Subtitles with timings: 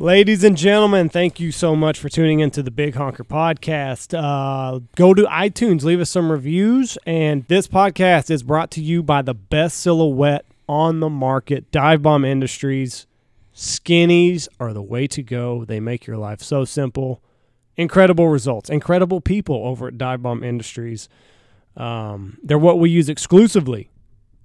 [0.00, 4.18] Ladies and gentlemen, thank you so much for tuning into the Big Honker Podcast.
[4.18, 6.96] Uh, go to iTunes, leave us some reviews.
[7.04, 12.00] And this podcast is brought to you by the best silhouette on the market, Dive
[12.00, 13.06] Bomb Industries.
[13.54, 15.66] Skinnies are the way to go.
[15.66, 17.22] They make your life so simple.
[17.76, 21.10] Incredible results, incredible people over at Dive Bomb Industries.
[21.76, 23.90] Um, they're what we use exclusively.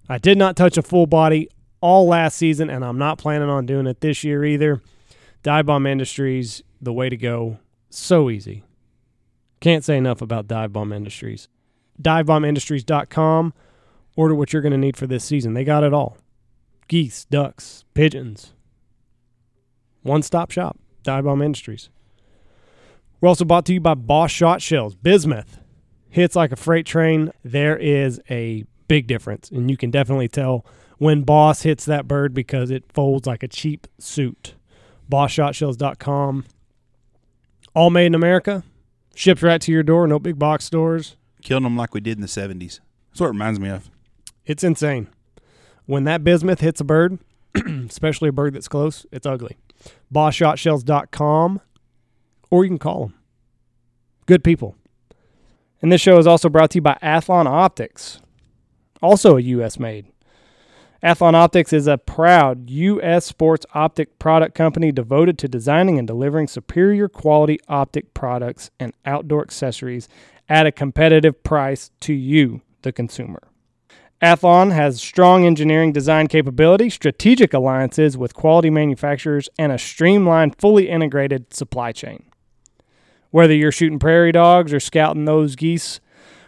[0.10, 1.48] I did not touch a full body
[1.80, 4.82] all last season, and I'm not planning on doing it this year either.
[5.46, 7.60] Dive Bomb Industries, the way to go.
[7.92, 8.64] So easy.
[9.60, 11.50] Can't say enough about Dive Bomb Industries.
[12.02, 13.54] DiveBombIndustries.com.
[14.16, 15.54] Order what you're going to need for this season.
[15.54, 16.18] They got it all
[16.88, 18.54] geese, ducks, pigeons.
[20.02, 20.80] One stop shop.
[21.04, 21.90] Dive Bomb Industries.
[23.22, 24.96] We're also brought to you by Boss Shot Shells.
[24.96, 25.60] Bismuth
[26.10, 27.32] hits like a freight train.
[27.44, 30.66] There is a big difference, and you can definitely tell
[30.98, 34.56] when Boss hits that bird because it folds like a cheap suit.
[35.10, 36.46] BossShotShells.com.
[37.74, 38.64] All made in America.
[39.14, 40.08] Shipped right to your door.
[40.08, 41.16] No big box stores.
[41.42, 42.80] Killing them like we did in the 70s.
[43.10, 43.90] That's what it reminds me of.
[44.46, 45.08] It's insane.
[45.86, 47.20] When that bismuth hits a bird,
[47.56, 49.58] especially a bird that's close, it's ugly.
[50.14, 51.62] BossShotShells.com,
[52.50, 53.14] or you can call them.
[54.26, 54.76] Good people.
[55.82, 58.20] And this show is also brought to you by Athlon Optics,
[59.02, 59.78] also a U.S.
[59.78, 60.08] made.
[61.06, 63.26] Athlon Optics is a proud U.S.
[63.26, 69.44] sports optic product company devoted to designing and delivering superior quality optic products and outdoor
[69.44, 70.10] accessories
[70.50, 73.44] at a competitive price to you, the consumer.
[74.20, 80.90] Athlon has strong engineering design capability, strategic alliances with quality manufacturers, and a streamlined, fully
[80.90, 82.24] integrated supply chain.
[83.30, 86.00] Whether you're shooting prairie dogs or scouting those geese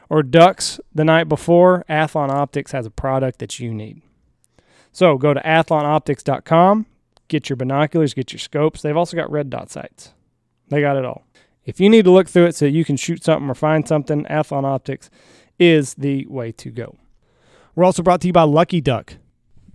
[0.09, 4.01] or ducks the night before, Athlon Optics has a product that you need.
[4.97, 6.87] So go to athlonoptics.com,
[7.27, 8.81] get your binoculars, get your scopes.
[8.81, 10.13] They've also got red dot sights.
[10.69, 11.27] They got it all.
[11.65, 14.25] If you need to look through it so you can shoot something or find something,
[14.25, 15.11] Athlon Optics
[15.59, 16.95] is the way to go.
[17.75, 19.17] We're also brought to you by Lucky Duck.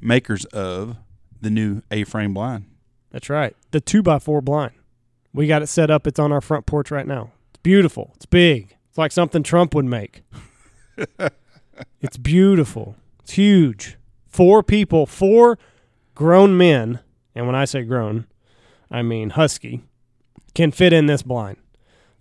[0.00, 0.96] Makers of
[1.40, 2.64] the new A-frame blind.
[3.12, 3.54] That's right.
[3.70, 4.72] The 2x4 blind.
[5.32, 6.08] We got it set up.
[6.08, 7.30] It's on our front porch right now.
[7.50, 8.10] It's beautiful.
[8.16, 8.74] It's big.
[8.88, 10.24] It's like something Trump would make.
[12.00, 12.96] it's beautiful.
[13.20, 13.98] It's huge.
[14.32, 15.58] Four people, four
[16.14, 17.00] grown men,
[17.34, 18.26] and when I say grown,
[18.90, 19.82] I mean husky,
[20.54, 21.58] can fit in this blind.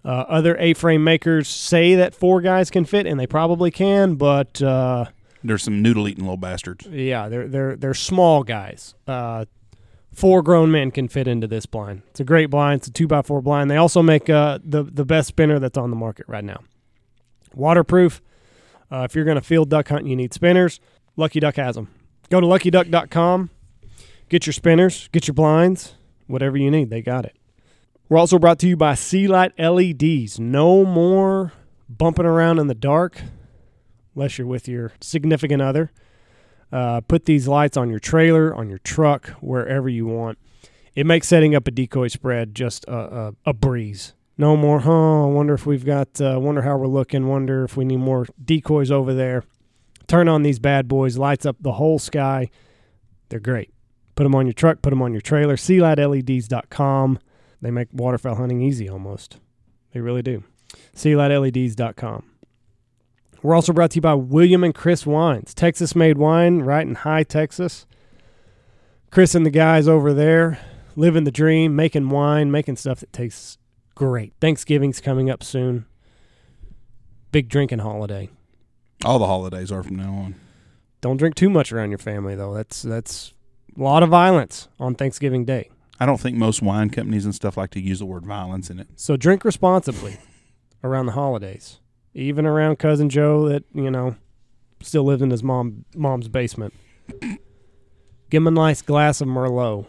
[0.03, 4.61] Uh, other A-frame makers say that four guys can fit, and they probably can, but
[4.61, 5.05] uh,
[5.43, 6.85] There's some noodle-eating little bastards.
[6.87, 8.93] yeah, they're they're they're small guys.
[9.07, 9.45] Uh,
[10.11, 12.01] four grown men can fit into this blind.
[12.09, 12.79] It's a great blind.
[12.81, 13.71] It's a two by four blind.
[13.71, 16.59] They also make uh, the the best spinner that's on the market right now.
[17.55, 18.21] Waterproof.
[18.91, 20.79] Uh, if you're going to field duck hunt, you need spinners.
[21.15, 21.89] Lucky Duck has them.
[22.31, 23.49] Go to luckyduck.com.
[24.29, 25.09] Get your spinners.
[25.11, 25.95] Get your blinds.
[26.27, 27.35] Whatever you need, they got it.
[28.07, 30.39] We're also brought to you by Sea Light LEDs.
[30.39, 31.51] No more
[31.89, 33.21] bumping around in the dark,
[34.15, 35.91] unless you're with your significant other.
[36.71, 40.37] Uh, put these lights on your trailer, on your truck, wherever you want.
[40.95, 44.13] It makes setting up a decoy spread just a, a, a breeze.
[44.37, 45.25] No more, huh?
[45.25, 48.25] I wonder if we've got, uh, wonder how we're looking, wonder if we need more
[48.41, 49.43] decoys over there.
[50.11, 52.49] Turn on these bad boys, lights up the whole sky.
[53.29, 53.73] They're great.
[54.15, 55.55] Put them on your truck, put them on your trailer.
[55.55, 57.17] SeaLightLEDs.com.
[57.61, 59.39] They make waterfowl hunting easy almost.
[59.93, 60.43] They really do.
[60.97, 62.25] SeaLightLEDs.com.
[63.41, 66.95] We're also brought to you by William and Chris Wines, Texas made wine right in
[66.95, 67.85] Hye Texas.
[69.11, 70.59] Chris and the guys over there
[70.97, 73.57] living the dream, making wine, making stuff that tastes
[73.95, 74.33] great.
[74.41, 75.85] Thanksgiving's coming up soon.
[77.31, 78.29] Big drinking holiday.
[79.03, 80.35] All the holidays are from now on.
[81.01, 82.53] Don't drink too much around your family though.
[82.53, 83.33] That's that's
[83.75, 85.69] a lot of violence on Thanksgiving Day.
[85.99, 88.79] I don't think most wine companies and stuff like to use the word violence in
[88.79, 88.87] it.
[88.95, 90.17] So drink responsibly
[90.83, 91.79] around the holidays.
[92.13, 94.15] Even around cousin Joe that, you know,
[94.81, 96.73] still lives in his mom mom's basement.
[97.19, 99.87] Give him a nice glass of Merlot.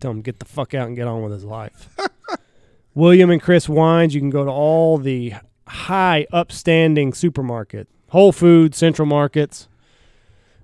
[0.00, 1.88] Tell him get the fuck out and get on with his life.
[2.94, 5.34] William and Chris Wines, you can go to all the
[5.66, 7.88] high upstanding supermarket.
[8.12, 9.68] Whole Foods, Central Markets.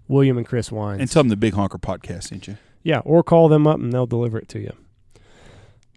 [0.06, 1.00] William and Chris Wines.
[1.00, 2.56] And tell them the Big Honker podcast sent you.
[2.82, 4.72] Yeah, or call them up and they'll deliver it to you.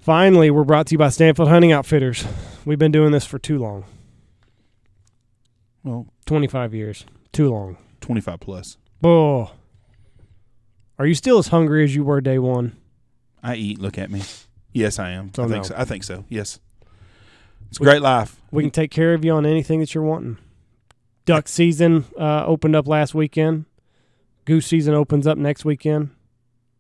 [0.02, 2.26] Finally, we're brought to you by Stanfield Hunting Outfitters.
[2.66, 3.86] We've been doing this for too long
[5.84, 7.06] Well, 25 years.
[7.32, 7.78] Too long.
[8.02, 8.78] 25 plus.
[9.04, 9.52] Oh.
[11.00, 12.76] Are you still as hungry as you were day one?
[13.44, 13.80] I eat.
[13.80, 14.24] Look at me.
[14.74, 15.32] Yes, I am.
[15.36, 15.70] So I think no.
[15.70, 15.76] so.
[15.78, 16.26] I think so.
[16.30, 16.60] Yes.
[17.70, 18.42] It's a We- great life.
[18.52, 20.38] We can take care of you on anything that you're wanting.
[21.26, 23.66] Duck season uh, opened up last weekend.
[24.46, 26.10] Goose season opens up next weekend.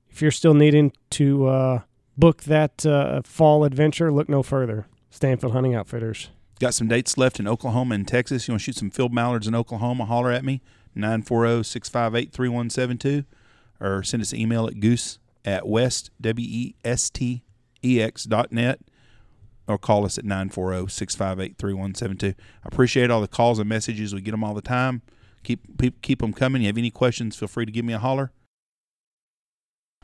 [0.10, 1.82] If you're still needing to uh,
[2.18, 4.88] book that uh, fall adventure, look no further.
[5.10, 6.30] Stanfield Hunting Outfitters.
[6.60, 8.48] Got some dates left in Oklahoma and Texas.
[8.48, 10.06] You want to shoot some field mallards in Oklahoma?
[10.06, 13.26] Holler at me, oh, 940 658 3172,
[13.80, 17.44] or send us an email at goose at west, W E S T
[17.84, 18.80] E X dot net,
[19.72, 22.36] or call us at 940 658 3172.
[22.64, 24.14] I appreciate all the calls and messages.
[24.14, 25.02] We get them all the time.
[25.44, 26.62] Keep, keep, them coming.
[26.62, 28.32] You have any questions, feel free to give me a holler.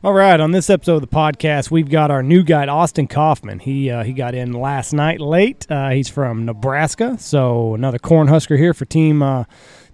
[0.04, 3.58] All right, on this episode of the podcast, we've got our new guide Austin Kaufman.
[3.58, 5.68] He uh, he got in last night late.
[5.68, 9.42] Uh, he's from Nebraska, so another Cornhusker here for team uh,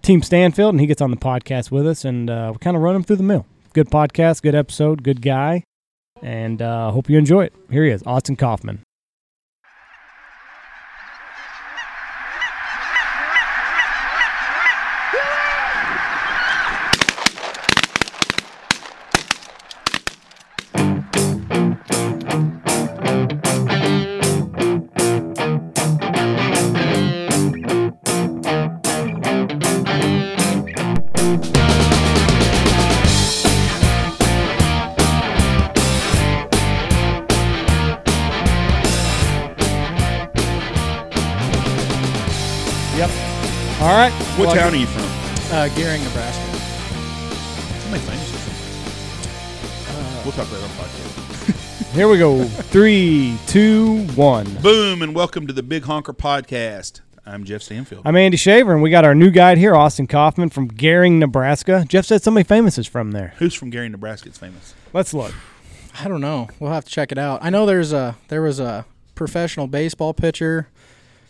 [0.02, 2.82] Team Stanfield, and he gets on the podcast with us, and uh, we kind of
[2.82, 3.46] run him through the mill.
[3.72, 5.64] Good podcast, good episode, good guy,
[6.20, 7.54] and uh, hope you enjoy it.
[7.70, 8.82] Here he is, Austin Kaufman.
[44.44, 45.04] What Well, town are you from?
[45.56, 46.44] Uh, Gering, Nebraska.
[47.80, 50.22] Somebody famous or something.
[50.22, 51.92] We'll talk about it on the podcast.
[51.94, 52.44] Here we go.
[52.44, 54.52] Three, two, one.
[54.56, 57.00] Boom, and welcome to the Big Honker Podcast.
[57.24, 58.02] I'm Jeff Stanfield.
[58.04, 61.86] I'm Andy Shaver, and we got our new guide here, Austin Kaufman from Gering, Nebraska.
[61.88, 63.32] Jeff said somebody famous is from there.
[63.38, 64.28] Who's from Gary, Nebraska?
[64.28, 64.74] It's famous.
[64.92, 65.32] Let's look.
[66.00, 66.48] I don't know.
[66.60, 67.42] We'll have to check it out.
[67.42, 70.68] I know there's a there was a professional baseball pitcher.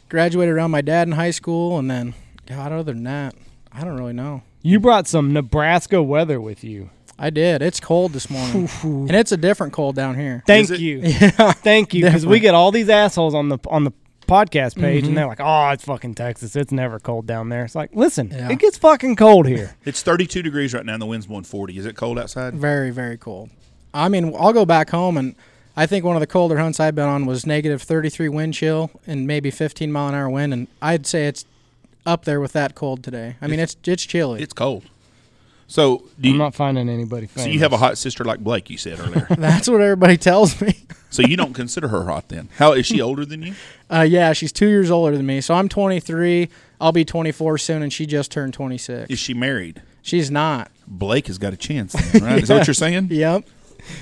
[0.08, 2.14] Graduated around my dad in high school, and then
[2.46, 3.34] God, other than that,
[3.72, 4.42] I don't really know.
[4.62, 6.90] You brought some Nebraska weather with you.
[7.18, 7.62] I did.
[7.62, 10.42] It's cold this morning, and it's a different cold down here.
[10.46, 10.80] Thank it?
[10.80, 11.00] you.
[11.04, 12.04] Yeah, Thank you.
[12.04, 13.92] Because we get all these assholes on the on the
[14.26, 15.08] podcast page, Mhm.
[15.08, 16.56] and they're like, "Oh, it's fucking Texas.
[16.56, 18.50] It's never cold down there." It's like, listen, Yeah.
[18.50, 19.74] it gets fucking cold here.
[19.84, 21.78] It's 32 degrees right now, and the wind's 140.
[21.78, 22.54] Is it cold outside?
[22.54, 23.50] very very cold.
[23.92, 25.36] I mean, I'll go back home, and
[25.76, 28.90] I think one of the colder hunts I've been on was negative 33 wind chill
[29.06, 31.44] and maybe 15 mile an hour wind, and I'd say it's
[32.06, 33.36] up there with that cold today.
[33.40, 34.42] I mean, it's it's chilly.
[34.42, 34.84] It's cold.
[35.66, 37.44] So, do I'm you, not finding anybody famous.
[37.44, 38.68] so you have a hot sister like Blake?
[38.68, 39.26] You said earlier.
[39.38, 40.76] That's what everybody tells me.
[41.08, 42.50] so you don't consider her hot then?
[42.58, 43.54] How is she older than you?
[43.90, 45.40] Uh, yeah, she's two years older than me.
[45.40, 46.50] So I'm 23.
[46.80, 49.10] I'll be 24 soon, and she just turned 26.
[49.10, 49.80] Is she married?
[50.02, 50.70] She's not.
[50.86, 52.42] Blake has got a chance, then, right?
[52.42, 53.08] Is that what you're saying?
[53.10, 53.44] Yep.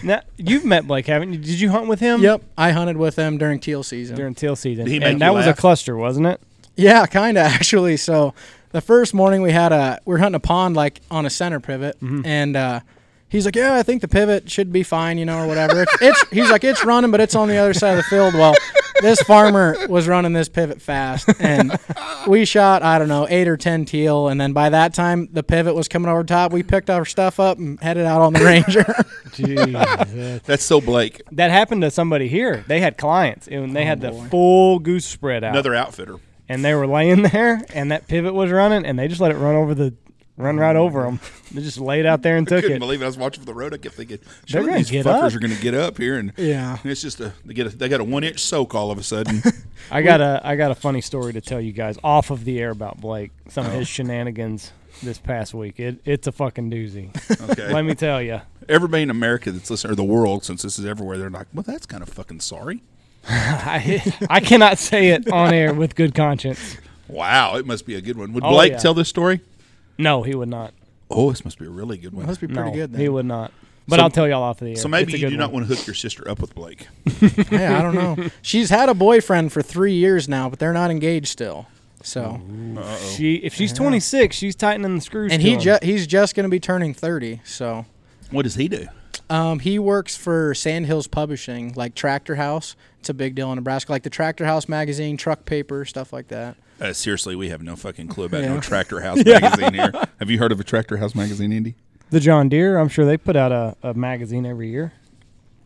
[0.02, 1.38] Now, you've met Blake, haven't you?
[1.38, 2.22] Did you hunt with him?
[2.22, 2.43] Yep.
[2.56, 4.14] I hunted with him during teal season.
[4.16, 6.40] During teal season, Did he make and you that was a cluster, wasn't it?
[6.82, 7.96] Yeah, kind of actually.
[7.96, 8.34] So
[8.73, 11.61] the first morning we had a we were hunting a pond like on a center
[11.61, 12.81] pivot, and uh,
[13.29, 15.96] he's like, "Yeah, I think the pivot should be fine, you know, or whatever." It's,
[16.00, 18.55] it's he's like, "It's running, but it's on the other side of the field." Well,
[19.00, 21.79] this farmer was running this pivot fast, and
[22.26, 25.43] we shot I don't know eight or ten teal, and then by that time the
[25.43, 26.52] pivot was coming over top.
[26.52, 28.87] We picked our stuff up and headed out on the ranger.
[29.32, 30.40] Jesus.
[30.44, 31.23] That's so Blake.
[31.32, 32.64] that happened to somebody here.
[32.67, 35.52] They had clients, and they had the full goose spread out.
[35.52, 36.19] Another outfitter.
[36.48, 39.36] And they were laying there, and that pivot was running, and they just let it
[39.36, 39.94] run over the,
[40.36, 41.20] run right over them.
[41.52, 42.80] They just laid out there and took Couldn't it.
[42.80, 43.04] believe it.
[43.04, 43.74] I was watching for the road.
[43.74, 45.34] I kept thinking, sure, these fuckers up.
[45.34, 46.78] are going to get up here, and yeah.
[46.84, 49.02] it's just a they get a, they got a one inch soak all of a
[49.02, 49.43] sudden.
[49.90, 52.60] I got a, I got a funny story to tell you guys off of the
[52.60, 53.32] air about Blake.
[53.48, 53.84] Some of his oh.
[53.84, 55.81] shenanigans this past week.
[55.81, 57.10] It, it's a fucking doozy.
[57.50, 57.72] Okay.
[57.72, 58.40] Let me tell you.
[58.69, 61.64] Everybody in America that's listening, or the world, since this is everywhere, they're like, well,
[61.67, 62.82] that's kind of fucking sorry.
[63.29, 66.76] I, I cannot say it on air with good conscience.
[67.08, 68.32] Wow, it must be a good one.
[68.32, 68.79] Would Oh, Blake yeah.
[68.79, 69.41] tell this story?
[69.98, 70.72] No, he would not.
[71.10, 72.26] Oh, this must be a really good one.
[72.26, 72.93] Must be pretty no, good.
[72.93, 73.00] Then.
[73.00, 73.52] he would not.
[73.86, 74.76] But So- I'll tell y'all off the air.
[74.76, 75.62] So maybe It's a you good do not one.
[75.62, 76.88] want to hook your sister up with Blake.
[77.50, 78.29] yeah, I don't know.
[78.41, 81.67] She's had a boyfriend for three years now, but they're not engaged still.
[82.02, 82.41] So,
[82.76, 83.12] Uh-oh.
[83.17, 85.31] She, if she's 26, she's tightening the screws.
[85.32, 85.60] and to he him.
[85.60, 87.41] ju- he's just going to be turning 30.
[87.44, 87.84] So,
[88.32, 88.88] What does he do?
[89.28, 92.76] Um, he works for Sandhills Publishing, like Tractor House.
[93.00, 96.28] It's a big deal in Nebraska, like the Tractor House magazine, truck paper, stuff like
[96.28, 96.56] that.
[96.81, 99.92] Uh, seriously, we have no fucking clue about no Tractor House magazine here.
[100.19, 101.74] Have you heard of a Tractor House magazine, Andy?
[102.10, 104.92] The John Deere, I'm sure they put out a, a magazine every year.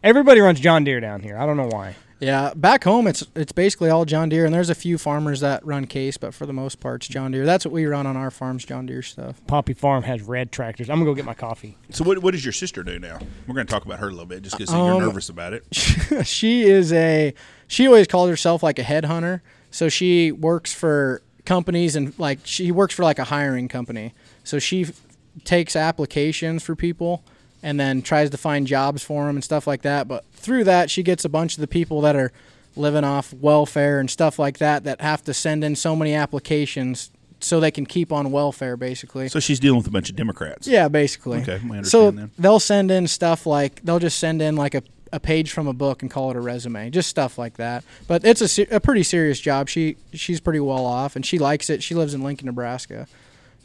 [0.02, 1.36] Everybody runs John Deere down here.
[1.36, 1.96] I don't know why.
[2.18, 5.64] Yeah, back home it's it's basically all John Deere, and there's a few farmers that
[5.66, 7.44] run Case, but for the most part, it's John Deere.
[7.44, 9.40] That's what we run on our farms, John Deere stuff.
[9.46, 10.88] Poppy Farm has red tractors.
[10.88, 11.76] I'm gonna go get my coffee.
[11.90, 13.18] So what what does your sister do now?
[13.46, 15.52] We're going to talk about her a little bit, just because you're Um, nervous about
[15.52, 15.64] it.
[16.26, 17.34] she is a
[17.66, 19.42] she always calls herself like a headhunter.
[19.70, 24.14] So she works for companies and like she works for like a hiring company.
[24.42, 25.02] So she f-
[25.44, 27.22] takes applications for people
[27.62, 30.06] and then tries to find jobs for them and stuff like that.
[30.08, 32.32] But through that, she gets a bunch of the people that are
[32.76, 37.10] living off welfare and stuff like that that have to send in so many applications
[37.40, 39.28] so they can keep on welfare, basically.
[39.28, 40.66] So she's dealing with a bunch of Democrats.
[40.66, 41.38] Yeah, basically.
[41.40, 42.30] Okay, I understand So then.
[42.38, 44.82] they'll send in stuff like they'll just send in like a,
[45.12, 47.84] a page from a book and call it a resume, just stuff like that.
[48.06, 49.68] But it's a, a pretty serious job.
[49.68, 51.82] She she's pretty well off and she likes it.
[51.82, 53.06] She lives in Lincoln, Nebraska.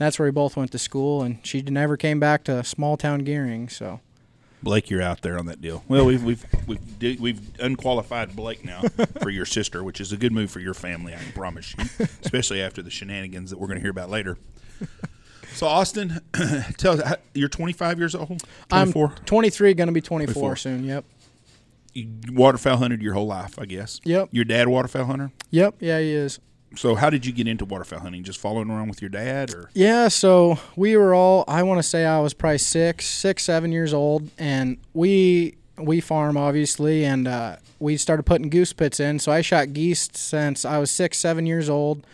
[0.01, 3.24] That's where we both went to school, and she never came back to small town
[3.24, 3.70] Gering.
[3.70, 4.00] So
[4.63, 5.84] Blake, you're out there on that deal.
[5.88, 8.81] Well, we've we've we've we've unqualified Blake now
[9.22, 11.13] for your sister, which is a good move for your family.
[11.13, 11.86] I can promise you,
[12.24, 14.38] especially after the shenanigans that we're going to hear about later.
[15.53, 16.22] So, Austin,
[16.77, 18.43] tell us, you're 25 years old.
[18.70, 19.08] 24.
[19.08, 20.55] I'm 23, going to be 24, 24.
[20.55, 20.84] soon.
[20.86, 21.05] Yep.
[21.93, 24.00] you waterfowl hunted your whole life, I guess.
[24.03, 24.29] Yep.
[24.31, 25.31] Your dad waterfowl hunter.
[25.50, 25.75] Yep.
[25.79, 26.39] Yeah, he is.
[26.75, 28.23] So, how did you get into waterfowl hunting?
[28.23, 31.83] Just following around with your dad, or Yeah, so we were all I want to
[31.83, 37.27] say I was probably six, six, seven years old, and we we farm obviously, and
[37.27, 39.19] uh, we started putting goose pits in.
[39.19, 42.05] So I shot geese since I was six, seven years old.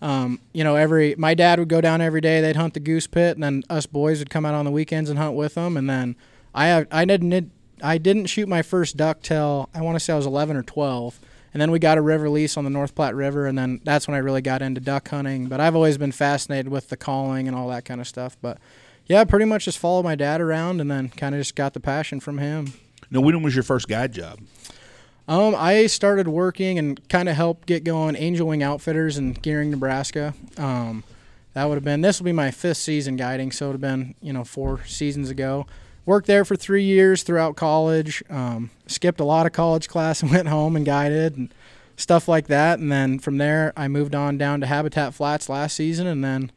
[0.00, 2.40] Um, you know, every my dad would go down every day.
[2.40, 5.10] They'd hunt the goose pit, and then us boys would come out on the weekends
[5.10, 5.76] and hunt with them.
[5.76, 6.16] And then
[6.54, 7.50] I I didn't
[7.82, 10.62] I didn't shoot my first duck till I want to say I was 11 or
[10.62, 11.18] 12.
[11.52, 14.06] And then we got a river lease on the North Platte River, and then that's
[14.06, 15.46] when I really got into duck hunting.
[15.46, 18.36] But I've always been fascinated with the calling and all that kind of stuff.
[18.42, 18.58] But
[19.06, 21.80] yeah, pretty much just followed my dad around, and then kind of just got the
[21.80, 22.74] passion from him.
[23.10, 23.20] no?
[23.20, 24.40] When was your first guide job?
[25.26, 29.70] Um, I started working and kind of helped get going Angel Wing Outfitters in Gering,
[29.70, 30.32] Nebraska.
[30.56, 31.04] Um,
[31.52, 33.80] that would have been this will be my fifth season guiding, so it would have
[33.80, 35.66] been you know four seasons ago.
[36.08, 38.22] Worked there for three years throughout college.
[38.30, 41.52] Um, skipped a lot of college class and went home and guided and
[41.98, 42.78] stuff like that.
[42.78, 46.50] And then from there, I moved on down to Habitat Flats last season, and then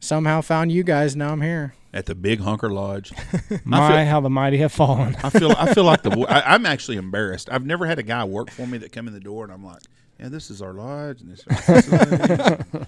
[0.00, 1.14] somehow found you guys.
[1.14, 1.74] Now I'm here.
[1.92, 3.12] At the Big Honker Lodge.
[3.66, 5.16] My, feel- how the mighty have fallen.
[5.22, 7.50] I feel I feel like the I, I'm actually embarrassed.
[7.52, 9.62] I've never had a guy work for me that come in the door and I'm
[9.62, 9.82] like,
[10.18, 12.86] yeah, this is our lodge and this is our facilities."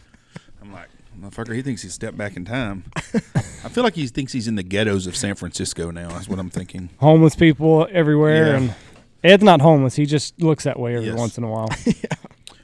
[0.62, 0.88] I'm like,
[1.20, 2.84] motherfucker, he thinks he's stepped back in time.
[3.14, 6.08] I feel like he thinks he's in the ghettos of San Francisco now.
[6.10, 6.90] That's what I'm thinking.
[6.98, 8.56] homeless people everywhere, Yeah.
[8.56, 8.74] and
[9.24, 9.96] Ed's not homeless.
[9.96, 11.18] He just looks that way every Yes.
[11.18, 11.68] once in a while.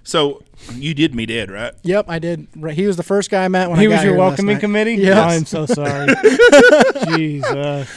[0.04, 0.42] So
[0.74, 1.72] you did meet Ed, right?
[1.84, 2.48] Yep, I did.
[2.56, 3.90] Right, He was the first guy I met when he I got here.
[3.90, 4.60] He was your here last welcoming night.
[4.60, 4.94] committee.
[4.96, 5.16] Yes.
[5.16, 6.08] I'm so sorry.
[7.16, 7.88] Jesus.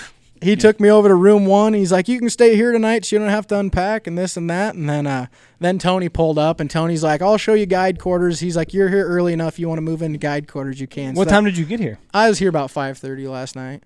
[0.41, 1.73] He took me over to room one.
[1.73, 4.35] He's like, "You can stay here tonight, so you don't have to unpack and this
[4.37, 5.27] and that." And then, uh,
[5.59, 8.89] then Tony pulled up, and Tony's like, "I'll show you guide quarters." He's like, "You're
[8.89, 9.57] here early enough.
[9.59, 11.65] You want to move into guide quarters, you can." So What that- time did you
[11.65, 11.99] get here?
[12.13, 13.83] I was here about five thirty last night.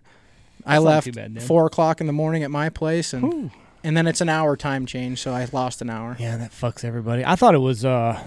[0.66, 3.52] I That's not left bad, four o'clock in the morning at my place, and Ooh.
[3.84, 6.18] and then it's an hour time change, so I lost an hour.
[6.20, 7.24] Yeah, that fucks everybody.
[7.26, 7.86] I thought it was.
[7.86, 8.20] uh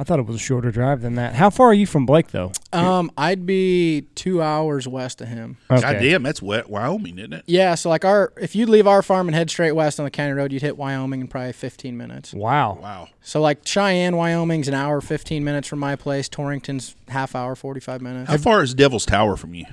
[0.00, 1.34] I thought it was a shorter drive than that.
[1.34, 2.52] How far are you from Blake, though?
[2.72, 5.58] Um, I'd be two hours west of him.
[5.68, 7.44] God damn, that's wet Wyoming, isn't it?
[7.44, 10.10] Yeah, so like our if you'd leave our farm and head straight west on the
[10.10, 12.32] county road, you'd hit Wyoming in probably fifteen minutes.
[12.32, 12.78] Wow.
[12.80, 13.08] Wow.
[13.20, 16.30] So like Cheyenne, Wyoming's an hour fifteen minutes from my place.
[16.30, 18.30] Torrington's half hour, forty five minutes.
[18.30, 19.66] How far is Devil's Tower from you?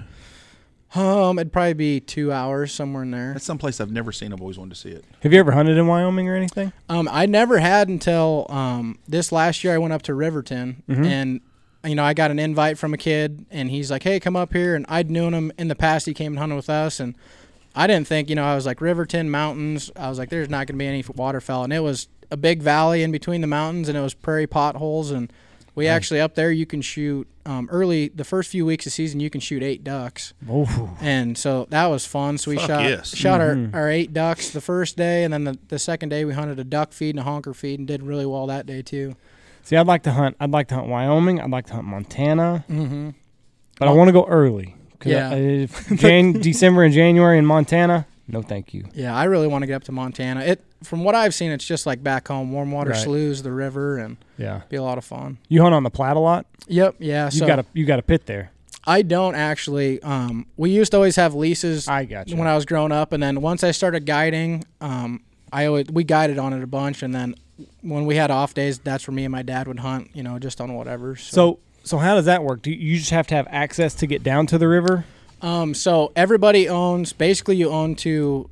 [0.98, 3.34] Um, it'd probably be two hours somewhere in there.
[3.34, 4.34] That's someplace I've never seen.
[4.34, 5.06] I've always wanted to see it.
[5.22, 6.74] Have you ever hunted in Wyoming or anything?
[6.89, 9.74] Um, I never had until um this last year.
[9.74, 11.42] I went up to Riverton and.
[11.86, 14.51] You know, I got an invite from a kid, and he's like, "Hey, come up
[14.51, 16.06] here." And I'd known him in the past.
[16.06, 17.16] He came and hunted with us, and
[17.75, 19.89] I didn't think, you know, I was like Riverton mountains.
[19.96, 22.62] I was like, "There's not going to be any waterfowl," and it was a big
[22.62, 25.32] valley in between the mountains, and it was prairie potholes, and
[25.77, 29.22] we actually up there you can shoot um, early the first few weeks of season
[29.22, 32.38] you can shoot eight ducks, Oh, and so that was fun.
[32.38, 33.15] So we Fuck shot yes.
[33.15, 33.74] shot Mhm.
[33.74, 36.60] our, our eight ducks the first day, and then the, the second day we hunted
[36.60, 39.15] a duck feed and a honker feed, and did really well that day too.
[39.63, 40.36] see, I'd like to hunt.
[40.41, 41.39] I'd like to hunt Wyoming.
[41.39, 43.10] I'd like to hunt Montana, Mm-hmm.
[43.79, 44.75] but I want to go early.
[45.00, 45.29] 'Cause Yeah.
[45.29, 48.07] I- if Jan- December and January in Montana.
[48.27, 48.86] No, thank you.
[48.93, 50.41] Yeah, I really want to get up to Montana.
[50.41, 53.00] It from what I've seen, it's just like back home, warm water Right.
[53.00, 54.62] sloughs, the river, and Yeah.
[54.69, 55.38] be a lot of fun.
[55.48, 56.46] You hunt on the Platte a lot.
[56.67, 57.25] Yep, yeah.
[57.25, 58.51] You so got a you got a pit there.
[58.86, 60.01] I don't actually.
[60.03, 62.38] Um, we used to always have leases I got you.
[62.38, 66.03] when I was growing up, and then once I started guiding, um, I always we
[66.03, 67.36] guided on it a bunch, and then
[67.81, 70.10] when we had off days, that's where me and my dad would hunt.
[70.13, 71.15] You know, just on whatever.
[71.15, 72.62] so so how does that work?
[72.62, 75.05] Do you just have to have access to get down to the river?
[75.41, 78.50] Um, so everybody owns basically you own to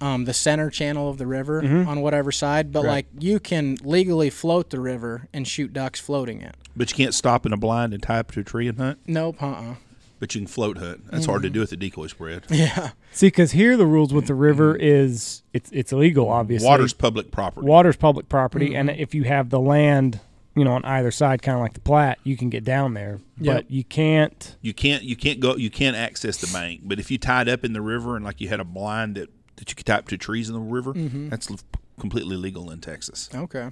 [0.00, 2.90] um, the center channel of the river on whatever side, but Right.
[2.90, 6.54] like you can legally float the river and shoot ducks floating it.
[6.76, 8.98] But you can't stop in a blind and tie up to a tree and hunt.
[9.08, 9.74] Nope, uh, uh
[10.20, 11.10] But you can float hunt.
[11.10, 12.44] That's hard to do with the decoy spread.
[12.50, 16.28] Yeah, See, because here the rules with the river is it's it's illegal.
[16.28, 17.66] Obviously, Water's public property.
[17.66, 20.20] water's public property, and if you have the land
[20.56, 23.20] you know, on either side, kind of like the Platte, you can get down there,
[23.40, 23.54] Yep.
[23.56, 24.56] but you can't.
[24.62, 26.80] You can't you can't go you can't access the bank.
[26.84, 29.28] But if you tied up in the river and like you had a blind that
[29.56, 31.28] that you could tie up to trees in the river, Mm-hmm.
[31.30, 31.58] that's l-
[31.98, 33.28] completely legal in Texas.
[33.34, 33.70] Okay.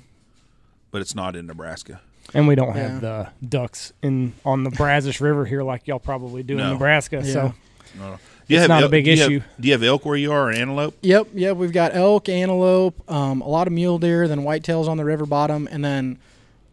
[0.91, 2.01] But it's not in Nebraska.
[2.35, 2.89] And we don't Yeah.
[2.89, 7.23] have the ducks in on the Brazos River here like y'all probably do in Nebraska.
[7.25, 7.33] Yeah.
[7.33, 7.55] So
[7.99, 8.19] No.
[8.49, 9.41] Do you It's have not a elk- big do you have- issue.
[9.61, 10.97] do you have elk where you are or antelope?
[11.03, 11.57] Yep, yep.
[11.57, 15.25] We've got elk, antelope, um, a lot of mule deer, then whitetails on the river
[15.27, 16.19] bottom, and then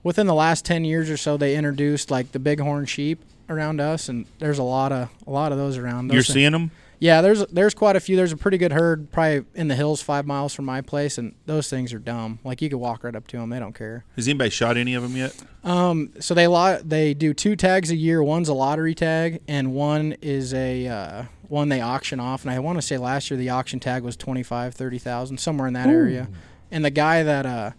[0.04, 3.20] within the last ten years or so, they introduced like the bighorn sheep
[3.50, 6.12] around us, and there's a lot of a lot of those around.
[6.12, 6.72] You're seeing them?
[7.04, 8.16] yeah, there's there's quite a few.
[8.16, 11.36] There's a pretty good herd, probably in the hills, five miles from my place, and
[11.46, 12.40] those things are dumb.
[12.46, 14.06] Like you could walk right up to them, they don't care.
[14.16, 15.36] Has anybody shot any of them yet?
[15.66, 18.24] Um, so they lot they do two tags a year.
[18.24, 22.44] One's a lottery tag, and one is a uh, one they auction off.
[22.44, 25.40] And I want to say last year the auction tag was twenty five, thirty thousand,
[25.40, 26.30] somewhere in that area.
[26.72, 27.72] And the guy that uh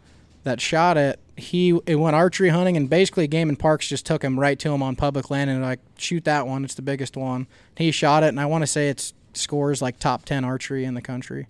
[0.43, 4.23] that shot it, he it went archery hunting, and basically Game and Parks just took
[4.23, 6.65] him right to him on public land and like shoot that one.
[6.65, 7.47] It's the biggest one.
[7.77, 10.95] He shot it, and I want to say it's scores like top ten archery in
[10.95, 11.49] the country.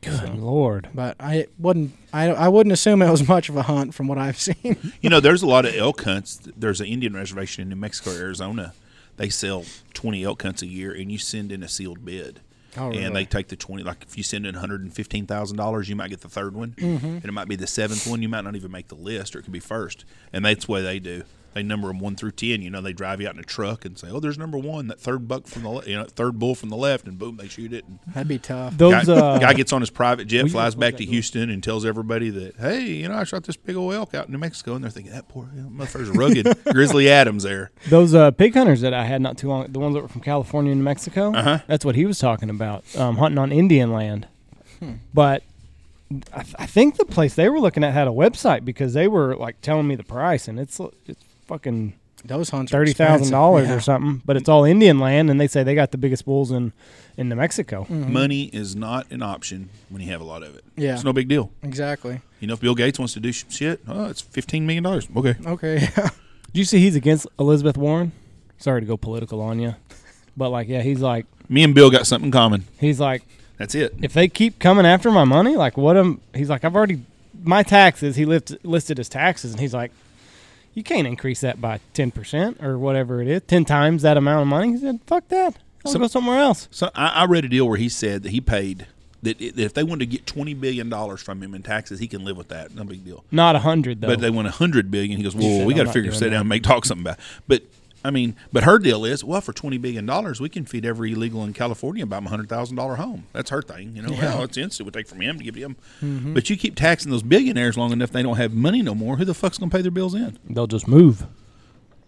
[0.00, 0.88] good lord.
[0.94, 4.18] But I wouldn't I I wouldn't assume it was much of a hunt from what
[4.18, 4.92] I've seen.
[5.00, 6.40] You know, there's a lot of elk hunts.
[6.56, 8.72] There's an Indian reservation in New Mexico, Arizona.
[9.16, 12.40] They sell 20 elk hunts a year, and you send in a sealed bid.
[12.76, 16.20] Oh, And they take the 20, like if you send in $115,000, you might get
[16.20, 16.72] the third one.
[16.72, 17.06] Mm-hmm.
[17.06, 18.22] And it might be the seventh one.
[18.22, 20.04] You might not even make the list, or it could be first.
[20.32, 21.24] And that's the way they do.
[21.54, 22.62] They number them one through 10.
[22.62, 24.86] You know, they drive you out in a truck and say, oh, there's number one,
[24.88, 27.36] that third buck from the left, you know, third bull from the left, and boom,
[27.36, 27.84] they shoot it.
[27.86, 28.76] And That'd be tough.
[28.76, 31.10] Those guy, uh, guy gets on his private jet, flies back to door?
[31.12, 34.26] Houston, and tells everybody that, hey, you know, I shot this big old elk out
[34.26, 37.70] in New Mexico, and they're thinking that poor you know, motherfucker's rugged Grizzly Adams there.
[37.88, 40.20] Those uh, pig hunters that I had not too long, the ones that were from
[40.20, 41.58] California and New Mexico, Uh-huh.
[41.66, 44.28] that's what he was talking about, um, hunting on Indian land.
[44.80, 44.92] Hmm.
[45.12, 45.42] But
[46.32, 49.08] I, th- I think the place they were looking at had a website because they
[49.08, 53.62] were like telling me the price, and it's it's fucking Those hunts thirty thousand dollars
[53.64, 53.78] expensive.
[53.78, 54.22] or something.
[54.24, 56.72] But it's all Indian land, and they say they got the biggest bulls in
[57.16, 57.84] in New Mexico.
[57.90, 58.10] Mhm.
[58.10, 60.62] Money is not an option when you have a lot of it.
[60.76, 60.94] Yeah.
[60.94, 61.50] It's no big deal.
[61.64, 62.20] Exactly.
[62.38, 64.86] You know, if Bill Gates wants to do some shit, oh, it's $15 million.
[64.86, 65.34] Okay.
[65.44, 65.88] Okay.
[66.52, 68.12] Do you see he's against Elizabeth Warren?
[68.58, 69.74] Sorry to go political on you,
[70.36, 72.64] but like, yeah, he's like, Me and Bill got something in common.
[72.78, 73.22] he's like,
[73.56, 73.94] That's it.
[74.00, 77.00] if they keep coming after my money, like what am he's like, I've already
[77.42, 78.14] my taxes.
[78.16, 79.90] He lift, listed his taxes, and he's like,
[80.74, 84.42] you can't increase that by ten percent or whatever it is, ten times that amount
[84.42, 84.72] of money.
[84.72, 86.68] He said, fuck that, I'll So- go somewhere else.
[86.70, 88.86] So I, I read a deal where he said that he paid,
[89.22, 92.24] that, that if they wanted to get $20 billion from him in taxes, he can
[92.24, 92.74] live with that.
[92.74, 93.24] No big deal.
[93.32, 94.08] Not a hundred though.
[94.08, 95.16] But they want a hundred billion.
[95.16, 97.04] He goes, He "Well, said, we got to figure, sit that." and make talk something
[97.04, 97.24] about." It.
[97.48, 97.62] But
[98.08, 101.12] I mean, but her deal is, well, for twenty billion dollars, we can feed every
[101.12, 103.26] illegal in California and buy them a hundred thousand dollar home.
[103.34, 104.10] That's her thing, you know.
[104.10, 104.34] Yeah.
[104.36, 104.86] Well, it's instant.
[104.86, 105.76] We take from him to give to him.
[106.02, 106.34] Mm-hmm.
[106.34, 109.16] But you keep taxing those billionaires long enough, they don't have money no more.
[109.18, 110.38] Who the fuck's gonna pay their bills in?
[110.48, 111.26] They'll just move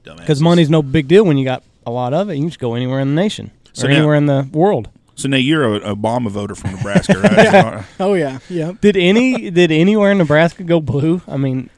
[0.02, 2.34] because money's no big deal when you got a lot of it.
[2.36, 4.88] You can just go anywhere in the nation So or now- anywhere in the world.
[5.16, 7.84] So now you're a Obama voter from Nebraska, right?
[8.00, 8.38] oh yeah.
[8.48, 8.72] yeah.
[8.80, 11.20] Did any did anywhere in Nebraska go blue?
[11.28, 11.68] I mean,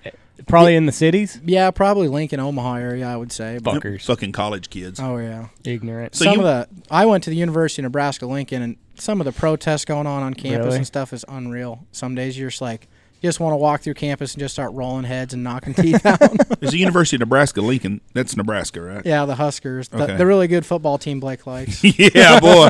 [0.46, 1.40] probably in the cities.
[1.44, 3.58] Yeah, probably Lincoln, Omaha area, I would say.
[3.62, 5.00] But, Fuckers, Fucking college kids.
[5.00, 5.48] oh yeah.
[5.64, 6.14] ignorant.
[6.14, 9.20] So some you- of the I went to the University of Nebraska Lincoln, and some
[9.20, 10.76] of the protests going on on campus Really?
[10.78, 11.86] and stuff is unreal.
[11.92, 12.88] Some days you're just like,
[13.20, 16.04] you just want to walk through campus and just start rolling heads and knocking teeth
[16.06, 16.20] out.
[16.60, 18.00] Is the University of Nebraska Lincoln?
[18.14, 19.06] That's Nebraska, right?
[19.06, 20.16] yeah, the Huskers, the, Okay.
[20.16, 21.82] the really good football team Blake likes.
[21.98, 22.68] yeah, boy.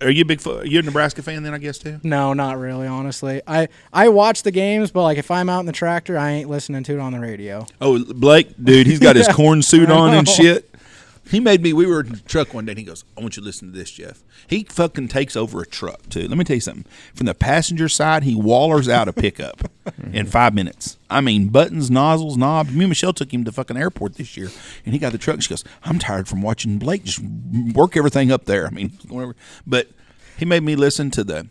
[0.00, 0.40] Are you a big?
[0.40, 1.54] Fo- you're a Nebraska fan then?
[1.54, 1.98] I guess too.
[2.04, 2.86] No, not really.
[2.86, 6.30] Honestly, I I watch the games, but like if I'm out in the tractor, I
[6.30, 7.66] ain't listening to it on the radio.
[7.80, 9.32] Oh, Blake, dude, he's got his Yeah.
[9.34, 10.67] corn suit on and shit.
[11.30, 11.72] He made me.
[11.72, 13.70] We were in the truck one day, and he goes, "I want you to listen
[13.70, 16.26] to this, Jeff." He fucking takes over a truck too.
[16.26, 16.84] Let me tell you something.
[17.14, 19.70] From the passenger side, he wallers out a pickup
[20.12, 20.96] in five minutes.
[21.10, 22.72] I mean, buttons, nozzles, knobs.
[22.72, 24.50] Me and Michelle took him to fucking airport this year,
[24.84, 25.34] and he got the truck.
[25.34, 27.20] And she goes, "I'm tired from watching Blake just
[27.74, 29.36] work everything up there." I mean, whatever.
[29.66, 29.90] But
[30.38, 31.48] he made me listen to the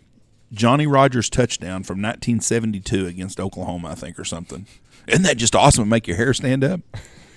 [0.51, 4.65] Johnny Rodgers touchdown from 1972 against Oklahoma, I think, or something.
[5.07, 5.83] Isn't that just awesome?
[5.83, 6.81] and Make your hair stand up.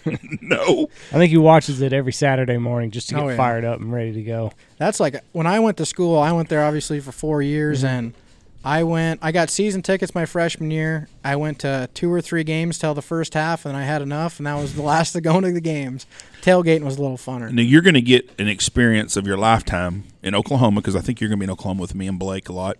[0.41, 0.89] no.
[1.11, 3.37] I think he watches it every Saturday morning just to get Oh, yeah.
[3.37, 4.53] fired up and ready to go.
[4.79, 6.19] That's like when I went to school.
[6.19, 7.87] I went there obviously for four years, Mm-hmm.
[7.87, 8.15] and
[8.63, 9.21] I went.
[9.23, 11.09] I got season tickets my freshman year.
[11.25, 14.39] I went to two or three games till the first half, and I had enough,
[14.39, 16.05] and that was the last of going to the games.
[16.43, 17.51] Tailgating was a little funner.
[17.51, 21.21] Now you're going to get an experience of your lifetime in Oklahoma because I think
[21.23, 22.77] you're going to be in Oklahoma with me and Blake a lot.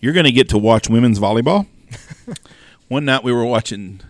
[0.00, 1.66] You're going to get to watch women's volleyball.
[2.88, 4.00] One night we were watching.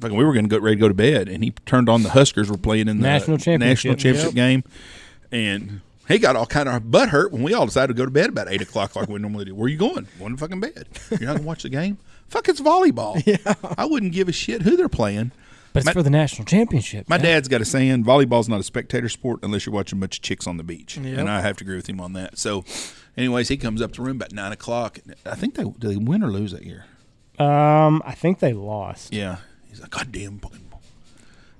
[0.00, 2.02] Fucking, we were going to get ready to go to bed, and he turned on
[2.02, 3.60] the Huskers were playing in the National championship.
[3.60, 4.34] national championship Yep.
[4.34, 4.64] game,
[5.32, 8.10] and he got all kind of butt hurt when we all decided to go to
[8.10, 9.54] bed about eight o'clock, like we normally do.
[9.54, 10.06] Where are you going?
[10.18, 10.86] Going to fucking bed.
[11.10, 11.98] You're not going to watch the game?
[12.28, 13.22] Fuck, it's volleyball.
[13.26, 13.54] Yeah.
[13.76, 15.32] I wouldn't give a shit who they're playing.
[15.72, 17.08] But it's My- for the national championship.
[17.08, 17.22] My yeah.
[17.22, 20.22] dad's got a saying: volleyball's not a spectator sport unless you're watching a bunch of
[20.22, 21.18] chicks on the beach, Yep.
[21.18, 22.38] and I have to agree with him on that.
[22.38, 22.64] So,
[23.18, 24.98] anyways, he comes up to the room about nine o'clock.
[25.26, 26.86] I think they did they win or lose that year.
[27.38, 29.12] Um, I think they lost.
[29.12, 29.36] Yeah,
[29.78, 30.38] he's like, God damn.
[30.38, 30.82] fucking ball."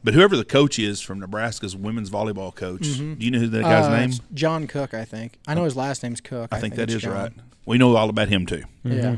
[0.05, 3.63] But whoever the coach is from Nebraska's women's volleyball coach, do you know who that
[3.63, 4.11] guy's Uh, name?
[4.11, 5.39] it's John Cook, I think.
[5.47, 6.49] I know his last name's Cook.
[6.53, 7.13] I think that it's is John.
[7.13, 7.33] right.
[7.67, 9.17] We know all about him too, Yeah.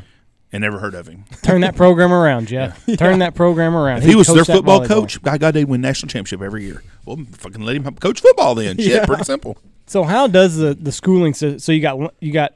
[0.52, 1.24] and never heard of him.
[1.42, 2.84] Turn that program around, Jeff.
[2.98, 3.98] Turn that program around.
[3.98, 4.86] If he was their football volleyball.
[4.88, 6.82] coach, by God, they'd win national championship every year.
[7.04, 8.76] Well, fucking let him coach football then.
[8.78, 9.06] Shit, Yeah.
[9.06, 9.58] pretty simple.
[9.86, 11.34] So how does the the schooling?
[11.34, 12.54] So, so you got you got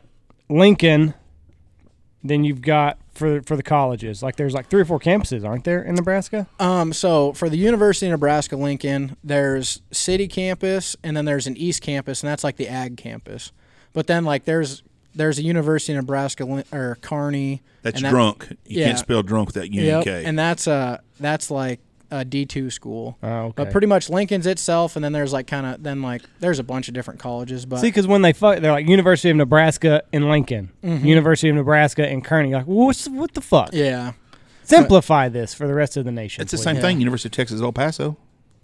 [0.48, 1.14] Lincoln,
[2.22, 4.22] then you've got for for the colleges.
[4.22, 6.46] Like there's like three or four campuses, aren't there in Nebraska?
[6.59, 11.57] Um, so for the University of Nebraska Lincoln, there's city campus and then there's an
[11.57, 13.53] east campus, and that's like the ag campus.
[13.92, 14.83] But then like there's
[15.14, 17.62] there's a University of Nebraska Lin- or Kearney.
[17.83, 18.48] That's and that- drunk.
[18.66, 18.87] You yeah.
[18.87, 20.27] can't spell drunk without Yep, UNK.
[20.27, 21.79] and that's uh that's like
[22.11, 23.19] a D two school.
[23.23, 23.53] Oh, okay.
[23.57, 26.62] But pretty much Lincoln's itself, and then there's like kind of then like there's a
[26.64, 27.67] bunch of different colleges.
[27.67, 31.05] But See, because when they fuck, they're like University of Nebraska in Lincoln, mm-hmm.
[31.07, 32.53] University of Nebraska in Kearney.
[32.55, 33.71] Like, what's what the fuck?
[33.73, 34.12] yeah,
[34.62, 36.43] Simplify this for the rest of the nation.
[36.43, 36.83] it's the same Yeah.
[36.83, 36.99] thing.
[37.01, 38.17] University of Texas El Paso,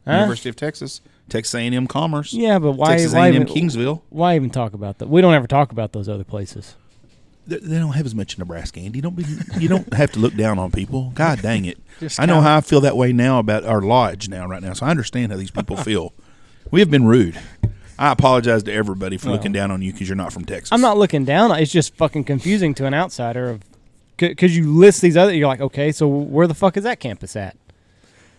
[0.06, 0.12] Huh?
[0.12, 2.90] University of Texas, Texas A&M Commerce, Yeah, but why?
[2.96, 4.00] Texas why, A&M even, Kingsville.
[4.08, 5.08] why even talk about that?
[5.08, 6.74] We don't ever talk about those other places.
[7.46, 9.00] They, don't have as much in Nebraska, Andy.
[9.00, 9.24] Don't be.
[9.58, 11.10] You don't have to look down on people.
[11.14, 11.78] God dang it!
[12.18, 14.72] I know how I feel that way now about our lodge now, right now.
[14.72, 16.12] So I understand how these people feel.
[16.70, 17.38] We have been rude.
[17.98, 20.72] I apologize to everybody for looking down on you because you're not from Texas.
[20.72, 21.50] I'm not looking down.
[21.52, 23.62] It's just fucking confusing to an outsider of
[24.16, 25.34] because you list these other.
[25.34, 27.56] You're like, okay, so where the fuck is that campus at?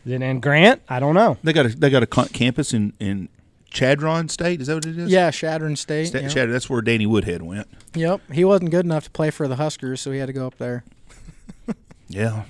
[0.05, 0.81] It in Grant?
[0.89, 1.37] I don't know.
[1.43, 3.29] They got a they got a campus in in
[3.71, 4.61] Chadron State.
[4.61, 5.09] Is that what it is?
[5.09, 6.07] yeah, Chadron State.
[6.07, 6.31] Sta- yep.
[6.31, 7.67] Chad- that's where Danny Woodhead went.
[7.95, 10.45] Yep, he wasn't good enough to play for the Huskers, so he had to go
[10.47, 10.83] up there.
[12.07, 12.43] Yeah.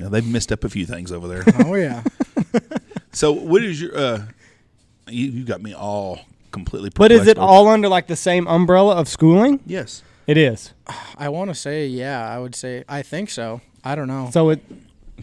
[0.00, 1.44] Yeah, they've missed up a few things over there.
[1.66, 2.02] Oh yeah.
[3.12, 3.96] so, what is your?
[3.96, 4.22] uh
[5.08, 6.90] You, you got me all completely.
[6.94, 9.60] But is it all under like the same umbrella of schooling?
[9.66, 10.02] Yes.
[10.26, 10.72] It is.
[11.18, 12.26] I want to say yeah.
[12.26, 13.60] I would say I think so.
[13.84, 14.30] I don't know.
[14.32, 14.60] So it.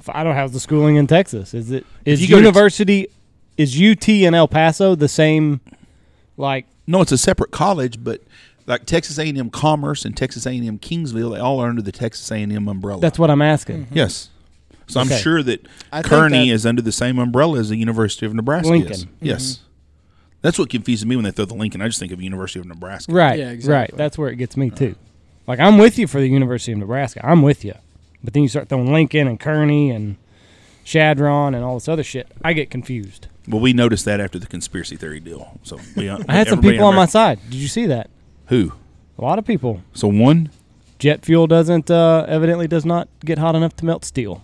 [0.07, 1.53] I don't have the schooling in Texas.
[1.55, 1.85] Is it?
[2.05, 3.07] Is you go to- university?
[3.57, 5.61] Is UT in El Paso the same?
[6.37, 8.21] Like No, it's a separate college, but
[8.67, 12.67] like Texas A&M Commerce and Texas A&M Kingsville, they all are under the Texas A&M
[12.67, 13.01] umbrella.
[13.01, 13.85] that's what I'm asking.
[13.85, 13.97] Mm-hmm.
[13.97, 14.29] yes.
[14.87, 15.19] So I'm Okay.
[15.19, 18.33] sure that I think Kearney that- is under the same umbrella as the University of
[18.33, 18.91] Nebraska Lincoln.
[18.91, 19.05] is.
[19.21, 19.53] Yes.
[19.53, 19.65] Mm-hmm.
[20.41, 21.81] That's what confuses me when they throw the Lincoln.
[21.81, 23.11] I just think of University of Nebraska.
[23.13, 23.37] Right.
[23.39, 23.53] Yeah, Right.
[23.53, 23.97] exactly.
[23.97, 24.75] That's where it gets me uh-huh.
[24.77, 24.95] too.
[25.47, 27.21] Like I'm with you for the University of Nebraska.
[27.23, 27.73] I'm with you.
[28.23, 30.15] But then you start throwing Lincoln and Kearney and
[30.83, 32.27] Chadron and all this other shit.
[32.43, 33.27] I get confused.
[33.47, 35.59] Well, we noticed that after the conspiracy theory deal.
[35.63, 37.39] So we, I had some people on my side.
[37.49, 38.09] Did you see that?
[38.47, 38.73] Who?
[39.17, 39.81] A lot of people.
[39.93, 40.49] So one.
[40.99, 44.43] Jet fuel doesn't uh, evidently does not get hot enough to melt steel.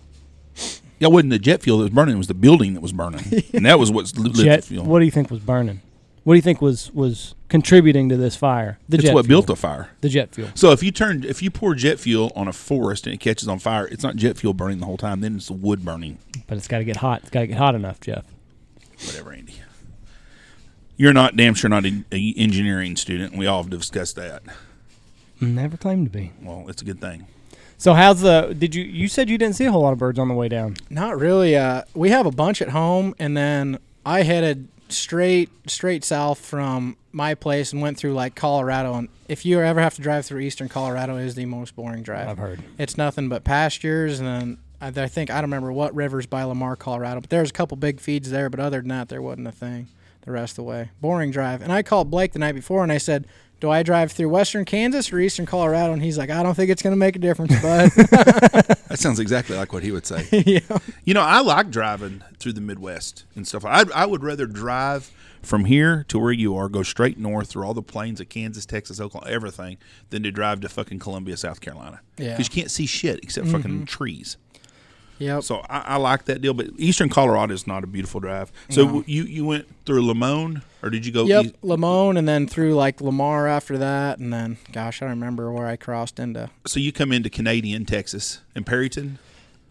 [0.98, 2.92] Yeah, it wasn't the jet fuel that was burning; it was the building that was
[2.92, 3.20] burning,
[3.54, 4.64] and that was what's lit Jet.
[4.64, 4.84] fuel.
[4.84, 5.80] What do you think was burning?
[6.24, 8.80] What do you think was was contributing to this fire?
[8.88, 9.36] The It's jet what fuel.
[9.42, 9.90] built the fire.
[10.00, 10.48] the jet fuel.
[10.56, 13.46] So if you turn, if you pour jet fuel on a forest and it catches
[13.46, 15.20] on fire, it's not jet fuel burning the whole time.
[15.20, 16.18] Then it's the wood burning.
[16.48, 17.20] But it's got to get hot.
[17.20, 18.24] It's got to get hot enough, Jeff.
[19.06, 19.54] Whatever, Andy.
[20.96, 23.36] You're not damn sure not an engineering student.
[23.36, 24.42] We all have discussed that.
[25.40, 26.32] Never claimed to be.
[26.42, 27.26] Well, it's a good thing.
[27.76, 28.56] So how's the?
[28.58, 28.82] Did you?
[28.82, 30.76] You said you didn't see a whole lot of birds on the way down.
[30.90, 31.56] Not really.
[31.56, 36.96] Uh, we have a bunch at home, and then I headed straight straight south from
[37.12, 38.94] my place and went through like Colorado.
[38.94, 42.02] And if you ever have to drive through eastern Colorado, it is the most boring
[42.02, 42.28] drive.
[42.28, 42.60] I've heard.
[42.76, 46.44] It's nothing but pastures, and then I, I think I don't remember what rivers by
[46.44, 48.50] Lamar, Colorado, but there's a couple big feeds there.
[48.50, 49.88] But other than that, there wasn't a thing
[50.22, 50.90] the rest of the way.
[51.00, 51.62] Boring drive.
[51.62, 53.26] And I called Blake the night before, and I said.
[53.60, 55.92] Do I drive through western Kansas or eastern Colorado?
[55.92, 57.90] And he's like, I don't think it's going to make a difference, bud.
[58.88, 60.26] That sounds exactly like what he would say.
[60.46, 60.78] yeah.
[61.04, 63.64] You know, I like driving through the Midwest and stuff.
[63.64, 65.10] I I would rather drive
[65.42, 68.66] from here to where you are, go straight north through all the plains of Kansas,
[68.66, 69.76] Texas, Oklahoma, everything,
[70.10, 72.00] than to drive to fucking Columbia, South Carolina.
[72.16, 72.30] Yeah.
[72.30, 73.56] because you can't see shit except mm-hmm.
[73.56, 74.36] fucking trees.
[75.18, 75.42] Yep.
[75.42, 76.54] So I, I like that deal.
[76.54, 78.52] But Eastern Colorado is not a beautiful drive.
[78.70, 79.04] So No.
[79.06, 81.24] you you went through Limon, or did you go?
[81.24, 85.14] Yep, east- Limon, and then through like Lamar after that, and then gosh, I don't
[85.18, 86.50] remember where I crossed into.
[86.66, 89.16] so you come into Canadian, Texas, and Perryton.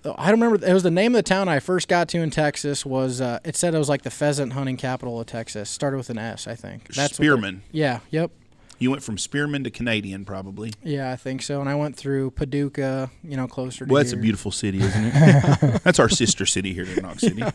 [0.06, 0.66] oh, I don't remember.
[0.66, 2.86] It was the name of the town I first got to in Texas.
[2.86, 5.70] Was uh, it said it was like the pheasant hunting capital of Texas?
[5.70, 6.88] Started with an S, I think.
[6.94, 7.62] the- Spearman.
[7.72, 8.00] yeah.
[8.12, 8.32] Yep.
[8.80, 10.72] You went from Spearman to Canadian, probably.
[10.84, 11.60] Yeah, I think so.
[11.62, 13.10] And I went through Paducah.
[13.24, 13.92] You know, closer to.
[13.94, 15.82] Well, that's a beautiful city, isn't it?
[15.84, 17.44] that's our sister city here in Knox City.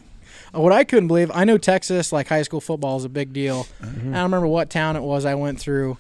[0.55, 3.33] Uh, What I couldn't believe, I know Texas like high school football is a big
[3.33, 3.65] deal.
[3.83, 4.11] Mm-hmm.
[4.11, 5.97] I don't remember what town it was I went through.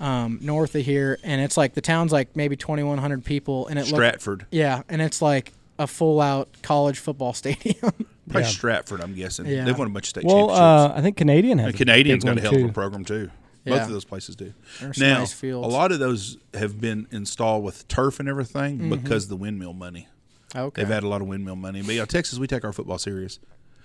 [0.00, 3.82] um, north of here, and it's like the town's like maybe 2,100 people, and it
[3.82, 4.46] looks Stratford.
[4.50, 7.76] yeah, and it's like a full out college football stadium.
[7.80, 8.42] Probably Yeah.
[8.48, 9.46] Stratford, I'm guessing.
[9.46, 9.64] Yeah.
[9.66, 10.60] They've won a bunch of state Well, championships.
[10.60, 12.68] uh, I think Canadian has And a Canadians big got a hell of too.
[12.68, 13.30] a program too.
[13.64, 13.84] Both Yeah.
[13.84, 14.52] of those places do.
[14.80, 15.66] There's some Now, nice fields.
[15.66, 18.90] a lot of those have been installed with turf and everything Mm-hmm.
[18.90, 20.08] because of the windmill money.
[20.54, 20.82] okay.
[20.82, 21.80] They've had a lot of windmill money.
[21.82, 23.38] But yeah, Texas, we take our football serious.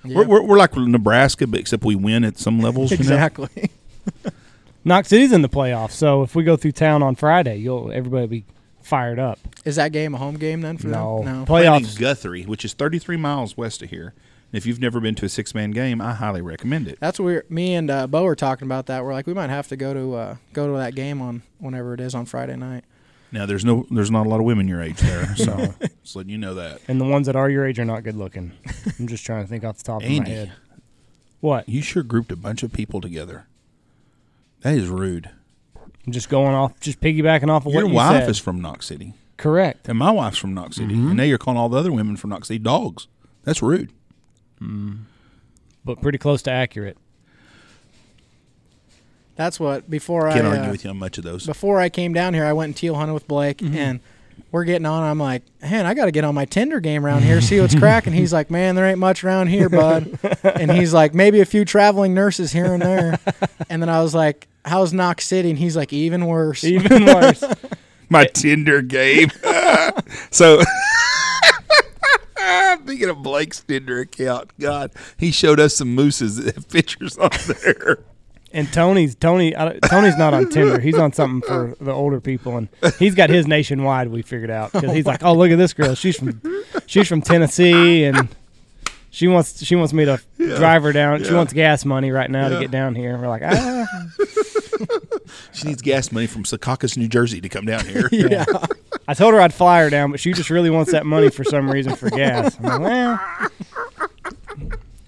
[0.03, 0.17] Yeah.
[0.17, 2.91] We're, we're, we're like Nebraska, but except we win at some levels.
[2.91, 3.01] You know?
[3.01, 3.69] exactly.
[4.83, 8.21] Knox City's in the playoffs, so if we go through town on Friday, you'll everybody
[8.21, 8.45] will be
[8.81, 9.37] fired up.
[9.65, 11.23] Is that game a home game then for No.
[11.23, 11.39] them?
[11.39, 11.45] No.
[11.45, 11.99] Playing Playoffs.
[11.99, 14.13] Guthrie, which is 33 miles west of here.
[14.51, 16.99] And if you've never been to a six man game, I highly recommend it.
[16.99, 19.03] That's where me and uh, Bo were talking about that.
[19.03, 21.93] We're like, we might have to go to uh, go to that game on whenever
[21.93, 22.85] it is on Friday night.
[23.29, 26.31] Now, there's no, there's not a lot of women your age there, so just letting
[26.31, 26.79] you know that.
[26.87, 28.53] And the ones that are your age are not good looking.
[28.99, 30.53] I'm just trying to think off the top of my head.
[31.41, 31.67] What?
[31.67, 33.47] You sure grouped a bunch of people together.
[34.61, 35.29] That is rude.
[36.05, 38.29] I'm just going off, just piggybacking off of Your what you wife said.
[38.29, 39.89] is from Knox City, Correct.
[39.89, 42.29] and my wife's from Knox City, and now you're calling all the other women from
[42.29, 43.07] Knox City dogs.
[43.43, 43.91] That's rude.
[44.59, 46.97] But pretty close to accurate.
[49.35, 51.45] That's what before Can't I argue uh, with you on much of those.
[51.45, 53.77] before I came down here, I went and teal hunted with Blake, Mm-hmm.
[53.77, 53.99] and
[54.51, 55.03] we're getting on.
[55.03, 57.75] I'm like, man, I got to get on my Tinder game around here, see what's
[57.75, 58.13] cracking.
[58.13, 60.17] He's like, man, there ain't much around here, bud.
[60.43, 63.19] and he's like, maybe a few traveling nurses here and there.
[63.69, 65.49] and then I was like, how's Knox City?
[65.49, 66.63] And he's like, even worse.
[66.63, 67.43] Even worse.
[68.09, 69.29] my Tinder game.
[70.31, 70.61] so,
[72.85, 77.29] thinking of Blake's Tinder account, God, he showed us some mooses that have pictures on
[77.63, 77.99] there.
[78.53, 80.79] And Tony's Tony I, Tony's not on Tinder.
[80.79, 84.07] He's on something for the older people, and he's got his nationwide.
[84.07, 85.95] We figured out because he's like, oh look at this girl.
[85.95, 86.41] She's from
[86.85, 88.29] she's from Tennessee, and
[89.09, 91.23] she wants she wants me to drive her down.
[91.25, 92.53] She wants gas money right now Yeah.
[92.55, 93.13] to get down here.
[93.13, 93.85] And we're like, ah,
[95.51, 98.07] She needs gas money from Secaucus, New Jersey to come down here.
[98.11, 98.45] yeah.
[99.07, 101.43] I told her I'd fly her down, but she just really wants that money for
[101.43, 102.57] some reason for gas.
[102.59, 103.49] I'm like, well,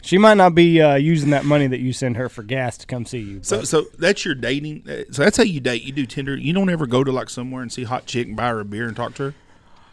[0.01, 2.87] she might not be uh, using that money that you send her for gas to
[2.87, 3.39] come see you.
[3.43, 4.83] So, but- so that's your dating.
[4.89, 5.83] uh, So that's how you date.
[5.83, 6.35] You do Tinder.
[6.37, 8.65] You don't ever go to like somewhere and see hot chick and buy her a
[8.65, 9.33] beer and talk to her.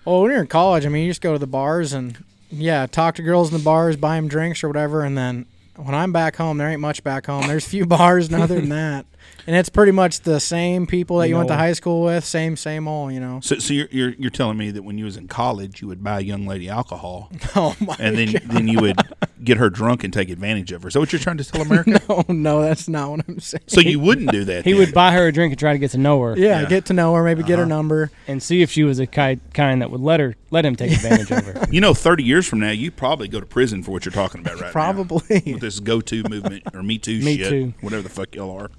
[0.05, 2.87] Well, when you're in college, I mean, you just go to the bars and yeah,
[2.87, 5.47] talk to girls in the bars, buy them drinks or whatever, and then
[5.79, 7.47] when I'm back home, there ain't much back home.
[7.47, 9.07] There's a few bars, and other than that,
[9.47, 12.57] and it's pretty much the same people that you went to high school with, same
[12.57, 13.41] same old, you know.
[13.41, 16.03] So, so you're, you're you're telling me that when you was in college, you would
[16.03, 17.97] buy a young lady alcohol, Oh my!
[17.99, 18.99] and then then you would
[19.45, 20.89] get her drunk and take advantage of her.
[20.89, 22.01] Is that what you're trying to tell America?
[22.09, 23.63] Oh no, that's not what I'm saying.
[23.67, 24.65] So you wouldn't do that.
[24.65, 24.81] he then.
[24.81, 26.37] would buy her a drink and try to get to know her.
[26.39, 26.69] Yeah, Yeah.
[26.69, 27.69] get to know her, maybe get her Uh-huh.
[27.69, 28.11] number.
[28.29, 30.93] and see if she was a ki- kind that would let her let him take
[30.93, 31.67] advantage of her.
[31.71, 34.41] You know, 30 years from now, you probably go to prison for what you're talking
[34.41, 34.73] about right now.
[34.73, 35.43] Probably.
[35.47, 37.51] With this go to movement or Me Too Me shit.
[37.51, 37.75] Too.
[37.81, 38.71] Whatever the fuck y'all are.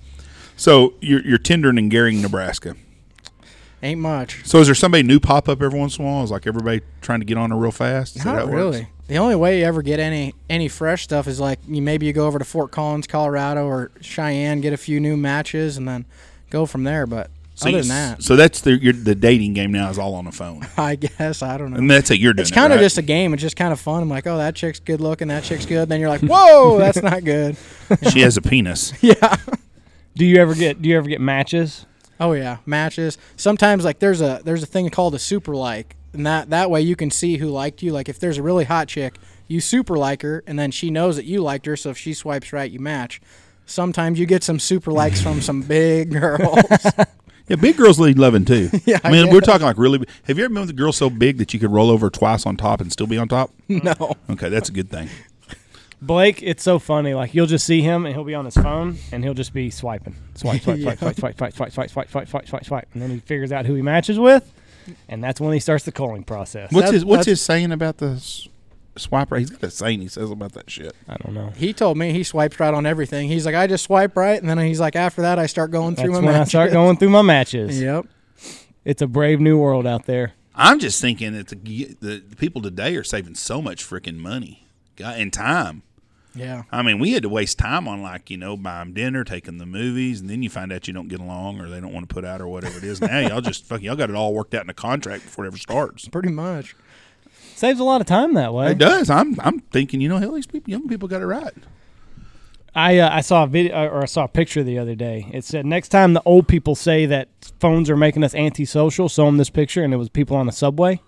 [0.55, 2.75] So you're, you're tendering in Gering, Nebraska.
[3.83, 4.41] Ain't much.
[4.45, 6.23] So is there somebody new pop up every once in a while?
[6.23, 8.15] Is like everybody trying to get on her real fast?
[8.15, 8.53] Is Not it works?
[8.55, 8.87] really.
[9.07, 12.13] The only way you ever get any any fresh stuff is like you maybe you
[12.13, 16.05] go over to Fort Collins, Colorado, or Cheyenne, get a few new matches, and then
[16.49, 17.05] go from there.
[17.07, 20.15] But So other than that, So that's the, your, the dating game now is all
[20.15, 20.67] on the phone.
[20.77, 21.77] I guess I don't know.
[21.77, 22.83] And that's how you're doing it's it, kind of right?
[22.85, 23.33] just a game.
[23.33, 24.01] It's just kind of fun.
[24.03, 25.27] I'm like, oh, that chick's good looking.
[25.29, 25.87] That chick's good.
[25.87, 27.55] Then you're like, whoa, that's not good.
[28.11, 28.91] she has a penis.
[29.01, 29.37] Yeah.
[30.15, 31.85] Do you ever get Do you ever get matches?
[32.19, 33.17] Oh yeah, matches.
[33.35, 36.81] Sometimes like there's a there's a thing called a super like, and that that way
[36.81, 37.91] you can see who liked you.
[37.91, 39.15] Like if there's a really hot chick,
[39.47, 41.75] you super like her, and then she knows that you liked her.
[41.75, 43.21] So if she swipes right, you match.
[43.65, 46.59] Sometimes you get some super likes from some big girls.
[47.49, 48.69] Yeah, big girls need loving too.
[48.85, 49.99] Yeah, I mean, I we're talking like really.
[49.99, 52.09] big- Have you ever been with a girl so big that you could roll over
[52.09, 53.51] twice on top and still be on top?
[53.67, 54.15] no.
[54.29, 55.09] Okay, that's a good thing.
[56.01, 57.13] Blake, it's so funny.
[57.15, 59.69] Like you'll just see him and he'll be on his phone and he'll just be
[59.71, 60.93] swiping, swipe, swipe, Yeah.
[60.95, 63.65] swipe, swipe, swipe, swipe, swipe, swipe, swipe, swipe, swipe, swipe, and then he figures out
[63.65, 64.51] who he matches with,
[65.09, 66.71] and that's when he starts the calling process.
[66.71, 68.47] What's That's- his What's his saying about the s-
[68.95, 69.39] swiper?
[69.39, 70.93] He's got a saying he says about that shit.
[71.09, 71.51] I don't know.
[71.57, 73.27] He told me he swipes right on everything.
[73.29, 75.95] He's like, I just swipe right, and then he's like, after that, I start going
[75.95, 76.49] That's through my when I matches.
[76.49, 77.81] start going through my matches.
[77.81, 78.05] Yep.
[78.85, 80.33] It's a brave new world out there.
[80.55, 81.55] I'm just thinking that the,
[81.99, 84.66] the, the people today are saving so much freaking money God,
[84.99, 85.83] and time.
[86.37, 86.63] Yeah.
[86.71, 89.65] I mean, we had to waste time on like you know buying dinner, taking the
[89.65, 92.13] movies, and then you find out you don't get along or they don't want to
[92.13, 93.01] put out or whatever it is.
[93.01, 95.47] Now y'all just fuck y'all got it all worked out in a contract before it
[95.47, 96.07] ever starts.
[96.07, 96.75] Pretty much.
[97.55, 98.71] Saves a lot of time that way.
[98.71, 99.09] It does.
[99.09, 101.53] I'm I'm thinking you know hell these people young people got it right.
[102.75, 105.27] I uh, I saw a video or I saw a picture the other day.
[105.33, 107.29] It said next time the old people say that
[107.59, 110.51] phones are making us antisocial, show them this picture, and it was people on the
[110.51, 111.01] subway.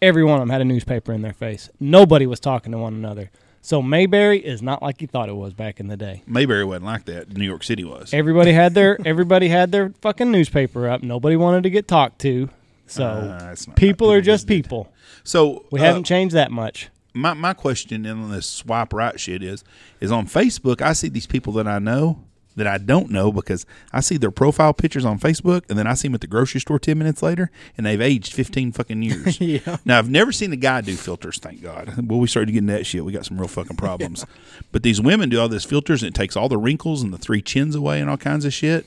[0.00, 1.70] Every one of them had a newspaper in their face.
[1.80, 3.30] Nobody was talking to one another.
[3.60, 6.22] So Mayberry is not like you thought it was back in the day.
[6.26, 7.36] Mayberry wasn't like that.
[7.36, 8.14] New York City was.
[8.14, 11.02] Everybody had their everybody had their fucking newspaper up.
[11.02, 12.48] Nobody wanted to get talked to.
[12.86, 14.90] So Uh, people are just people.
[15.24, 16.88] So We uh, haven't changed that much.
[17.12, 19.64] my my question in this swipe right shit is
[20.00, 20.80] is on Facebook.
[20.80, 22.24] I see these people that I know
[22.58, 25.94] that I don't know because I see their profile pictures on Facebook, and then I
[25.94, 29.38] see them at the grocery store ten minutes later, and they've aged fifteen fucking years.
[29.48, 29.78] Yeah.
[29.84, 31.38] Now I've never seen a guy do filters.
[31.38, 31.94] Thank God.
[32.08, 33.04] Well, we started getting that shit.
[33.04, 34.26] We got some real fucking problems.
[34.72, 37.18] But these women do all this filters, and it takes all the wrinkles and the
[37.18, 38.84] three chins away and all kinds of shit.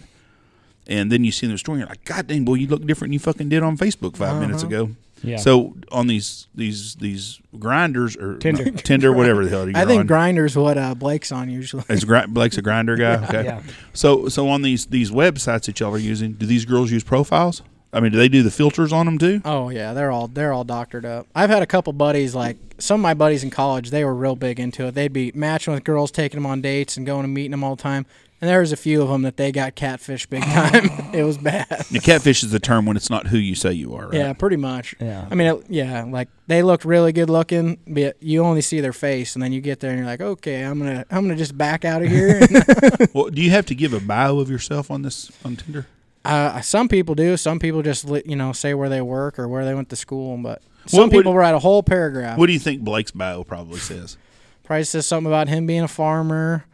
[0.87, 2.85] And then you see in the store, and you're like, God dang, boy, you look
[2.85, 4.67] different than you fucking did on Facebook 5 minutes uh-huh.
[4.67, 4.89] ago.
[5.23, 5.37] Yeah.
[5.37, 8.71] So on these these these grinders or Tinder.
[8.71, 10.07] Tinder, whatever the hell you're I think on.
[10.07, 11.83] Grindr's what uh, Blake's on usually.
[11.89, 13.23] Is Gri- Blake's a Grindr guy?
[13.31, 13.43] Okay.
[13.45, 13.61] Yeah.
[13.93, 17.61] So so on these these websites that y'all are using, do these girls use profiles?
[17.93, 19.41] I mean, do they do the filters on them too?
[19.43, 21.27] Oh yeah, they're all they're all doctored up.
[21.35, 23.89] I've had a couple buddies like some of my buddies in college.
[23.89, 24.95] They were real big into it.
[24.95, 27.75] They'd be matching with girls, taking them on dates, and going and meeting them all
[27.75, 28.05] the time.
[28.41, 30.89] And there was a few of them that they got catfish big time.
[31.13, 31.67] it was bad.
[31.91, 34.05] The catfish is the term when it's not who you say you are.
[34.07, 34.15] Right?
[34.15, 34.95] Yeah, pretty much.
[34.99, 35.27] Yeah.
[35.29, 38.93] I mean, it, yeah, like they looked really good looking, but you only see their
[38.93, 41.55] face, and then you get there and you're like, okay, I'm gonna I'm gonna just
[41.55, 42.41] back out of here.
[43.13, 45.85] Well, do you have to give a bio of yourself on this on Tinder?
[46.25, 47.37] uh, some people do.
[47.37, 49.95] Some people just li- you know say where they work or where they went to
[49.95, 52.37] school, but some What would- people write a whole paragraph.
[52.39, 54.17] What do you think Blake's bio probably says?
[54.63, 56.65] Probably says something about him being a farmer,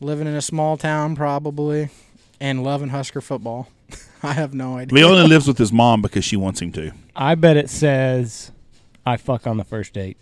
[0.00, 1.88] living in a small town, probably,
[2.40, 3.68] and loving Husker football.
[4.22, 4.98] I have no idea.
[4.98, 6.92] He only lives with his mom because she wants him to.
[7.14, 8.50] I bet it says
[9.04, 10.16] I fuck on the first date.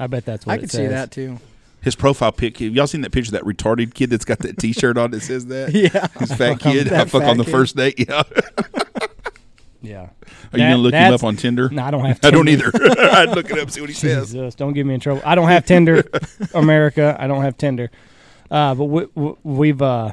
[0.00, 0.80] I bet that's what I it could says.
[0.80, 1.38] see that too.
[1.80, 2.58] His profile pic.
[2.58, 5.20] Have y'all seen that picture of that retarded kid that's got that T-shirt on that
[5.20, 5.70] says that?
[5.74, 6.06] Yeah.
[6.18, 6.92] His fat fuck on- kid.
[6.92, 7.50] I fuck on the kid.
[7.50, 7.94] first date.
[8.08, 8.22] Yeah.
[9.82, 10.08] Yeah.
[10.52, 11.68] Are you gonna look him up on Tinder?
[11.68, 12.20] No, I don't have.
[12.24, 12.70] I don't either.
[12.74, 14.32] I'd look it up and see what he says.
[14.54, 15.20] Don't get me in trouble.
[15.26, 16.04] I don't have Tinder,
[16.54, 17.14] America.
[17.20, 17.90] I don't have Tinder.
[18.50, 20.12] Uh, but we, we, we've uh,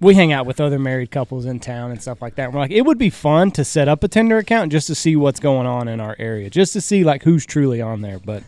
[0.00, 2.46] we hang out with other married couples in town and stuff like that.
[2.46, 4.94] And We're like, it would be fun to set up a Tinder account just to
[4.94, 8.18] see what's going on in our area, just to see like who's truly on there.
[8.18, 8.42] But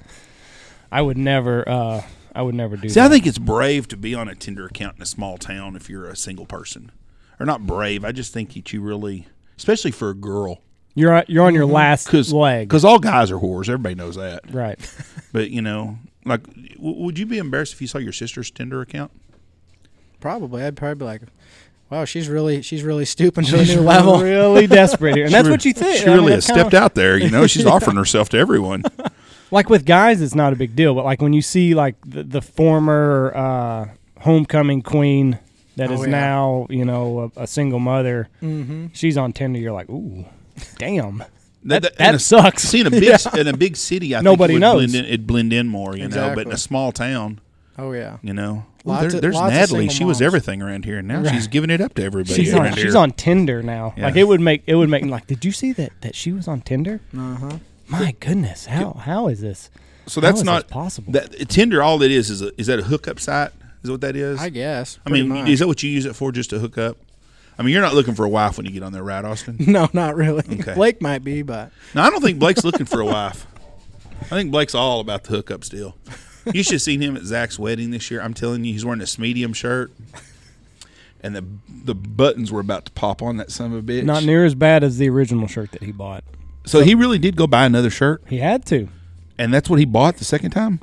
[0.93, 2.03] I would never, uh,
[2.35, 3.07] I would never do See, that.
[3.07, 5.89] I think it's brave to be on a Tinder account in a small town if
[5.89, 6.93] you're a single person,
[7.41, 8.05] or not brave.
[8.05, 10.63] I just think that you really, especially for a girl,
[10.95, 13.69] you're on- you're on your last because leg, because all guys are whores.
[13.69, 14.53] Everybody knows that.
[14.53, 14.79] right?
[15.33, 15.99] But you know,
[16.29, 16.45] like,
[16.77, 19.11] w- would you be embarrassed if you saw your sister's Tinder account?
[20.21, 20.63] Probably.
[20.65, 21.23] I'd probably be like,
[21.91, 24.21] wow, she's really she's really stooping to a new level.
[24.21, 25.99] really desperate here, and that's what you think.
[25.99, 27.17] She I mean, really that's has kinda- stepped out there.
[27.17, 28.83] You know, she's offering herself to everyone.
[29.51, 32.23] like with guys it's not a big deal but like when you see like the,
[32.23, 33.87] the former uh
[34.21, 35.39] homecoming queen
[35.77, 36.07] that Oh, is yeah.
[36.09, 38.89] now you know a, a single mother Mm-hmm.
[38.93, 40.27] she's on tinder you're like ooh
[40.77, 41.25] damn
[41.65, 44.21] That, that, in that a- sucks See, in a big in a big city, I
[44.21, 44.91] Nobody think it would knows.
[44.93, 46.33] Blend in, it'd blend in more, you know.
[46.35, 47.41] But in a small town,
[47.77, 48.19] Oh yeah.
[48.23, 49.81] you know, Lots there- of- there's lots Natalie.
[49.89, 51.33] single She was everything around here, and now Right.
[51.35, 52.35] she's giving it up to everybody.
[52.35, 54.05] she's on she's on tinder now Yeah.
[54.07, 56.47] like it would make it would make like did you see that that she was
[56.49, 57.59] on tinder Uh huh.
[57.89, 59.69] my goodness how how is this
[60.07, 61.83] So that's is not this possible that Tinder.
[61.83, 63.51] All it is is a, is that a hookup site?
[63.83, 64.41] Is that what that is?
[64.41, 64.99] I guess.
[65.07, 65.49] I mean, much.
[65.49, 66.33] is that what you use it for?
[66.33, 66.97] Just to hook up?
[67.59, 69.57] I mean, you're not looking for a wife when you get on there, right, Austin?
[69.67, 70.45] no, not really.
[70.61, 70.75] Okay.
[70.75, 73.47] Blake might be, but No, I don't think Blake's looking for a wife.
[74.23, 75.97] I think Blake's all about the hookup still.
[76.53, 78.21] You should have seen him at Zach's wedding this year.
[78.23, 79.91] I'm telling you, he's wearing this medium shirt,
[81.21, 84.05] and the the buttons were about to pop on that son of a bitch.
[84.05, 86.23] not near as bad as the original shirt that he bought
[86.65, 88.89] so he really did go buy another shirt, he had to
[89.39, 90.81] and that's what he bought the second time.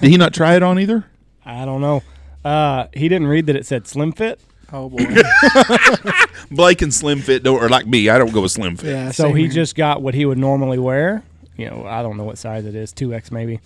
[0.00, 1.04] did he not try it on either?
[1.46, 2.02] i don't know
[2.44, 4.40] uh he didn't read that it said slim fit
[4.72, 5.04] oh boy.
[6.50, 8.90] Blake and Slim Fit don't, or like me, I don't go with Slim Fit.
[8.90, 9.10] yeah.
[9.10, 9.52] So same he here.
[9.52, 11.22] just got what he would normally wear.
[11.56, 13.60] You know, I don't know what size it is, two X maybe,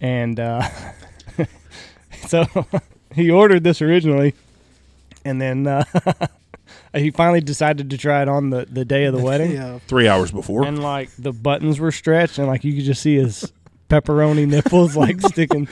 [0.00, 0.62] and uh,
[2.28, 2.44] so
[3.14, 4.34] he ordered this originally,
[5.24, 5.84] and then uh,
[6.94, 9.78] he finally decided to try it on the the day of the wedding, yeah.
[9.88, 10.64] Three hours before.
[10.64, 13.52] and like the buttons were stretched, and like you could just see his
[13.90, 15.66] pepperoni nipples like sticking,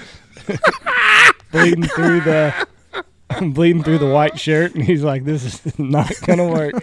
[1.52, 2.66] bleeding through the.
[3.52, 6.74] bleeding through the white shirt and he's like this is not gonna work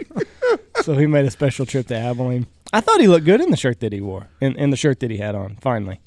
[0.83, 2.47] so he made a special trip to Abilene.
[2.71, 4.99] I thought he looked good in the shirt that he wore, in, in the shirt
[4.99, 5.57] that he had on.
[5.61, 5.99] Finally,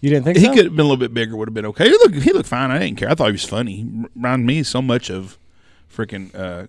[0.00, 0.52] you didn't think he so?
[0.54, 1.86] could have been a little bit bigger, would have been okay.
[1.86, 2.70] He looked, he looked fine.
[2.70, 3.08] I didn't care.
[3.10, 3.76] I thought he was funny.
[3.76, 5.38] He reminded me so much of
[5.90, 6.66] freaking uh,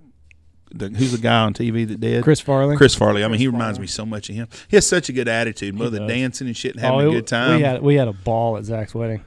[0.72, 2.78] the who's the guy on TV that did Chris Farley.
[2.78, 3.24] Chris Farley.
[3.24, 3.82] I mean, he reminds Farley.
[3.84, 4.48] me so much of him.
[4.70, 5.76] He has such a good attitude.
[5.76, 7.58] Mother dancing and shit and Oh, having it- a good time.
[7.58, 9.24] We had we had a ball at Zach's wedding.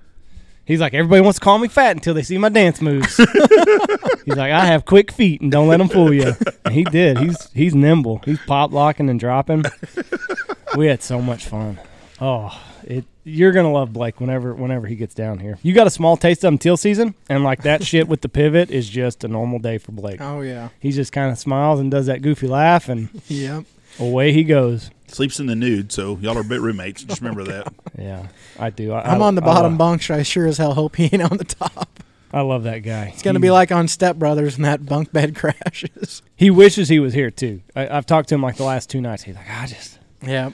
[0.69, 3.17] He's like, everybody wants to call me fat until they see my dance moves.
[4.25, 6.35] he's like, I have quick feet and don't let them fool you.
[6.67, 7.19] And he did.
[7.19, 8.21] He's he's nimble.
[8.27, 9.65] He's pop locking and dropping.
[10.77, 11.81] we had so much fun.
[12.21, 12.51] Oh,
[12.85, 15.59] it you're gonna love Blake whenever whenever he gets down here.
[15.63, 18.29] You got a small taste of him teal season, and like that shit with the
[18.29, 20.21] pivot is just a normal day for Blake.
[20.21, 20.69] Oh yeah.
[20.81, 23.65] He just kind of smiles and does that goofy laugh, and Yep.
[23.99, 24.91] away he goes.
[25.11, 27.03] Sleeps in the nude, so y'all are bit roommates.
[27.05, 27.73] Just remember that.
[27.99, 28.29] Yeah,
[28.59, 28.93] I do.
[28.93, 31.05] I, I'm I- on the bottom love- bunk, so I sure as hell hope he
[31.13, 31.89] ain't on the top.
[32.33, 33.07] I love that guy.
[33.13, 36.23] It's gonna He- be like on Step Brothers when that bunk bed crashes.
[36.37, 37.61] he wishes he was here too.
[37.75, 39.25] I, I've talked to him like the last two nights.
[39.25, 40.51] He's like, I just Yeah.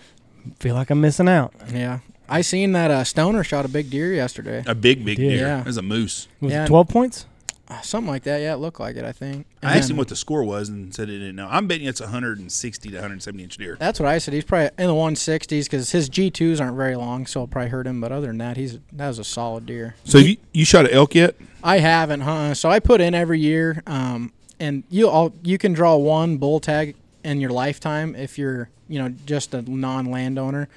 [0.60, 1.52] feel like I'm missing out.
[1.72, 1.98] Yeah.
[2.28, 4.62] I seen that uh, Stoner shot a big deer yesterday.
[4.66, 5.36] A big, big deer.
[5.40, 5.62] Yeah.
[5.64, 6.28] There's a moose.
[6.40, 6.64] Was Yeah.
[6.64, 7.26] it 12 points?
[7.68, 8.40] Uh, Something like that.
[8.42, 9.04] Yeah, it looked like it.
[9.04, 9.46] I think.
[9.62, 11.48] And I asked him what the score was and said he didn't know.
[11.50, 13.76] I'm betting it's 160 to 170 inch deer.
[13.80, 14.34] That's what I said.
[14.34, 17.86] He's probably in the 160s because his G2s aren't very long, so it'll probably hurt
[17.86, 18.00] him.
[18.00, 19.94] But other than that, he's that was a solid deer.
[20.04, 21.36] So you you shot an elk yet?
[21.62, 22.54] I haven't, huh?
[22.54, 26.60] So I put in every year, um, and you all you can draw one bull
[26.60, 30.68] tag in your lifetime if you're you know just a non landowner.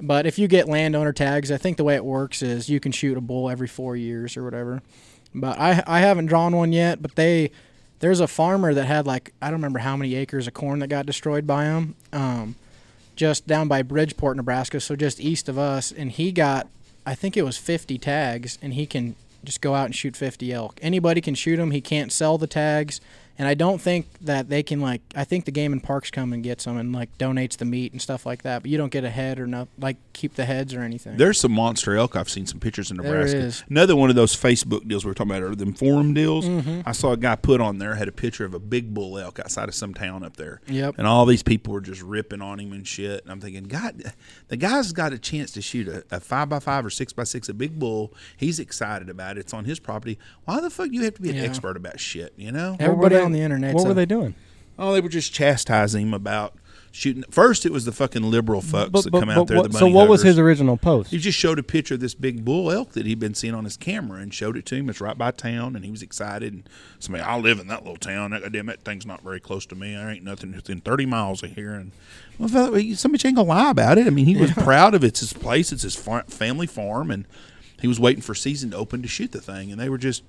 [0.00, 2.92] But if you get landowner tags, I think the way it works is you can
[2.92, 4.82] shoot a bull every four years or whatever.
[5.34, 7.02] But I I haven't drawn one yet.
[7.02, 7.50] But they
[8.00, 10.88] there's a farmer that had like I don't remember how many acres of corn that
[10.88, 11.94] got destroyed by him.
[12.12, 12.56] Um,
[13.16, 16.68] just down by Bridgeport, Nebraska, so just east of us, and he got
[17.06, 19.14] I think it was 50 tags, and he can
[19.44, 20.78] just go out and shoot 50 elk.
[20.82, 21.70] Anybody can shoot them.
[21.70, 23.00] He can't sell the tags,
[23.38, 25.02] and I don't think that they can like.
[25.14, 27.92] I think the Game and Parks come and gets them and like donates the meat
[27.92, 28.62] and stuff like that.
[28.62, 31.16] But you don't get a head or not like keep the heads or anything.
[31.16, 32.14] There's some monster elk.
[32.16, 33.38] I've seen some pictures in Nebraska.
[33.38, 33.64] is.
[33.68, 36.46] Another one of those Facebook deals we were talking about, or them forum deals.
[36.46, 36.82] Mm-hmm.
[36.86, 39.38] I saw a guy put on there had a picture of a big bull elk
[39.40, 40.60] outside of some town up there.
[40.68, 40.94] Yep.
[40.98, 43.22] And all these people were just ripping on him and shit.
[43.22, 44.12] And I'm thinking, God,
[44.48, 47.24] the guy's got a chance to shoot a, a five by five or six by
[47.24, 48.12] six, a big bull.
[48.36, 49.40] He's excited about it.
[49.40, 50.18] It's on his property.
[50.44, 51.42] Why the fuck do you have to be an Yeah.
[51.42, 52.32] expert about shit?
[52.36, 52.76] You know?
[52.78, 53.74] Everybody What were they- on the internet.
[53.74, 54.34] What were they doing?
[54.78, 56.54] Oh, they were just chastising him about
[56.90, 57.24] shooting.
[57.30, 59.56] First, it was the fucking liberal fucks But- that but- come out there.
[59.58, 61.10] what- the so money what was his original post?
[61.10, 63.64] He just showed a picture of this big bull elk that he'd been seeing on
[63.64, 64.88] his camera and showed it to him.
[64.88, 66.52] It's right by town, and he was excited.
[66.52, 66.68] And
[67.00, 68.30] somebody, I live in that little town.
[68.30, 69.94] That goddamn that thing's not very close to me.
[69.94, 71.74] There ain't nothing within thirty miles of here.
[71.74, 71.90] And
[72.38, 74.06] well, fella, somebody ain't gonna lie about it.
[74.06, 75.08] I mean, he was proud of it.
[75.08, 75.72] It's his place.
[75.72, 77.26] It's his far- family farm, and
[77.80, 79.70] he was waiting for season to open to shoot the thing.
[79.72, 80.22] And they were just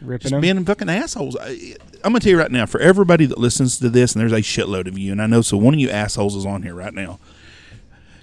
[0.00, 0.40] Ripping just him?
[0.40, 1.36] being fucking assholes.
[1.36, 4.32] I, I'm gonna tell you right now, for everybody that listens to this, and there's
[4.32, 6.74] a shitload of you, and I know so one of you assholes is on here
[6.74, 7.18] right now.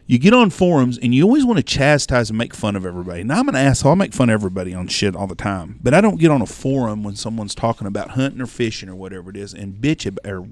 [0.10, 3.26] You get on forums and you always want to chastise and make fun of everybody.
[3.26, 3.92] Now I'm an asshole.
[3.92, 6.42] I make fun of everybody on shit all the time, but I don't get on
[6.42, 10.08] a forum when someone's talking about hunting or fishing or whatever it is and bitch
[10.08, 10.48] ab- or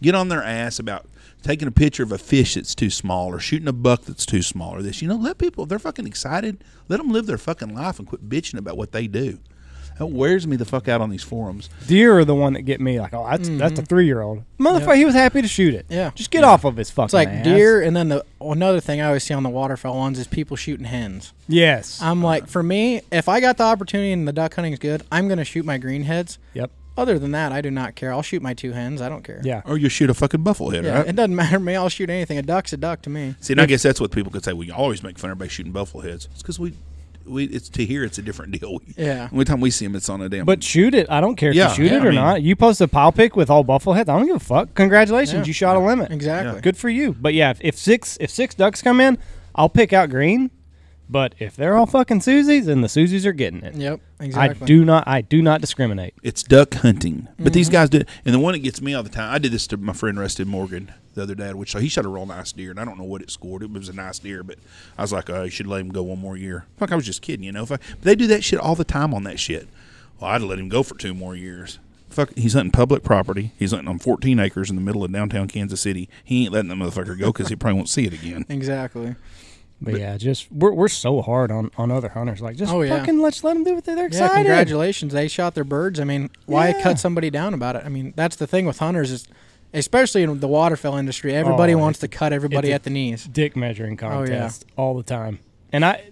[0.00, 1.06] get on their ass about
[1.42, 4.40] taking a picture of a fish that's too small or shooting a buck that's too
[4.40, 5.02] small or this.
[5.02, 8.06] You know, let people if they're fucking excited, let them live their fucking life and
[8.06, 9.40] quit bitching about what they do.
[9.98, 11.68] That wears me the fuck out on these forums.
[11.86, 14.42] Deer are the one that get me like, oh, that's that's a three year old
[14.58, 14.96] motherfucker.
[14.96, 15.84] He was happy to shoot it.
[15.86, 15.94] Mm-hmm.
[15.94, 16.10] Yeah.
[16.14, 17.06] just get off of his fucking.
[17.06, 17.44] It's like ass.
[17.44, 20.56] deer, and then the another thing I always see on the waterfowl ones is people
[20.56, 21.32] shooting hens.
[21.48, 22.00] Yes.
[22.02, 25.02] I'm like, for me, if I got the opportunity and the duck hunting is good,
[25.12, 26.38] I'm gonna shoot my greenheads.
[26.54, 26.70] yep.
[26.94, 28.12] Other than that, I do not care.
[28.12, 29.00] I'll shoot my two hens.
[29.00, 29.40] I don't care.
[29.42, 29.62] Yeah.
[29.64, 31.08] Or you shoot a fucking buffalo head, Yeah, right?
[31.08, 31.74] it doesn't matter to me.
[31.74, 32.36] I'll shoot anything.
[32.36, 33.34] A duck's a duck to me.
[33.40, 34.52] See, and I guess that's what people could say.
[34.52, 36.28] We always make fun of everybody shooting buffalo heads.
[36.32, 36.74] It's because we,
[37.26, 38.78] we, it's to here, it's a different deal.
[38.96, 39.28] Yeah.
[39.32, 40.44] Every time we see them, it's on a damn.
[40.44, 41.10] But shoot it.
[41.10, 42.42] I don't care if you shoot yeah, it I or mean- not.
[42.42, 44.08] You post a pile pick with all buffalo heads.
[44.08, 44.74] I don't give a fuck.
[44.74, 45.44] Congratulations, Yeah.
[45.46, 46.10] you shot a limit.
[46.10, 46.60] Exactly.
[46.60, 47.12] Good for you.
[47.18, 49.18] But yeah, if, if six if six ducks come in,
[49.54, 50.50] I'll pick out green.
[51.08, 53.74] But if they're all fucking Susies, then the Susies are getting it.
[53.74, 54.00] Yep.
[54.20, 54.64] Exactly.
[54.64, 56.14] I do not I do not discriminate.
[56.22, 57.28] it's duck hunting.
[57.38, 57.72] But these Mm-hmm.
[57.74, 58.02] guys do.
[58.24, 60.18] And the one that gets me all the time, I did this to my friend
[60.18, 62.84] Rusted Morgan the other day, which so he shot a real nice deer, and I
[62.84, 63.62] don't know what it scored.
[63.62, 64.58] It was a nice deer, but
[64.96, 66.64] I was like, oh, you should let him go one more year.
[66.78, 67.62] Fuck, I was just kidding, you know.
[67.64, 69.68] If I, but they do that shit all the time on that shit.
[70.20, 71.78] Well, I'd let him go for two more years.
[72.08, 73.52] Fuck, he's hunting public property.
[73.58, 76.08] He's hunting on 14 acres in the middle of downtown Kansas City.
[76.22, 78.44] He ain't letting the motherfucker go because he probably won't see it again.
[78.48, 79.14] Exactly.
[79.80, 82.40] But, yeah, just we're we're so hard on, on other hunters.
[82.40, 82.98] Like just Oh, yeah.
[83.00, 84.12] fucking let's let them do what they're excited.
[84.12, 84.26] Yeah.
[84.26, 84.44] excited.
[84.44, 85.12] Congratulations.
[85.12, 85.98] They shot their birds.
[85.98, 86.82] I mean, why Yeah.
[86.82, 87.82] cut somebody down about it?
[87.84, 89.26] I mean, that's the thing with hunters is,
[89.74, 93.24] especially in the waterfowl industry, everybody Oh, wants to cut everybody at the knees.
[93.24, 94.26] dick measuring Oh, yeah.
[94.26, 95.38] contest all the time.
[95.72, 96.02] And I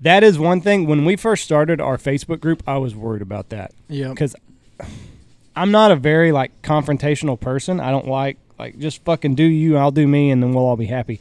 [0.00, 3.48] that is one thing when we first started our Facebook group, I was worried about
[3.48, 4.16] that Yep.
[4.16, 4.36] cuz
[5.56, 7.80] I'm not a very like confrontational person.
[7.80, 10.76] I don't like like just fucking do you, I'll do me and then we'll all
[10.76, 11.20] be happy.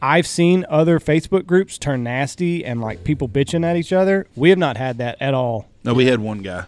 [0.00, 4.26] I've seen other Facebook groups turn nasty and like people bitching at each other.
[4.34, 5.66] We have not had that at all.
[5.84, 6.64] No, we had one guy.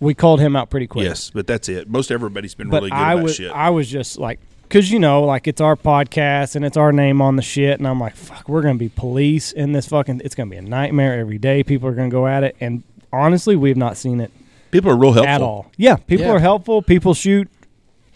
[0.00, 1.04] We called him out pretty quick.
[1.04, 1.88] Yes, but that's it.
[1.90, 3.50] Most everybody's been but really good I about was shit.
[3.50, 4.38] I was just like,
[4.68, 7.86] cause you know, like it's our podcast and it's our name on the shit, and
[7.88, 10.22] I'm like, fuck, we're gonna be police in this fucking.
[10.24, 11.62] It's gonna be a nightmare every day.
[11.64, 12.82] People are gonna go at it, and
[13.12, 14.30] honestly, we've not seen it
[14.70, 15.32] People are real helpful.
[15.34, 15.70] at all.
[15.76, 16.32] Yeah, people Yeah.
[16.32, 16.82] are helpful.
[16.82, 17.48] People shoot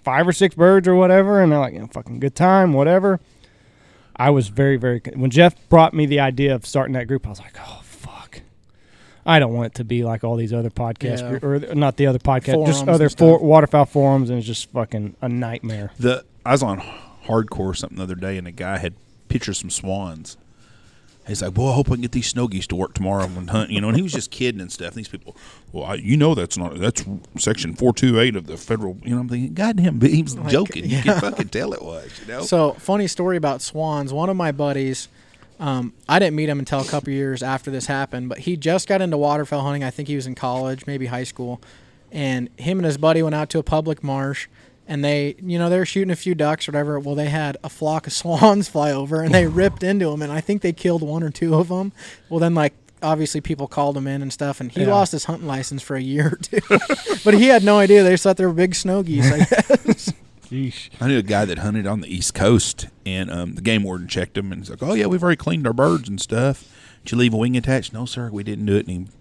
[0.05, 3.19] five or six birds or whatever, and they're like, yeah, fucking good time, whatever.
[4.15, 5.01] I was very, very.
[5.15, 7.82] When Jeff brought me the idea of starting that group, I was like, oh fuck,
[9.25, 11.39] I don't want it to be like all these other podcasts, Yeah.
[11.39, 14.71] gr- or not the other podcasts, Forums just other for, waterfowl forums, and it's just
[14.71, 15.93] fucking a nightmare.
[15.99, 16.81] The I was on
[17.27, 18.95] hardcore or something the other day, and a guy had
[19.29, 20.37] pictures some swans.
[21.25, 23.49] He's like, "Boy, I hope I can get these snow geese to work tomorrow and
[23.49, 24.89] hunt." You know, and he was just kidding and stuff.
[24.89, 25.37] And these people,
[25.71, 27.05] well, I, you know, that's not that's
[27.39, 28.99] section four two eight of the federal.
[29.05, 30.83] You know, I'm thinking, goddamn, but he was joking.
[30.83, 31.03] You yeah.
[31.03, 32.11] can fucking tell it was.
[32.23, 34.13] You know, So funny story about swans.
[34.13, 35.07] One of my buddies,
[35.63, 38.89] um, I didn't meet him until a couple years after this happened, but he just
[38.89, 39.85] got into waterfowl hunting.
[39.85, 41.61] I think he was in college, maybe high school,
[42.11, 44.49] and him and his buddy went out to a public marsh.
[44.89, 46.99] And they, you know, they were shooting a few ducks or whatever.
[46.99, 50.21] Well, they had a flock of swans fly over, and they ripped into them.
[50.21, 51.93] And I think they killed one or two of them.
[52.29, 54.89] Well, then like obviously people called him in and stuff, and he Yeah.
[54.91, 56.61] lost his hunting license for a year or two.
[57.25, 59.31] but he had no idea they thought they were big snow geese.
[59.31, 59.39] I
[59.87, 60.13] guess.
[60.53, 60.91] Sheesh.
[61.01, 64.07] I knew a guy that hunted on the East Coast, and um, the game warden
[64.07, 66.69] checked him, and he's like, "Oh yeah, we've already cleaned our birds and stuff.
[67.05, 67.93] Did you leave a wing attached?
[67.93, 69.13] No, sir, we didn't do it." And he,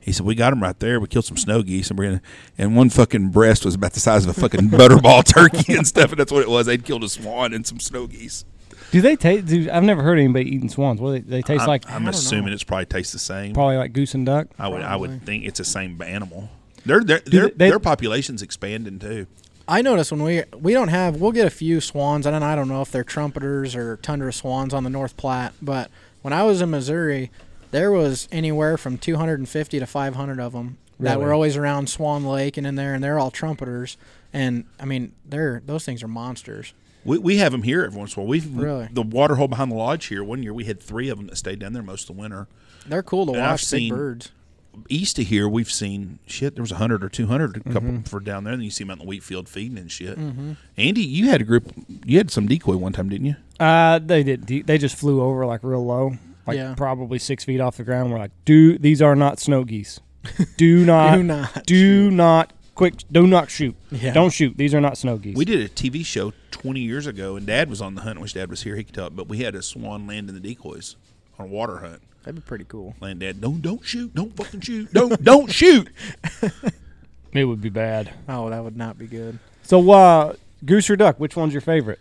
[0.00, 0.98] he said, "We got them right there.
[0.98, 2.22] We killed some snow geese, and we're gonna."
[2.56, 6.10] And one fucking breast was about the size of a fucking butterball turkey and stuff,
[6.10, 6.66] and that's what it was.
[6.66, 8.44] They'd killed a swan and some snow geese.
[8.90, 9.46] Do they taste?
[9.46, 11.00] Do, I've never heard anybody eating swans.
[11.00, 11.90] What do they, they taste I'm, like?
[11.90, 12.52] I'm assuming know.
[12.52, 13.52] it's probably tastes the same.
[13.52, 14.48] Probably like goose and duck.
[14.58, 16.48] I would I would think it's the same animal.
[16.86, 19.26] Their their their, they- their population's expanding too.
[19.68, 22.68] I notice when we we don't have we'll get a few swans and I don't
[22.68, 25.90] know if they're trumpeters or tundra swans on the North Platte, but
[26.22, 27.30] when I was in Missouri,
[27.70, 32.56] there was anywhere from 250 to 500 of them that were always around Swan Lake
[32.56, 33.96] and in there, and they're all trumpeters.
[34.32, 36.72] And I mean, they're those things are monsters.
[37.04, 38.28] We, we have them here every once in a while.
[38.30, 38.88] We've Really?
[38.90, 40.24] the water hole behind the lodge here.
[40.24, 42.48] One year we had three of them that stayed down there most of the winter.
[42.86, 43.60] They're cool to And I've watch.
[43.70, 44.32] Big seen- birds.
[44.88, 46.54] East of here, we've seen shit.
[46.54, 48.02] There was a hundred or two hundred, a couple Mm-hmm.
[48.02, 48.52] for down there.
[48.52, 50.18] And then you see them out in the wheat field feeding and shit.
[50.18, 50.52] Mm-hmm.
[50.76, 51.72] Andy, you had a group.
[52.04, 53.36] You had some decoy one time, didn't you?
[53.60, 54.46] Uh, they did.
[54.66, 56.12] They just flew over like real low,
[56.46, 56.74] like Yeah.
[56.76, 58.10] probably six feet off the ground.
[58.12, 60.00] We're like, do these are not snow geese.
[60.56, 62.94] Do not, Do not do not quick.
[63.10, 63.74] Do not shoot.
[63.90, 64.12] Yeah.
[64.12, 64.56] Don't shoot.
[64.58, 65.36] These are not snow geese.
[65.36, 68.18] We did a TV show twenty years ago, and Dad was on the hunt.
[68.18, 69.06] I wish Dad was here; he could tell.
[69.06, 69.16] it.
[69.16, 70.96] But we had a swan land in the decoys
[71.38, 72.02] on a water hunt.
[72.28, 72.94] That'd be pretty cool.
[73.00, 75.88] Land Dad, don't don't shoot, don't fucking shoot, don't don't shoot.
[77.32, 78.12] It would be bad.
[78.28, 79.38] Oh, that would not be good.
[79.62, 81.18] So, uh, goose or duck?
[81.20, 82.00] Which one's your favorite?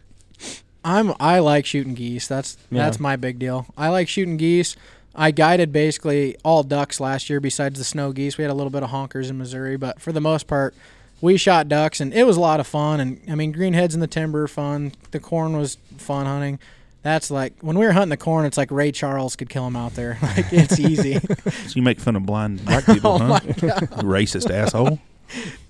[0.84, 2.28] I'm I like shooting geese.
[2.28, 2.84] That's Yeah.
[2.86, 3.68] that's my big deal.
[3.78, 4.76] I like shooting geese.
[5.16, 8.38] I guided basically all ducks last year besides the snow geese.
[8.38, 10.74] We had a little bit of honkers in Missouri, but for the most part,
[11.22, 14.00] we shot ducks and it was a lot of fun and I mean greenheads in
[14.02, 14.92] the timber are fun.
[15.12, 16.60] The corn was fun hunting.
[17.04, 19.76] That's like when we were hunting the corn, it's like Ray Charles could kill him
[19.76, 20.18] out there.
[20.22, 21.20] Like it's easy.
[21.68, 23.28] So you make fun of blind black people, oh huh?
[23.28, 23.80] my god.
[24.04, 25.00] Racist asshole.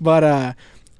[0.01, 0.53] But uh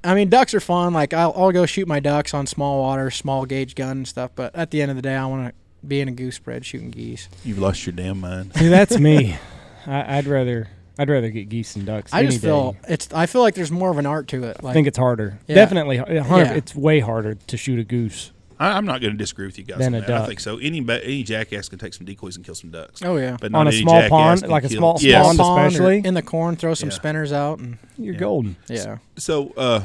[0.04, 0.92] I mean ducks are fun.
[0.92, 4.30] Like I'll, I'll go shoot my ducks on small water, small gauge gun and stuff,
[4.34, 5.54] but at the end of the day I want to
[5.86, 7.28] be in a goose spread shooting geese.
[7.44, 8.54] You've lost your damn mind.
[8.56, 9.36] See, that's me.
[9.86, 10.68] I, I'd rather,
[10.98, 12.12] I'd rather get geese and ducks.
[12.12, 12.78] I any just feel day.
[12.88, 13.12] it's.
[13.12, 14.62] I feel like there's more of an art to it.
[14.62, 15.38] Like, I think it's harder.
[15.46, 15.54] Yeah.
[15.54, 16.54] Definitely, a hundred- Yeah.
[16.54, 18.32] it's way harder to shoot a goose.
[18.60, 20.10] I, I'm not going to disagree with you guys Than on a that.
[20.10, 20.28] I duck.
[20.28, 20.58] think so.
[20.58, 23.02] Any ba- any jackass can take some decoys and kill some ducks.
[23.04, 24.98] oh yeah, But not On a any small jackass pond, can like a kill- small-
[25.00, 25.22] Yes.
[25.24, 26.02] small Small pond or especially?
[26.04, 26.94] in the corn, throw some Yeah.
[26.96, 28.20] spinners out, and You're Yeah.
[28.20, 28.56] golden.
[28.68, 29.82] yeah, So, uh,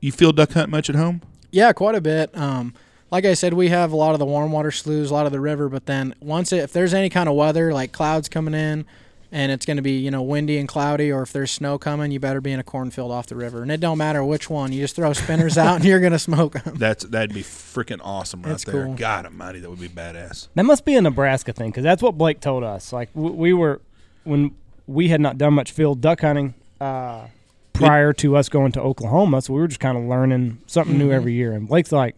[0.00, 1.22] you field duck hunt much at home?
[1.50, 2.30] yeah, quite a bit.
[2.38, 2.74] Um,
[3.10, 5.32] like I said, we have a lot of the warm water sloughs, a lot of
[5.32, 8.54] the river, but then once it, if there's any kind of weather, like clouds coming
[8.54, 8.84] in,
[9.30, 12.10] and it's going to be you know windy and cloudy, or if there's snow coming,
[12.10, 14.72] you better be in a cornfield off the river, and it don't matter which one.
[14.72, 16.74] You just throw spinners out, and you're gonna smoke them.
[16.76, 18.84] That's that'd be freaking awesome right That's there.
[18.86, 18.94] cool.
[18.94, 20.48] God Almighty, that would be badass.
[20.54, 22.92] That must be a Nebraska thing because that's what Blake told us.
[22.92, 23.80] Like w- we were
[24.24, 24.54] when
[24.86, 27.26] we had not done much field duck hunting uh,
[27.74, 31.08] prior to us going to Oklahoma, so we were just kind of learning something new
[31.10, 31.14] Mhm.
[31.14, 31.52] every year.
[31.52, 32.16] And Blake's like,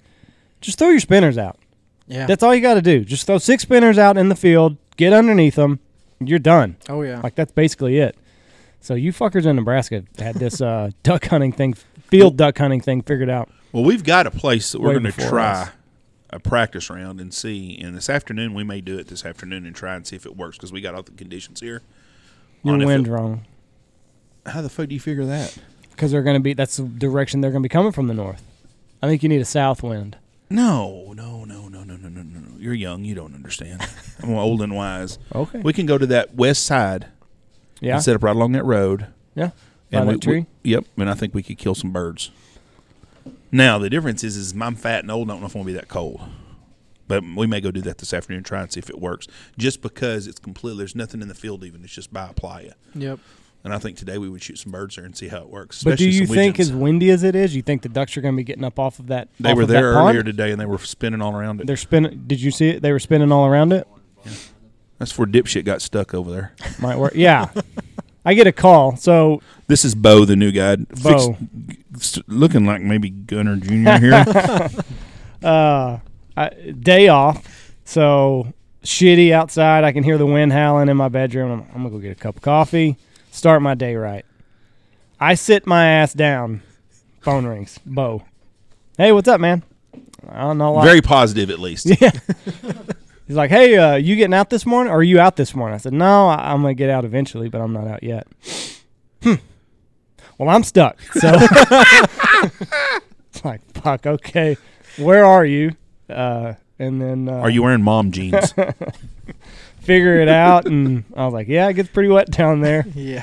[0.61, 1.58] just throw your spinners out.
[2.06, 2.26] Yeah.
[2.26, 3.04] That's all you got to do.
[3.04, 5.80] Just throw six spinners out in the field, get underneath them,
[6.20, 6.76] you're done.
[6.88, 7.20] oh yeah.
[7.22, 8.16] Like that's basically it.
[8.80, 11.74] So you fuckers in Nebraska had this uh, duck hunting thing,
[12.08, 13.50] field duck hunting thing figured out.
[13.72, 15.70] Well, we've got a place that we're going to try us.
[16.30, 17.78] a practice round and see.
[17.78, 20.36] And this afternoon, we may do it this afternoon and try and see if it
[20.36, 21.82] works because we got all the conditions here.
[22.64, 23.44] Your On if wind's it- wrong
[24.46, 25.56] How the fuck do you figure that?
[25.90, 26.54] because they're going to be.
[26.54, 28.42] That's the direction they're going to be coming from the north.
[29.02, 30.16] I think you need a south wind.
[30.48, 31.44] No, no.
[31.44, 31.59] no.
[32.61, 33.04] You're young.
[33.04, 33.80] You don't understand.
[34.22, 35.18] I'm old and wise.
[35.34, 35.61] Okay.
[35.61, 37.06] We can go to that west side
[37.80, 37.94] yeah.
[37.94, 39.06] and set up right along that road.
[39.34, 39.50] Yeah.
[39.90, 40.46] By And that we, we- tree?
[40.62, 40.84] yep.
[40.96, 42.30] And I think we could kill some birds.
[43.52, 45.28] Now the difference is, is I'm fat and old.
[45.28, 46.20] I don't know if I want to be that cold.
[47.08, 49.26] But we may go do that this afternoon and try and see if it works.
[49.58, 51.82] Just because it's completely, there's nothing in the field even.
[51.82, 52.74] It's just by a playa.
[52.94, 53.18] Yep.
[53.62, 55.82] And I think today we would shoot some birds there and see how it works.
[55.84, 58.34] But do you think, as windy as it is, you think the ducks are going
[58.34, 59.28] to be getting up off of that?
[59.38, 60.08] they were there pond?
[60.08, 61.66] earlier today and they were spinning all around it?
[61.66, 62.24] They're spinning.
[62.26, 62.82] Did you see it?
[62.82, 63.86] They were spinning all around it.
[64.98, 66.52] That's where dipshit got stuck over there.
[66.78, 67.14] Might work.
[67.14, 67.48] Yeah,
[68.24, 68.96] I get a call.
[68.96, 70.76] So This is Bo, the new guy.
[70.76, 71.36] Bo.
[71.92, 73.98] Fixed- looking like maybe Gunner Jr.
[73.98, 74.24] here.
[75.42, 75.98] uh,
[76.36, 78.52] I, day off, so
[78.84, 79.84] shitty outside.
[79.84, 81.50] I can hear the wind howling in my bedroom.
[81.50, 82.96] I'm, I'm gonna go get a cup of coffee,
[83.31, 84.24] start my day right.
[85.18, 86.62] I sit my ass down.
[87.20, 87.78] Phone rings.
[87.85, 88.22] Bo.
[88.97, 89.62] Hey, what's up, man?
[90.28, 90.74] I don't know.
[90.74, 90.85] lot.
[90.85, 91.87] Very positive, at least.
[92.01, 92.11] Yeah.
[93.26, 94.93] He's like, "Hey, uh, you getting out this morning?
[94.93, 97.49] Or are you out this morning?" I said, "No, I- I'm gonna get out eventually,
[97.49, 98.26] but I'm not out yet."
[99.22, 99.35] Hmm.
[100.37, 101.01] Well, I'm stuck.
[101.12, 104.07] So it's like, fuck.
[104.07, 104.57] Okay,
[104.99, 105.76] where are you?
[106.09, 108.53] Uh, and then uh, Are you wearing mom jeans?
[109.81, 110.66] figure it out?
[110.66, 113.22] And I was like, "Yeah, it gets pretty wet down there." Yeah.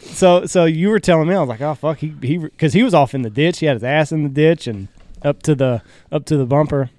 [0.00, 2.82] So, so you were telling me, I was like, "Oh fuck," he he because he
[2.84, 3.58] was off in the ditch.
[3.58, 4.86] He had his ass in the ditch and
[5.22, 5.82] up to the
[6.12, 6.90] up to the bumper.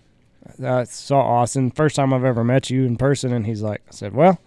[0.63, 3.91] I saw Austin first time I've ever met you in person, and he's like, I
[3.91, 4.39] said, "Well,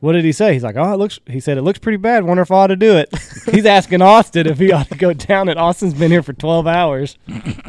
[0.00, 2.24] what did he say?" He's like, "Oh, it looks." He said, "It looks pretty bad.
[2.24, 3.10] Wonder if I ought to do it."
[3.52, 5.58] he's asking Austin if he ought to go down it.
[5.58, 7.18] Austin's been here for twelve hours.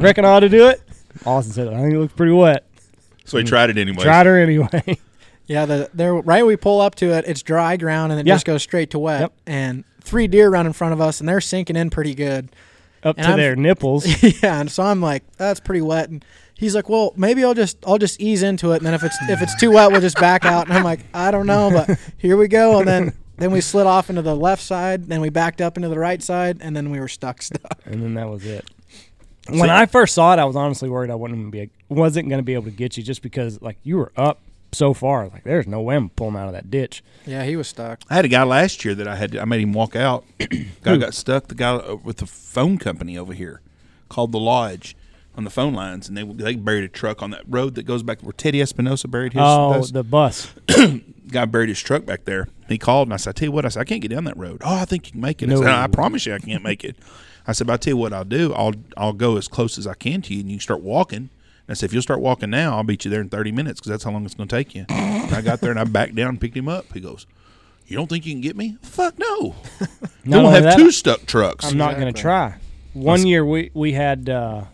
[0.00, 0.80] Reckon I ought to do it.
[1.26, 2.64] Austin said, "I think it looks pretty wet."
[3.26, 4.02] so he tried it anyway.
[4.04, 4.98] Tried her anyway.
[5.48, 8.34] Yeah, the there right we pull up to it, it's dry ground and it Yeah.
[8.34, 9.20] just goes straight to wet.
[9.22, 9.32] Yep.
[9.46, 12.50] And three deer run in front of us and they're sinking in pretty good.
[13.02, 14.06] Up And to I'm- their nipples.
[14.42, 16.08] yeah, and so I'm like, that's pretty wet.
[16.10, 16.24] And
[16.54, 19.16] he's like, well, maybe I'll just I'll just ease into it, and then if it's
[19.28, 20.68] if it's too wet, we'll just back out.
[20.68, 22.78] And I'm like, I don't know, but here we go.
[22.80, 25.88] And then then we slid off into the left side, then we backed up into
[25.88, 27.40] the right side, and then we were stuck.
[27.40, 27.80] Stuck.
[27.86, 28.68] and then that was it.
[29.48, 32.38] When I first saw it, I was honestly worried I wouldn't even be wasn't going
[32.40, 34.40] to be able to get you just because like you were up
[34.72, 35.28] so far.
[35.28, 37.02] Like there's no way I'm pulling out of that ditch.
[37.26, 38.00] Yeah, he was stuck.
[38.10, 39.36] I had a guy last year that I had.
[39.36, 40.24] I made him walk out.
[40.82, 41.48] guy got stuck.
[41.48, 43.60] The guy uh, with the phone company over here
[44.08, 44.96] called the Lodge
[45.36, 48.02] on the phone lines, and they they buried a truck on that road that goes
[48.02, 49.42] back where Teddy Espinosa buried his.
[49.44, 50.52] oh, those- the bus.
[51.28, 52.48] guy buried his truck back there.
[52.68, 54.24] He called and I said, I tell you what, I said, I can't get down
[54.24, 54.62] that road.
[54.64, 55.50] Oh, I think you can make it.
[55.50, 56.96] I, said, I promise you I can't make it.
[57.46, 58.52] I said, but I tell you what I'll do.
[58.54, 61.30] I'll I'll go as close as I can to you and you can start walking.
[61.68, 63.78] And I said, if you'll start walking now, I'll beat you there in 30 minutes
[63.78, 64.86] because that's how long it's going to take you.
[64.88, 66.90] And I got there and I backed down and picked him up.
[66.94, 67.26] He goes,
[67.86, 68.78] you don't think you can get me?
[68.82, 69.54] Fuck no.
[70.24, 71.66] Not Don't have that, two stuck trucks.
[71.66, 72.56] I'm not going to try.
[72.94, 74.64] One year we we had uh,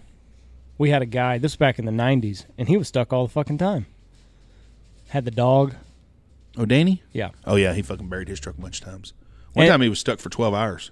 [0.78, 1.38] we had a guy.
[1.38, 3.86] This was back in the '90s, and he was stuck all the fucking time.
[5.09, 5.74] Had the dog.
[6.57, 7.03] oh, Danny?
[7.12, 7.30] Yeah.
[7.45, 7.72] Oh, yeah.
[7.74, 9.12] He fucking buried his truck a bunch of times.
[9.53, 10.90] One And- time he was stuck for 12 hours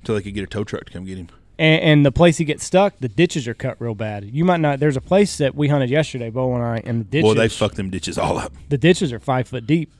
[0.00, 1.28] until they could get a tow truck to come get him.
[1.58, 4.24] And, and the place he gets stuck, the ditches are cut real bad.
[4.24, 4.78] You might not.
[4.78, 7.34] There's a place that we hunted yesterday, Bo and I, and the ditches.
[7.34, 8.52] Boy, they fucked them ditches all up.
[8.68, 9.90] the ditches are five foot deep,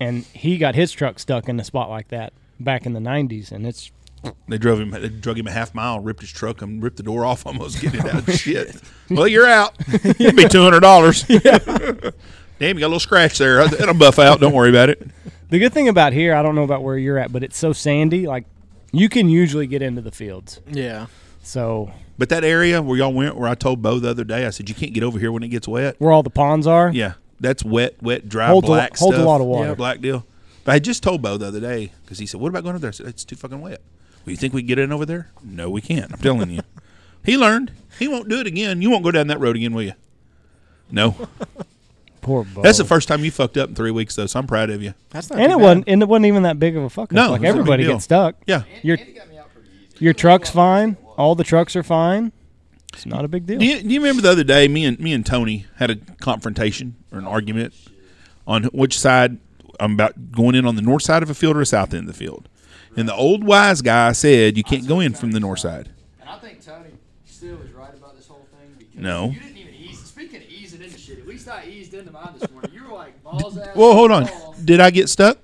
[0.00, 3.50] and he got his truck stuck in a spot like that back in the '90s,
[3.50, 3.90] and it's
[4.46, 4.90] They drove him.
[4.90, 7.80] They drug him a half mile, ripped his truck, and ripped the door off almost,
[7.80, 8.30] getting it out.
[8.36, 8.80] Shit.
[9.10, 9.74] Well, you're out.
[9.88, 11.24] It'd be two hundred dollars.
[11.24, 13.60] Damn, you got a little scratch there.
[13.60, 14.38] It'll buff out.
[14.38, 15.10] Don't worry about it.
[15.48, 16.34] the good thing about here.
[16.34, 18.26] I don't know about where you're at, but it's so sandy.
[18.26, 18.44] Like
[18.92, 20.60] you can usually get into the fields.
[20.70, 21.06] Yeah.
[21.42, 24.50] So But that area where y'all went, where I told Bo the other day, I
[24.50, 25.96] said you can't get over here when it gets wet.
[25.98, 29.16] where all the ponds are, Yeah, that's wet, wet, dry, Holds a lo- black holds
[29.18, 29.68] a lot of water.
[29.68, 30.26] Yeah, black deal.
[30.64, 32.80] But I just told Bo the other day because he said, "What about going over
[32.82, 33.80] there?" I said, "It's too fucking wet."
[34.26, 35.30] Well, you think we can get in over there?
[35.42, 36.12] No, we can't.
[36.12, 36.60] I'm telling you.
[37.24, 37.72] He learned.
[37.98, 38.80] He won't do it again.
[38.80, 39.92] You won't go down that road again, will you?
[40.90, 41.28] No.
[42.20, 42.62] Poor Bo.
[42.62, 44.26] That's the first time you fucked up in three weeks, though.
[44.26, 44.94] So I'm proud of you.
[45.10, 45.38] That's not.
[45.38, 45.62] and too it bad.
[45.64, 45.84] wasn't.
[45.88, 47.12] And it wasn't even that big of a fuck up.
[47.12, 47.92] No, like it's not a big everybody deal.
[47.92, 48.36] gets stuck.
[48.46, 48.62] Yeah.
[48.82, 48.98] Your
[49.98, 50.96] your truck's fine.
[51.16, 52.32] All the trucks are fine.
[52.92, 53.58] It's not a big deal.
[53.58, 54.66] Do you, do you remember the other day?
[54.66, 57.74] Me and me and Tony had a confrontation or an argument
[58.46, 59.38] on which side
[59.78, 62.08] I'm about going in on the north side of a field or the south end
[62.08, 62.48] of the field.
[62.96, 65.90] And the old wise guy said you can't go in from the north side.
[66.20, 66.90] And I think Tony
[67.24, 69.28] still is right about this whole thing because No.
[69.30, 70.00] you didn't even ease.
[70.00, 72.70] Speaking of easing into shit, at least I eased into mine this morning.
[72.72, 73.74] You were like balls ass.
[73.76, 74.28] Well, hold on.
[74.64, 75.38] Did I get stuck?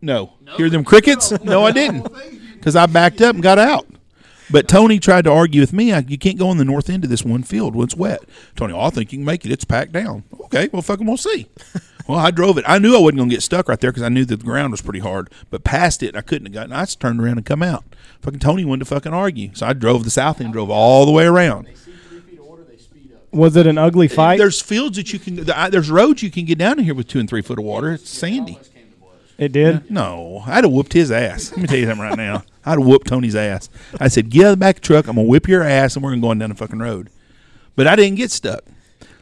[0.00, 0.34] No.
[0.42, 0.56] No.
[0.56, 1.30] Hear them crickets?
[1.42, 1.98] No, I didn't.
[2.06, 3.86] Whole thing, you- Because I backed up and got out.
[4.48, 5.92] But Tony tried to argue with me.
[5.92, 8.20] I, you can't go on the north end of this one field when it's wet.
[8.54, 9.50] Tony, oh, I think you can make it.
[9.50, 10.22] It's packed down.
[10.42, 11.48] Okay, well, fucking we'll see.
[12.08, 12.64] well, I drove it.
[12.68, 14.44] I knew I wasn't going to get stuck right there because I knew that the
[14.44, 15.30] ground was pretty hard.
[15.50, 16.72] But past it, I couldn't have gotten.
[16.72, 17.84] I just turned around and come out.
[18.20, 21.12] Fucking Tony wanted to fucking argue, so I drove the south end, drove all the
[21.12, 21.66] way around.
[21.66, 23.22] They see three feet of water, they speed up.
[23.36, 24.38] Was it an ugly uh, fight?
[24.38, 25.36] There's fields that you can.
[25.44, 27.92] There's roads you can get down in here with two and three foot of water.
[27.92, 28.52] It's sandy.
[28.54, 29.12] Almost came to blows.
[29.38, 29.90] It did.
[29.90, 31.50] No, I'd have whooped his ass.
[31.52, 32.42] Let me tell you something right now.
[32.64, 33.68] I'd have whooped Tony's ass.
[34.00, 35.06] I said, get out of the back of the truck.
[35.06, 36.80] I'm going to whip your ass, and we're going to go on down the fucking
[36.80, 37.10] road.
[37.76, 38.64] But I didn't get stuck.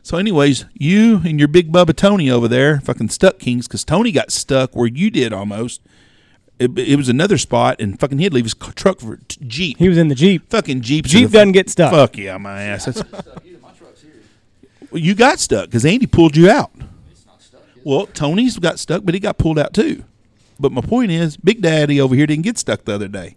[0.02, 4.12] So, anyways, you and your big Bubba Tony over there, fucking stuck kings, because Tony
[4.12, 5.80] got stuck where you did almost.
[6.58, 9.78] it, it was another spot, and fucking he'd leave his truck for t- Jeep.
[9.78, 10.48] He was in the Jeep.
[10.50, 11.04] fucking Jeep.
[11.06, 11.90] Jeep doesn't get stuck.
[11.92, 12.84] Fuck yeah, my ass.
[12.84, 13.58] That's, Stuck either.
[13.60, 14.12] My truck's here.
[14.94, 16.70] Well, you got stuck because Andy pulled you out.
[17.10, 17.62] It's not stuck.
[17.82, 20.04] Well, Tony's got stuck, but he got pulled out too.
[20.60, 23.34] But my point is, Big Daddy over here didn't get stuck the other day.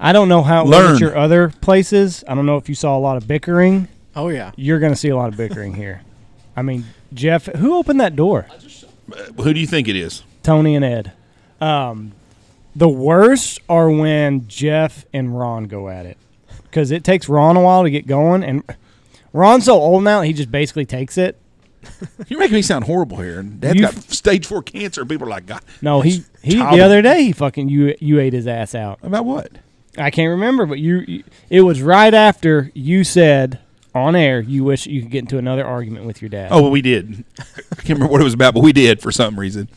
[0.00, 0.94] I don't know how it was Learn.
[0.94, 2.24] at your other places.
[2.26, 3.88] I don't know if you saw a lot of bickering.
[4.14, 4.52] Oh yeah.
[4.56, 6.00] You're going to see a lot of bickering here.
[6.56, 8.46] I mean, Jeff, who opened that door?
[8.50, 10.22] Uh, who do you think it is?
[10.42, 11.12] Tony and Ed.
[11.60, 12.12] Um,
[12.74, 16.16] the worst are when Jeff and Ron go at it
[16.62, 18.62] because it takes Ron a while to get going, and
[19.36, 21.38] Ron's so old now he just basically takes it.
[22.28, 23.42] You're making me sound horrible here.
[23.42, 25.04] You- got stage four cancer.
[25.04, 25.60] People are like, God.
[25.82, 28.98] No, he he the other day he fucking you you ate his ass out.
[29.02, 29.52] About what?
[29.98, 33.60] I can't remember, but you, you it was right after you said
[33.94, 36.48] on air you wish you could get into another argument with your dad.
[36.50, 37.24] Oh, well, we did.
[37.38, 39.68] I can't remember what it was about, but we did for some reason.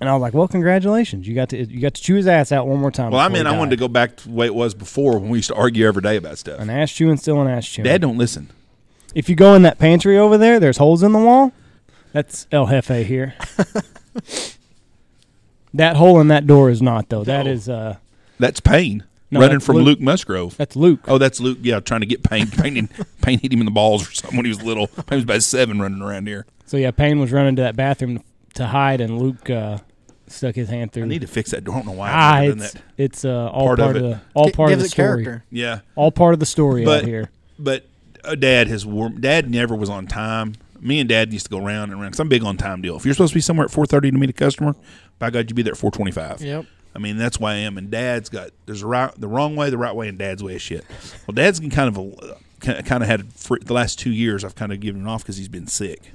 [0.00, 1.28] And I was like, "Well, congratulations!
[1.28, 3.28] You got to you got to chew his ass out one more time." Well, I
[3.28, 5.48] mean, I wanted to go back to the way it was before when we used
[5.48, 6.58] to argue every day about stuff.
[6.58, 7.84] an ass chewing, still an ass chewing.
[7.84, 8.48] Dad don't listen.
[9.14, 11.52] If you go in that pantry over there, there's holes in the wall.
[12.12, 13.34] That's El Jefe here.
[15.74, 17.24] that hole in that door is not though.
[17.24, 17.52] That No.
[17.52, 17.96] is uh,
[18.38, 19.86] That's Payne No, running that's from Luke.
[19.86, 20.00] Luke.
[20.00, 20.56] Musgrove.
[20.56, 21.00] that's Luke.
[21.06, 21.58] Oh, that's Luke.
[21.62, 22.46] Yeah, trying to get Payne.
[22.50, 22.88] Payne,
[23.22, 24.88] Payne hit him in the balls or something when he was little.
[24.88, 26.46] Payne was about seven running around here.
[26.66, 28.22] So yeah, Payne was running to that bathroom
[28.54, 29.78] to hide, and Luke uh,
[30.26, 31.04] stuck his hand through.
[31.04, 31.76] I need to fix that door.
[31.76, 32.82] I don't know why ah, I've never done it's that.
[32.98, 34.14] it's uh, all Part part, of of, it.
[34.14, 35.24] the all Gi- part of gives the it story.
[35.24, 35.44] character.
[35.50, 37.30] Yeah, All part of the story But- out here.
[37.58, 37.86] but
[38.24, 39.20] Uh, dad has warm.
[39.20, 40.54] Dad never was on time.
[40.80, 42.14] Me and Dad used to go round and round.
[42.14, 42.96] Cause I'm big on time deal.
[42.96, 44.74] If you're supposed to be somewhere at 4:30 to meet a customer,
[45.18, 46.40] by God, you'd be there at 4:25.
[46.40, 46.64] Yep.
[46.94, 47.78] I mean, that's why I am.
[47.78, 50.54] And Dad's got there's a right, the wrong way, the right way, and Dad's way
[50.56, 50.84] of shit.
[51.26, 54.44] Well, Dad's been kind of a kind of had for the last two years.
[54.44, 56.12] I've kind of given him off because he's been sick.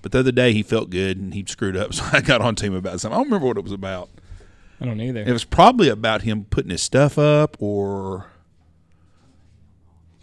[0.00, 2.54] But the other day he felt good and he screwed up, so I got on
[2.56, 3.14] to him about something.
[3.14, 4.08] I don't remember what it was about.
[4.80, 5.20] I don't either.
[5.20, 8.26] It was probably about him putting his stuff up, or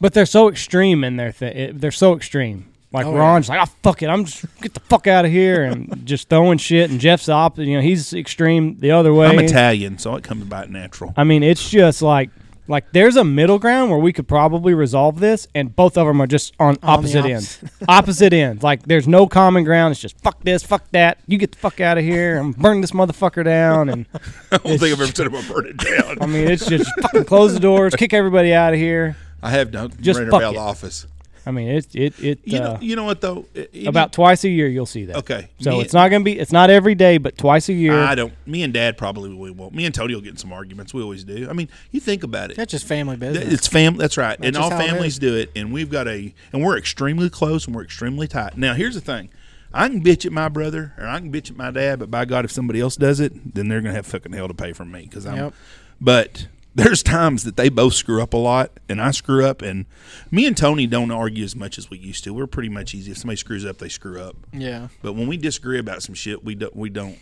[0.02, 1.78] But they're so extreme in their thing.
[1.78, 2.66] They're so extreme.
[2.91, 3.20] Like Oh, yeah.
[3.20, 6.30] Ron's like, oh fuck it, I'm just get the fuck out of here and just
[6.30, 6.89] throwing shit.
[6.89, 7.68] And Jeff's the opposite.
[7.68, 9.28] You know, he's extreme the other way.
[9.28, 11.14] I'm Italian, so it comes about natural.
[11.18, 12.30] I mean, it's just like
[12.68, 16.22] like there's a middle ground where we could probably resolve this, and both of them
[16.22, 17.60] are just on, On the opposite ends.
[17.88, 18.64] opposite ends.
[18.64, 19.91] Like there's no common ground.
[19.91, 21.20] It's just fuck this, fuck that.
[21.28, 23.89] You get the fuck out of here and burn this motherfucker down.
[23.89, 24.06] And
[24.52, 26.18] I don't think I've ever said I'm burn it down.
[26.22, 29.16] I mean, it's just fucking close the doors, kick everybody out of here.
[29.46, 30.56] I have done Just ran fuck about it.
[30.56, 31.08] the office.
[31.48, 32.39] I mean, it it it.
[32.43, 33.46] You uh, know, you know what though?
[33.54, 35.18] It- it- about twice a year you'll see that.
[35.18, 35.50] okay.
[35.60, 37.93] So me- it's not gonna be it's not every day, but twice a year.
[37.93, 38.34] I don't.
[38.48, 39.76] Me and Dad probably we won't.
[39.76, 40.93] Me and Tony will get in some arguments.
[40.93, 41.48] We always do.
[41.48, 42.58] I mean, you think about it.
[42.58, 43.54] That's just family business.
[43.54, 43.98] It's fam.
[43.98, 44.39] That's right.
[44.39, 45.52] That's and all how it families do it.
[45.56, 46.34] And we've got a.
[46.52, 47.68] And we're extremely close.
[47.68, 48.58] And we're extremely tight.
[48.58, 49.30] Now, here's the thing.
[49.72, 52.00] I can bitch at my brother, or I can bitch at my dad.
[52.00, 54.54] But by God, if somebody else does it, then they're gonna have fucking hell to
[54.56, 55.02] pay from me.
[55.02, 55.38] Because I'm.
[55.38, 55.54] Yep.
[56.02, 59.61] But there's times that they both screw up a lot, and I screw up.
[59.61, 59.86] And
[60.30, 62.34] me and Tony don't argue as much as we used to.
[62.34, 63.11] We're pretty much easy.
[63.11, 64.36] If somebody screws up, they screw up.
[64.51, 64.89] yeah.
[65.01, 67.17] But when we disagree about some shit, we don't we don't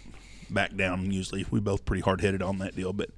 [0.50, 1.12] back down.
[1.12, 2.94] Usually, we both pretty hard headed on that deal.
[2.94, 3.10] But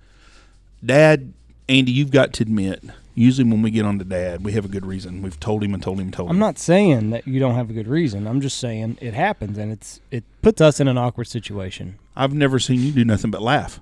[0.85, 1.33] Dad,
[1.69, 2.83] Andy, you've got to admit,
[3.15, 5.21] usually when we get on to Dad, we have a good reason.
[5.21, 6.35] We've told him and told him and told him.
[6.35, 8.27] I'm not saying that you don't have a good reason.
[8.27, 11.97] I'm just saying it happens and it's it puts us in an awkward situation.
[12.15, 13.79] I've never seen you do nothing but laugh.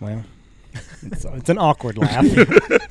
[0.00, 0.24] Well,
[1.02, 2.24] it's, it's an awkward laugh.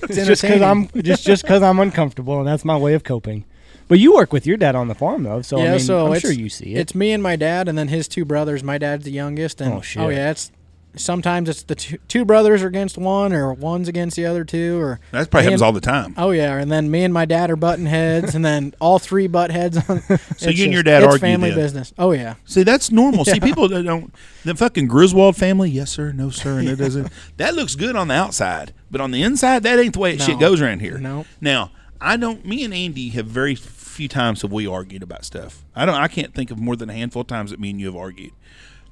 [0.09, 3.43] It's just because I'm just just because I'm uncomfortable, and that's my way of coping.
[3.89, 6.19] But you work with your dad on the farm though, so I mean, so I'm
[6.19, 6.79] sure you see it.
[6.79, 8.63] It's me and my dad, and then his two brothers.
[8.63, 10.51] My dad's the youngest, and Oh, oh, yeah, it's
[10.97, 14.79] sometimes it's the two, two brothers are against one, or one's against the other two,
[14.79, 16.13] or That probably happens and- all the time.
[16.17, 19.27] oh yeah, and then me and my dad are butting heads, and then all three
[19.27, 19.77] butt heads.
[19.89, 20.01] On,
[20.37, 21.57] So you and your dad it's argue family then?
[21.59, 21.93] business.
[21.97, 23.25] Oh yeah, See, that's normal.
[23.25, 27.11] See, people that don't the fucking Griswold family, yes sir, no sir, and it doesn't.
[27.37, 30.39] That looks good on the outside, but on the inside, that ain't the way shit
[30.39, 30.97] goes around here.
[30.97, 31.25] No.
[31.41, 32.45] Now, I don't.
[32.45, 35.65] Me and Andy have very few times have we argued about stuff.
[35.75, 35.95] I don't.
[35.95, 37.95] I can't think of more than a handful of times that me and you have
[37.95, 38.31] argued.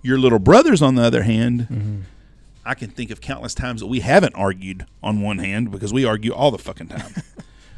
[0.05, 2.01] Your little brothers, on the other hand, Mm-hmm.
[2.67, 6.03] I can think of countless times that we haven't argued on one hand because we
[6.03, 7.13] argue all the fucking time.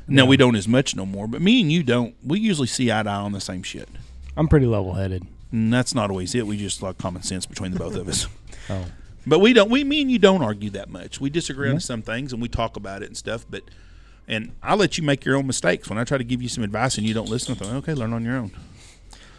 [0.10, 2.16] Now we don't as much no more, but me and you don't.
[2.26, 3.90] We usually see eye to eye on the same shit.
[4.38, 5.28] I'm pretty level headed.
[5.52, 6.48] And that's not always it.
[6.48, 8.28] We just like common sense between the both of us.
[8.70, 8.86] Oh,
[9.26, 9.70] But we don't.
[9.70, 11.20] We me and you don't argue that much.
[11.20, 13.46] We disagree on some things and we talk about it and stuff.
[13.50, 13.64] But
[14.30, 16.64] and I let you make your own mistakes when I try to give you some
[16.64, 17.54] advice and you don't listen.
[17.54, 18.52] I thought, okay, learn on your own.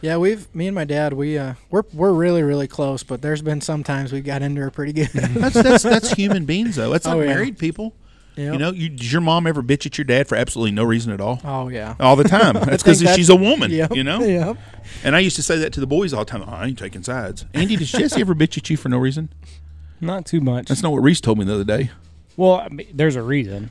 [0.01, 0.17] Yeah.
[0.17, 1.13] We've me and my dad.
[1.13, 4.61] We uh, we're we're really really close, but there's been some times we got into
[4.61, 5.09] her pretty good.
[5.13, 6.91] That's that's that's human beings though.
[6.91, 7.27] That's like Oh, yeah.
[7.35, 7.95] married people.
[8.37, 8.53] Yep.
[8.53, 11.13] You know, you, does your mom ever bitch at your dad for absolutely no reason
[11.13, 11.41] at all?
[11.43, 11.97] Oh yeah.
[11.99, 12.55] All the time.
[12.65, 13.73] That's because she's a woman.
[13.73, 13.97] Yep.
[13.97, 14.21] You know.
[14.23, 14.57] Yep.
[15.03, 16.45] And I used to say that to the boys all the time.
[16.47, 17.45] "Oh, I ain't taking sides.
[17.53, 19.31] Andy, does Jesse ever bitch at you for no reason?
[20.01, 20.69] Not too much.
[20.69, 21.91] That's not what Reese told me the other day.
[22.37, 23.71] well, I mean, there's a reason.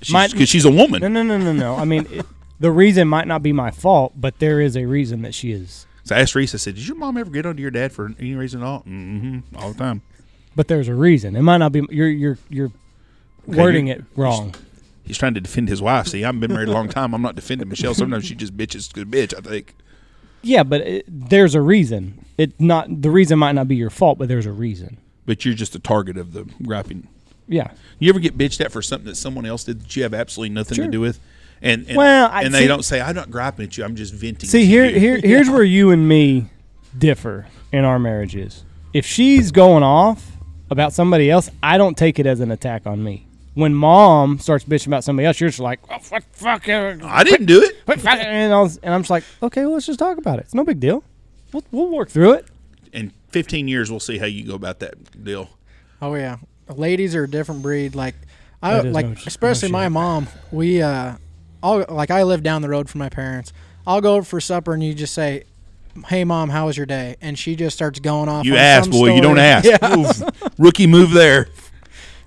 [0.00, 1.00] She's, 'cause she's a woman.
[1.02, 1.74] No, no, no, no, no.
[1.74, 2.24] I mean, it,
[2.64, 5.86] the reason might not be my fault, but there is a reason that she is.
[6.04, 6.54] So I asked Reese.
[6.54, 8.80] I said, "Did your mom ever get onto your dad for any reason at all?"
[8.80, 9.54] Mm-hmm.
[9.56, 10.00] All the time.
[10.56, 11.36] But there's a reason.
[11.36, 11.82] It might not be.
[11.90, 12.72] You're you're you're
[13.48, 14.54] Okay, wording you're- it wrong.
[15.04, 16.06] He's trying to defend his wife.
[16.06, 17.12] See, I've been married a long time.
[17.14, 17.92] I'm not defending Michelle.
[17.92, 19.34] Sometimes she just bitches because bitch.
[19.36, 19.74] I think.
[20.40, 22.24] Yeah, but it, there's a reason.
[22.38, 24.96] It not the reason might not be your fault, but there's a reason.
[25.26, 27.08] But you're just the target of the griping.
[27.46, 27.70] Yeah.
[27.98, 30.54] You ever get bitched at for something that someone else did that you have absolutely
[30.54, 30.86] nothing Sure.
[30.86, 31.20] to do with?
[31.62, 33.84] And, and Well, I- and they see- don't say I'm not griping at you.
[33.84, 34.48] I'm just venting.
[34.48, 36.50] See to here you." here here's where you and me
[36.96, 38.64] differ in our marriages.
[38.92, 40.32] If she's going off
[40.70, 43.26] about somebody else, I don't take it as an attack on me.
[43.54, 47.22] When mom starts bitching about somebody else, you're just like, oh, fuck, fuck, uh, I
[47.22, 47.76] didn't do it.
[47.86, 50.38] quit fucking," and, I was, and I'm just like, okay, well, let's just talk about
[50.40, 50.42] it.
[50.46, 51.04] It's no big deal.
[51.52, 52.46] We'll, we'll work through it.
[52.92, 55.50] In 15 years, we'll see how you go about that deal.
[56.02, 56.38] Oh yeah,
[56.68, 57.94] ladies are a different breed.
[57.94, 58.14] Like
[58.62, 60.26] I like, no especially no my mom.
[60.50, 61.14] We uh,
[61.64, 63.52] I'll like I live down the road from my parents.
[63.86, 65.44] I'll go over for supper and you just say,
[66.08, 68.44] "Hey mom, how was your day?" And she just starts going off.
[68.44, 69.14] You on ask, some boy.
[69.14, 69.64] You don't ask.
[69.66, 70.22] Yeah, Oof.
[70.58, 71.48] Rookie move there.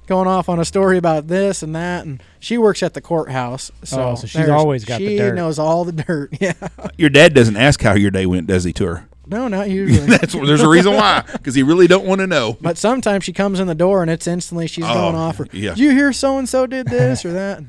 [0.07, 3.71] going off on a story about this and that, and she works at the courthouse.
[3.83, 5.35] So, Oh, so she's always got the she dirt.
[5.35, 6.33] knows all the dirt.
[6.39, 6.53] Yeah,
[6.97, 8.71] Your dad doesn't ask how your day went, does he?
[8.73, 9.07] To her.
[9.25, 10.07] no, not usually.
[10.07, 12.57] That's there's a reason why, because he really don't want to know.
[12.61, 15.39] But sometimes she comes in the door and it's instantly she's Oh, going off.
[15.41, 15.71] Or, yeah.
[15.71, 17.61] Did you hear so and so did this or that?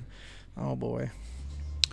[0.56, 1.10] Oh boy.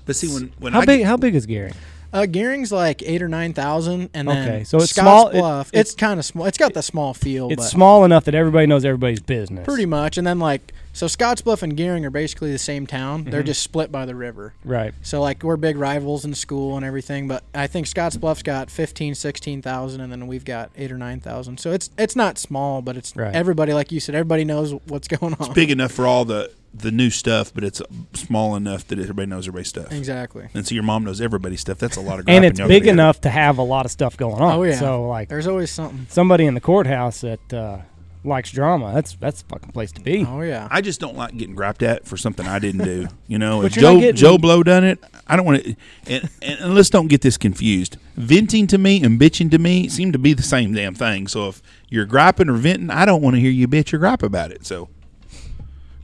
[0.06, 1.00] But see, when when How I big?
[1.00, 1.74] get- How big is Gering?
[2.14, 5.36] Uh, Gering's like eight or nine thousand, and then Okay, so it's Scotts small- it-
[5.38, 6.46] it's- it's kind of small.
[6.46, 9.66] It's got the small feel, It's but small enough that everybody knows everybody's business.
[9.66, 10.18] pretty much.
[10.18, 13.26] And then like so, Scotts Bluff and Gearing are basically the same town.
[13.26, 13.48] They're Mhm.
[13.48, 14.54] just split by the river.
[14.64, 14.94] right.
[15.02, 17.28] So like we're big rivals in school and everything.
[17.28, 21.20] But I think Scotts Bluff's got 15, 16,000, and then we've got eight or nine
[21.20, 21.60] thousand.
[21.60, 23.36] So it's it's not small, but it's Right.
[23.36, 24.16] everybody like you said.
[24.16, 25.48] Everybody knows what's going on.
[25.48, 27.82] It's big enough for all the the new stuff, but it's
[28.14, 29.92] small enough that everybody knows everybody's stuff.
[29.92, 30.48] Exactly.
[30.54, 31.78] And so your mom knows everybody's stuff.
[31.78, 32.26] That's a lot of.
[32.28, 34.54] And it's y'all big enough to have a lot of stuff going on.
[34.54, 34.76] Oh, yeah.
[34.80, 36.08] So like There's always something.
[36.10, 37.78] somebody in the courthouse that uh,
[38.24, 40.26] likes drama, that's that's a fucking place to be.
[40.28, 40.68] Oh yeah.
[40.72, 43.08] I just don't like getting griped at for something I didn't do.
[43.28, 45.76] You know, But if you're Joe getting- Joe Blow done it, I don't want to.
[46.08, 47.98] And, and, and let's don't get this confused.
[48.16, 51.26] Venting to me and bitching to me seem to be the same damn thing.
[51.28, 54.22] So if you're griping or venting, I don't want to hear you bitch or gripe
[54.22, 54.64] about it.
[54.66, 54.90] So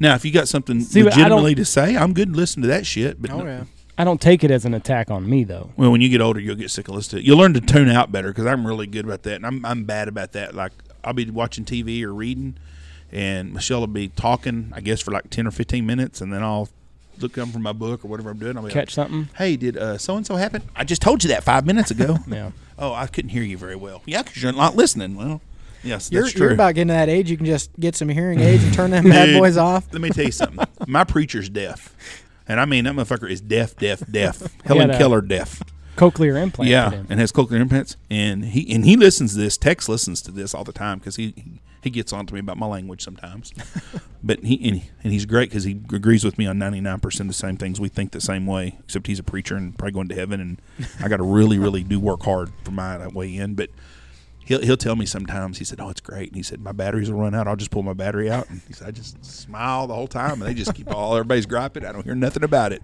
[0.01, 2.35] now, if you got something See, but I don't- legitimately to say, I'm good to
[2.35, 3.21] listen to that shit.
[3.21, 3.63] But Oh no- yeah.
[3.97, 5.69] I don't take it as an attack on me though.
[5.77, 7.23] Well, when you get older, you'll get sick of listening.
[7.23, 9.83] You'll learn to tune out better because I'm really good about that, and I'm I'm
[9.83, 10.55] bad about that.
[10.55, 10.71] Like
[11.03, 12.55] I'll be watching TV or reading,
[13.11, 16.41] and Michelle will be talking, I guess, for like ten or fifteen minutes, and then
[16.41, 16.69] I'll
[17.19, 18.57] look up from my book or whatever I'm doing.
[18.57, 19.29] I'll be Catch something.
[19.37, 20.63] "Hey, did so and so happen?
[20.75, 22.17] I just told you that five minutes ago.
[22.27, 22.51] Yeah.
[22.79, 24.01] oh, I couldn't hear you very well.
[24.07, 25.15] Yeah, because you're not listening.
[25.15, 25.41] Well,
[25.83, 26.45] yes, You're, that's true.
[26.47, 28.91] you're about getting to that age you can just get some hearing aids and turn
[28.91, 29.87] them bad boys off.
[29.91, 30.65] Let me tell you something.
[30.87, 31.95] My preacher's deaf,
[32.47, 34.41] and I mean that motherfucker is deaf, deaf, deaf.
[34.65, 35.61] Helen a- Keller deaf.
[35.97, 36.69] Cochlear implant.
[36.69, 39.57] yeah, and has cochlear implants, and he and he listens to this.
[39.57, 42.39] Tex listens to this all the time because he, he he gets on to me
[42.39, 43.51] about my language sometimes.
[44.23, 47.29] but he and, and he's great because he agrees with me on ninety nine percent
[47.29, 47.79] of the same things.
[47.79, 50.39] We think the same way, except he's a preacher and probably going to heaven.
[50.39, 50.61] And
[51.03, 53.55] I got to really, really do work hard for my way in.
[53.55, 53.69] But
[54.51, 55.57] he'll he'll tell me sometimes.
[55.57, 57.47] He said, "Oh, it's great." And he said, "My batteries will run out.
[57.47, 60.33] I'll just pull my battery out." And he said, "I just smile the whole time,
[60.33, 61.85] and they just keep all everybody's griping.
[61.85, 62.83] I don't hear nothing about it."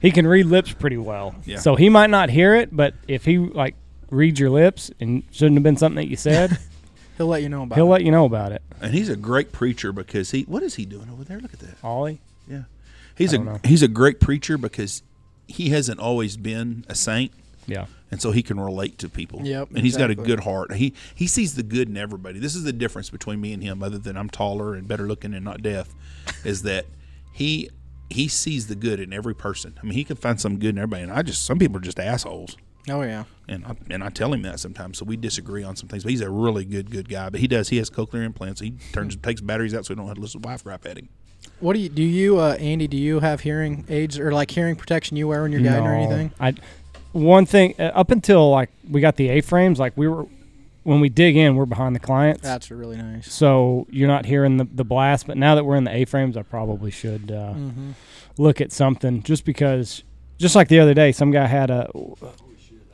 [0.00, 1.34] He can read lips pretty well.
[1.44, 1.58] Yeah.
[1.58, 3.74] So he might not hear it, but if he like
[4.10, 6.58] reads your lips and shouldn't have been something that you said,
[7.18, 7.90] He'll let you know about he'll it.
[7.90, 8.62] let you know about it.
[8.80, 11.38] And he's a great preacher because he what is he doing over there?
[11.38, 11.76] Look at that.
[11.84, 12.20] Ollie.
[12.48, 12.62] Yeah,
[13.14, 13.60] he's I a don't know.
[13.64, 15.02] he's a great preacher because
[15.46, 17.32] he hasn't always been a saint,
[17.66, 17.84] Yeah.
[18.10, 19.40] And so he can relate to people.
[19.42, 20.74] Yep, and he's got a good heart.
[20.74, 22.38] He he sees the good in everybody.
[22.38, 25.34] This is the difference between me and him, other than I'm taller and better looking
[25.34, 25.94] and not deaf,
[26.44, 26.86] is that
[27.32, 27.70] he
[28.08, 29.78] he sees the good in every person.
[29.80, 31.80] I mean, he can find some good in everybody, and I just some people are
[31.80, 32.56] just assholes.
[32.88, 33.24] Oh yeah.
[33.48, 36.04] And I, and I tell him that sometimes, so we disagree on some things.
[36.04, 37.28] But he's a really good, good guy.
[37.28, 37.68] But he does.
[37.68, 38.60] He has cochlear implants.
[38.60, 40.98] He turns takes batteries out, so he don't have to listen to wife gripe at
[40.98, 41.08] him.
[41.60, 42.02] What do you do?
[42.02, 45.52] You uh, Andy, do you have hearing aids or like hearing protection you wear when
[45.52, 46.32] you're guiding or anything?
[46.40, 46.54] I
[47.12, 50.26] one thing uh, up until like we got the A frames, like we were
[50.82, 52.40] when we dig in, we're behind the clients.
[52.42, 53.30] That's really nice.
[53.32, 55.26] so you're not hearing the, the blast.
[55.26, 57.90] But now that we're in the A frames, I probably should uh, Mm-hmm.
[58.38, 60.02] look at something just because,
[60.38, 61.90] just like the other day, some guy had a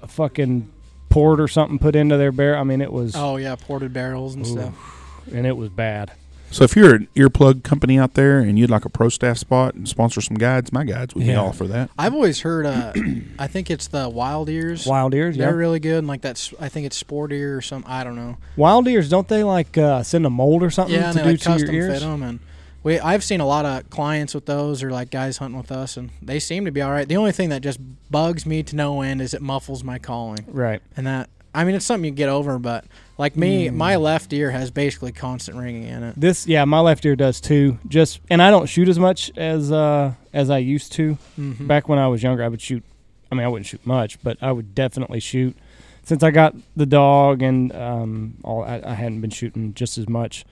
[0.02, 0.70] a fucking
[1.08, 2.60] port or something put into their barrel.
[2.60, 4.50] I mean, it was Oh yeah, ported barrels and Ooh.
[4.50, 5.22] stuff.
[5.32, 6.10] and it was bad.
[6.50, 9.74] So if you're an earplug company out there and you'd like a pro staff spot
[9.74, 11.90] and sponsor some guides, my guides would be all for that.
[11.98, 12.64] I've always heard.
[12.66, 12.92] Uh,
[13.38, 14.86] I think it's the wild ears.
[14.86, 15.46] Wild ears, yeah.
[15.46, 15.98] They're really good.
[15.98, 16.54] And like that's.
[16.60, 17.84] I think it's sport ear or some.
[17.86, 18.38] I don't know.
[18.56, 21.24] Wild ears, don't they like uh, send a mold or something Yeah, and to they
[21.24, 21.92] do like to your custom ears?
[21.94, 22.22] fit them.
[22.22, 22.40] And
[22.82, 23.00] we.
[23.00, 26.10] I've seen a lot of clients with those, or like guys hunting with us, and
[26.22, 27.08] they seem to be all right.
[27.08, 27.80] The only thing that just
[28.10, 30.80] bugs me to no end is it muffles my calling, Right.
[30.96, 31.28] and that.
[31.54, 32.84] I mean, it's something you get over, but
[33.18, 33.76] like me, Hmm.
[33.76, 36.14] my left ear has basically constant ringing in it.
[36.20, 37.78] This, yeah, my left ear does too.
[37.88, 41.16] Just, and I don't shoot as much as uh, as I used to.
[41.38, 41.66] Mhm.
[41.66, 42.82] Back when I was younger, I would shoot.
[43.30, 45.56] I mean, I wouldn't shoot much, but I would definitely shoot.
[46.04, 50.08] Since I got the dog and um, all, I, I hadn't been shooting just as
[50.08, 50.44] much.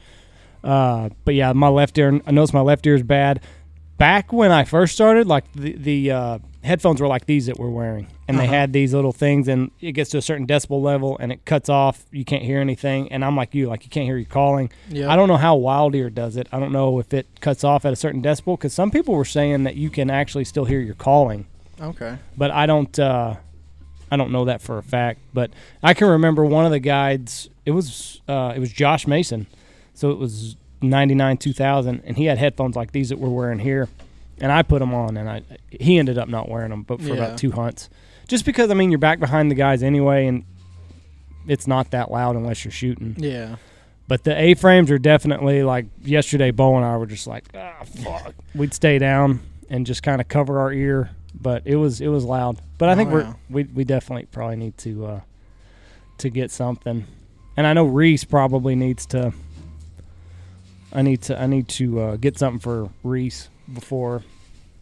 [0.64, 2.20] Uh, but yeah, my left ear.
[2.26, 3.40] I noticed my left ear is bad.
[3.98, 7.68] Back when I first started, like the the uh, headphones were like these that we're
[7.68, 8.52] wearing, and they Uh-huh.
[8.54, 11.68] had these little things, and it gets to a certain decibel level, and it cuts
[11.68, 12.04] off.
[12.10, 14.70] You can't hear anything, and I'm like you, like you can't hear you calling.
[14.88, 15.12] Yeah.
[15.12, 16.48] I don't know how Wild Ear does it.
[16.52, 19.24] I don't know if it cuts off at a certain decibel because some people were
[19.24, 21.46] saying that you can actually still hear your calling,
[21.80, 22.16] Okay.
[22.36, 22.98] but I don't.
[22.98, 23.36] Uh,
[24.10, 25.18] I don't know that for a fact.
[25.32, 25.50] But
[25.82, 27.48] I can remember one of the guides.
[27.66, 29.46] It was uh, it was Josh Mason,
[29.92, 33.28] so it was ninety nine two thousand, and he had headphones like these that we're
[33.28, 33.88] wearing here,
[34.40, 37.08] and I put them on, and I he ended up not wearing them, but for
[37.08, 37.14] Yeah.
[37.14, 37.88] about two hunts,
[38.28, 40.44] just because I mean you're back behind the guys anyway, and
[41.46, 43.14] it's not that loud unless you're shooting.
[43.18, 43.56] Yeah.
[44.06, 46.50] But the A frames are definitely like yesterday.
[46.50, 48.34] Bo and I were just like, ah, fuck.
[48.54, 51.10] We'd stay down and just kind of cover our ear,
[51.40, 52.58] but it was it was loud.
[52.76, 55.20] But I think Oh, we're we we definitely probably need to uh,
[56.18, 57.06] to get something.
[57.56, 59.32] And I know Reese probably needs to.
[60.92, 64.22] I need to I need to uh, get something for Reese before.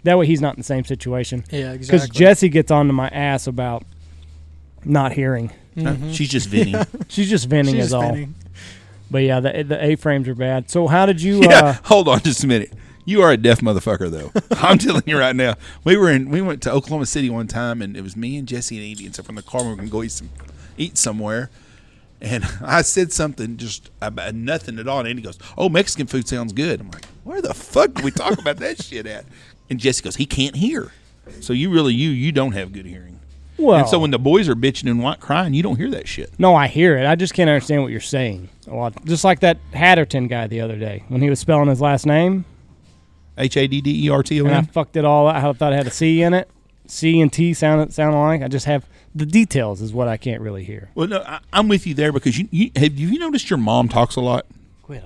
[0.04, 1.44] That way he's not in the same situation.
[1.50, 1.72] Yeah.
[1.72, 2.06] exactly.
[2.08, 3.84] Because Jesse gets onto my ass about
[4.84, 5.52] not hearing.
[5.76, 6.12] Mhm.
[6.14, 6.74] She's just venting.
[7.08, 8.02] She's just venting She's is all.
[8.02, 8.34] spinning.
[9.10, 10.70] But yeah, the the A frames are bad.
[10.70, 11.42] So how did you?
[11.42, 12.72] yeah, Uh, hold on just a minute.
[13.04, 14.30] You are a deaf motherfucker, though.
[14.56, 15.54] I'm telling you right now.
[15.84, 16.30] We were in.
[16.30, 19.04] We went to Oklahoma City one time, and it was me and Jesse and Andy
[19.04, 19.62] and stuff from the car.
[19.64, 20.30] We were gonna go eat some,
[20.78, 21.50] eat somewhere,
[22.22, 25.00] and I said something just about nothing at all.
[25.00, 28.10] And Andy goes, "Oh, Mexican food sounds good." I'm like, "Where the fuck do we
[28.10, 29.26] talk about that shit at?"
[29.68, 30.92] And Jesse goes, "He can't hear."
[31.40, 33.20] So you really you you don't have good hearing.
[33.58, 36.08] well, and so when the boys are bitching and white crying, you don't hear that
[36.08, 36.32] shit.
[36.38, 37.06] no, I hear it.
[37.06, 38.48] I just can't understand what you're saying.
[38.66, 41.80] A lot, just like that Hatterton guy the other day when he was spelling his
[41.80, 42.44] last name,
[43.38, 44.66] H a d d e r t o and I n.
[44.66, 45.36] fucked it all out.
[45.36, 46.48] I thought it had a C in it.
[46.86, 48.42] C and T sounded sound alike.
[48.42, 50.90] I just have the details is what I can't really hear.
[50.94, 53.88] Well, no, I, I'm with you there because you, you have you noticed your mom
[53.88, 54.46] talks a lot.
[54.82, 55.04] Quit.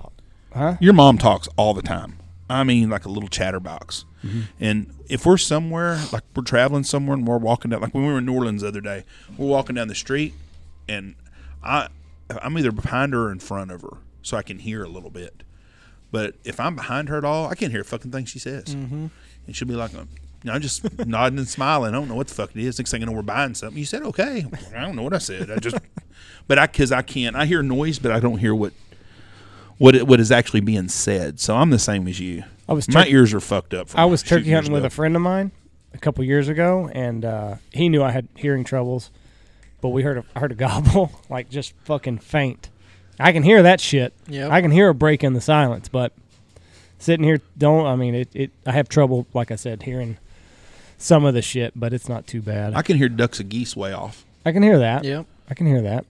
[0.54, 0.76] Huh?
[0.80, 2.18] Your mom talks all the time.
[2.48, 4.04] I mean, like a little chatterbox.
[4.24, 4.40] Mm-hmm.
[4.60, 8.12] And if we're somewhere, like we're traveling somewhere, and we're walking down, like when we
[8.12, 9.04] were in New Orleans the other day,
[9.36, 10.34] we're walking down the street,
[10.88, 11.16] and
[11.62, 11.88] I,
[12.30, 15.10] I'm either behind her or in front of her, so I can hear a little
[15.10, 15.42] bit.
[16.12, 18.66] But if I'm behind her at all, I can't hear a fucking thing she says.
[18.66, 19.06] Mm-hmm.
[19.46, 19.90] And she'll be like,
[20.46, 21.92] you know, I'm just nodding and smiling.
[21.92, 22.78] I don't know what the fuck it is.
[22.78, 23.76] Next thing I know, we're buying something.
[23.76, 24.46] You said okay.
[24.74, 25.50] I don't know what I said.
[25.50, 25.76] I just,
[26.46, 27.34] but I because I can't.
[27.34, 28.72] I hear noise, but I don't hear what
[29.78, 31.40] what it, what is actually being said.
[31.40, 32.44] So I'm the same as you.
[32.68, 33.88] I was My ears are fucked up.
[33.88, 35.50] From I was turkey hunting with a friend of mine
[35.92, 39.10] a couple years ago, and uh, he knew I had hearing troubles,
[39.80, 42.70] but we heard a, I heard a gobble like just fucking faint.
[43.18, 44.12] I can hear that shit.
[44.28, 44.50] Yep.
[44.52, 46.12] I can hear a break in the silence, but
[46.98, 47.86] sitting here don't.
[47.86, 48.52] I mean, it, it.
[48.64, 50.18] I have trouble, like I said, hearing
[50.98, 52.74] some of the shit, but it's not too bad.
[52.74, 54.24] I can hear ducks and geese way off.
[54.44, 55.04] I can hear that.
[55.04, 55.26] Yep.
[55.48, 56.06] I can hear that.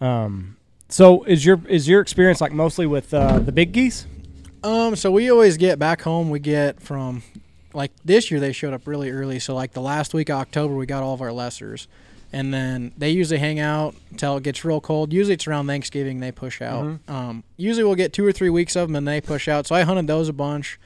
[0.00, 0.56] Um,
[0.88, 4.06] so is your is your experience like mostly with uh, the big geese?
[4.62, 6.30] Um, so we always get back home.
[6.30, 7.22] We get from
[7.74, 9.38] like this year they showed up really early.
[9.38, 11.86] So like the last week of October we got all of our lessers,
[12.32, 15.12] and then they usually hang out until it gets real cold.
[15.12, 16.98] Usually it's around Thanksgiving they push out.
[17.08, 19.66] Um, usually we'll get two or three weeks of them and they push out.
[19.66, 20.78] So I hunted those a bunch,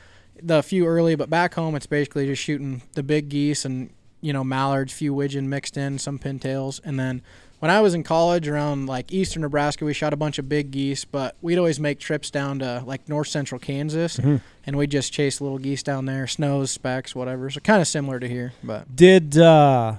[0.42, 3.90] the few early, but back home it's basically just shooting the big geese and
[4.20, 7.22] you know mallards, few widgeon mixed in, some pintails, and then
[7.60, 10.72] when I was in college around like eastern Nebraska, we shot a bunch of big
[10.72, 14.18] geese, but we'd always make trips down to like north central Kansas.
[14.66, 17.50] And we'd just chase little geese down there, snows, specks, whatever.
[17.50, 19.94] So kind of similar to here, but Did uh,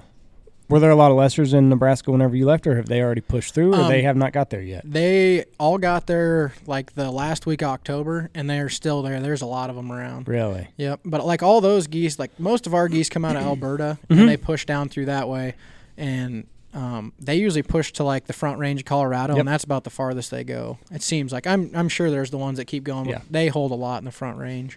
[0.74, 3.20] were there a lot of lessers in Nebraska whenever you left, or have they already
[3.20, 4.82] pushed through, or Um, they have not got there yet?
[4.84, 9.20] they all got there like the last week of October and they're still there.
[9.20, 10.26] There's a lot of them around.
[10.26, 10.66] Really?
[10.76, 13.98] Yep, but like all those geese, like most of our geese come out of Alberta
[14.10, 14.18] Mhm.
[14.20, 15.54] and they push down through that way,
[15.96, 19.40] and um, they usually push to like the Front Range of Colorado, Yep.
[19.40, 20.78] and that's about the farthest they go.
[20.90, 23.20] It seems like I'm I'm sure there's the ones that keep going, but Yeah.
[23.30, 24.76] they hold a lot in the Front Range.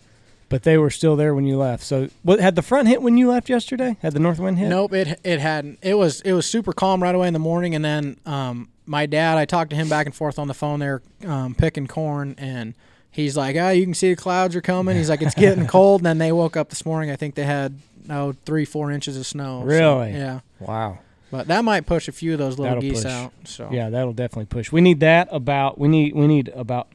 [0.49, 1.83] But they were still there when you left.
[1.83, 3.97] So, what had the front hit when you left yesterday?
[4.01, 4.69] Had the north wind hit?
[4.69, 5.79] Nope, it it hadn't.
[5.81, 9.05] It was it was super calm right away in the morning, and then um, my
[9.05, 12.33] dad, I talked to him back and forth on the phone there, um, picking corn,
[12.37, 12.75] and
[13.11, 14.95] he's like, ah, you can see the clouds are coming.
[14.95, 15.99] He's like, it's getting cold.
[15.99, 17.11] And then they woke up this morning.
[17.11, 17.77] I think they had
[18.09, 19.61] oh three, four inches of snow.
[19.61, 20.11] So, Really?
[20.13, 20.39] yeah.
[20.61, 20.99] Wow.
[21.29, 23.11] But that might push a few of those little That'll geese push.
[23.11, 23.33] out.
[23.43, 24.71] So Yeah, that'll definitely push.
[24.71, 26.87] We need that about we need we need about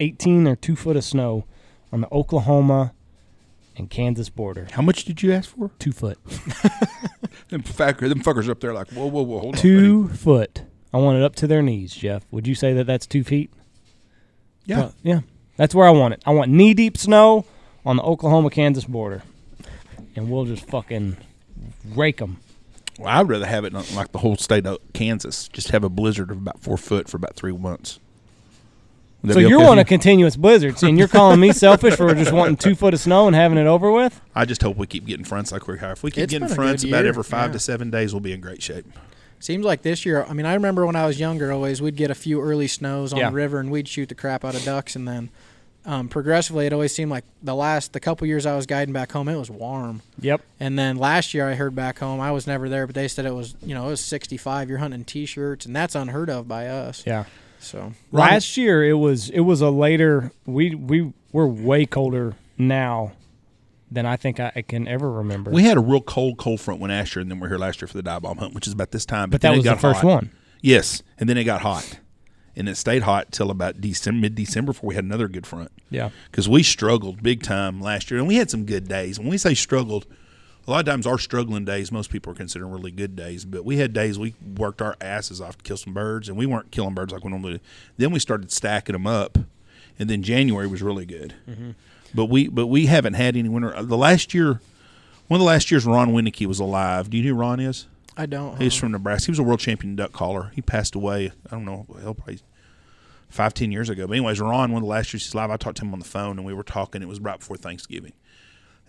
[0.00, 1.44] 18 or 2 foot of snow
[1.94, 2.92] on the Oklahoma
[3.76, 4.66] and Kansas border.
[4.72, 5.70] How much did you ask for?
[5.78, 6.18] 2 foot.
[7.48, 9.60] Them, fucker, them fuckers up there like, whoa, whoa, whoa, hold on.
[9.60, 10.62] 2 foot.
[10.92, 12.24] I want it up to their knees, Jeff.
[12.30, 13.52] Would you say that that's 2 feet?
[14.64, 14.90] Yeah.
[15.02, 15.20] Yeah.
[15.56, 16.22] That's where I want it.
[16.26, 17.44] I want knee deep snow
[17.84, 19.22] on the Oklahoma Kansas border.
[20.16, 21.16] And we'll just fucking
[21.94, 22.38] rake them.
[22.98, 25.48] Well, I'd rather have it like the whole state of Kansas.
[25.48, 28.00] Just have a blizzard of about four foot for about three months.
[29.24, 31.96] Would that So you're okay with wanting a continuous blizzard, and you're calling me selfish
[31.96, 34.20] for just wanting two foot of snow and having it over with?
[34.34, 36.52] I just hope we keep getting fronts like we're If we keep It's getting been
[36.52, 37.52] a fronts about year, every five yeah.
[37.54, 38.84] to seven days, we'll be in great shape.
[39.40, 40.24] seems like this year.
[40.28, 43.14] I mean, I remember when I was younger, always we'd get a few early snows
[43.14, 43.30] on Yeah.
[43.30, 44.94] the river and we'd shoot the crap out of ducks.
[44.94, 45.30] And then
[45.86, 49.12] um, progressively, it always seemed like the last the couple years I was guiding back
[49.12, 50.02] home, it was warm.
[50.20, 50.42] Yep.
[50.60, 53.24] And then last year I heard back home, I was never there, but they said
[53.26, 54.68] it was you know it was 65.
[54.68, 57.02] You're hunting t-shirts, and that's unheard of by us.
[57.06, 57.24] Yeah.
[57.64, 63.12] So Last year it was it was a later we we we're way colder now
[63.90, 65.50] than I think I, I can ever remember.
[65.50, 67.88] We had a real cold, cold front when Asher and then we're here last year
[67.88, 69.30] for the die bomb hunt, which is about this time.
[69.30, 70.06] but then that it was the got first hot.
[70.08, 70.30] one.
[70.60, 71.98] Yes, and then it got hot,
[72.56, 75.70] and it stayed hot till about December, mid December before we had another good front.
[75.90, 76.10] Yeah.
[76.30, 79.18] because we struggled big time last year, and we had some good days.
[79.18, 80.06] When we say struggled,
[80.66, 83.64] a lot of times our struggling days, most people are considering really good days, but
[83.64, 86.70] we had days we worked our asses off to kill some birds, and we weren't
[86.70, 87.60] killing birds like we normally do.
[87.96, 89.38] Then we started stacking them up,
[89.98, 91.34] and then January was really good.
[91.48, 91.70] Mm-hmm.
[92.14, 93.82] But we but we haven't had any winter.
[93.82, 94.60] The last year,
[95.28, 97.10] one of the last years, Ron Winnicky was alive.
[97.10, 97.86] Do you know who Ron is?
[98.16, 98.60] I don't.
[98.60, 98.80] He's huh?
[98.80, 99.26] from Nebraska.
[99.26, 100.52] He was a world champion duck caller.
[100.54, 101.32] He passed away.
[101.46, 101.86] I don't know.
[102.00, 102.38] Hell, probably
[103.28, 104.06] five, ten years ago.
[104.06, 105.98] But anyways, Ron, one of the last years he's live, I talked to him on
[105.98, 107.02] the phone, and we were talking.
[107.02, 108.12] It was right before Thanksgiving,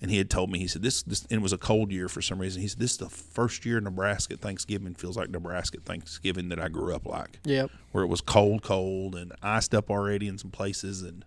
[0.02, 1.04] and he had told me he said this.
[1.04, 2.62] This and it was a cold year for some reason.
[2.62, 6.68] He said this is the first year Nebraska Thanksgiving feels like Nebraska Thanksgiving that I
[6.68, 7.72] grew up like, Yep.
[7.92, 11.24] where it was cold, cold, and iced up already in some places, and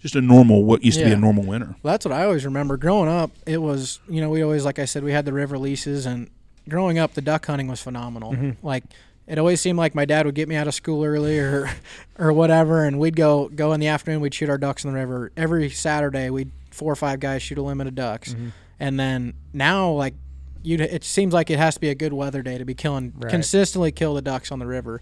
[0.00, 1.74] just a normal what used to be a normal winter.
[1.82, 2.76] Well, that's what I always remember.
[2.76, 5.58] Growing up, it was you know we always like I said we had the river
[5.58, 6.30] leases, and
[6.68, 8.32] growing up the duck hunting was phenomenal.
[8.32, 8.64] Mm-hmm.
[8.66, 8.84] Like
[9.26, 11.68] it always seemed like my dad would get me out of school early or
[12.18, 14.20] or whatever, and we'd go go in the afternoon.
[14.20, 16.30] We'd shoot our ducks in the river every Saturday.
[16.30, 18.48] We'd four or five guys shoot a limit of ducks, mm-hmm.
[18.80, 20.14] and then now like.
[20.60, 23.12] You'd, it seems like it has to be a good weather day to be killing
[23.16, 23.30] Right.
[23.30, 25.00] consistently kill the ducks on the river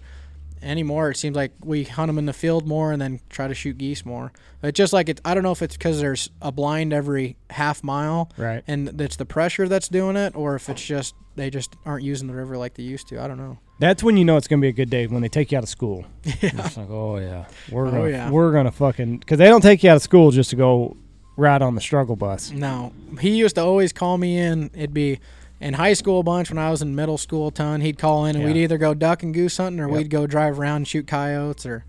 [0.61, 1.09] anymore.
[1.09, 3.75] It seems like we hunt them in the field more and then try to shoot
[3.77, 4.31] geese more.
[4.61, 5.19] It's just like it.
[5.25, 8.63] I don't know if it's because there's a blind every half mile, Right.
[8.67, 12.27] and it's the pressure that's doing it, or if it's just they just aren't using
[12.27, 13.19] the river like they used to.
[13.21, 13.57] I don't know.
[13.79, 15.63] That's when you know it's gonna be a good day when they take you out
[15.63, 16.05] of school.
[16.23, 16.51] Yeah.
[16.53, 18.29] It's like, oh yeah, we're Oh, gonna, yeah.
[18.29, 20.95] we're gonna fucking because they don't take you out of school just to go
[21.37, 22.51] ride on the struggle bus.
[22.51, 24.69] No, he used to always call me in.
[24.73, 25.19] It'd be
[25.61, 27.47] in high school a bunch when I was in middle school.
[27.47, 27.81] A ton.
[27.81, 28.51] He'd call in, and Yeah.
[28.53, 29.97] we'd either go duck and goose hunting, or Yep.
[29.97, 31.85] we'd go drive around and shoot coyotes, or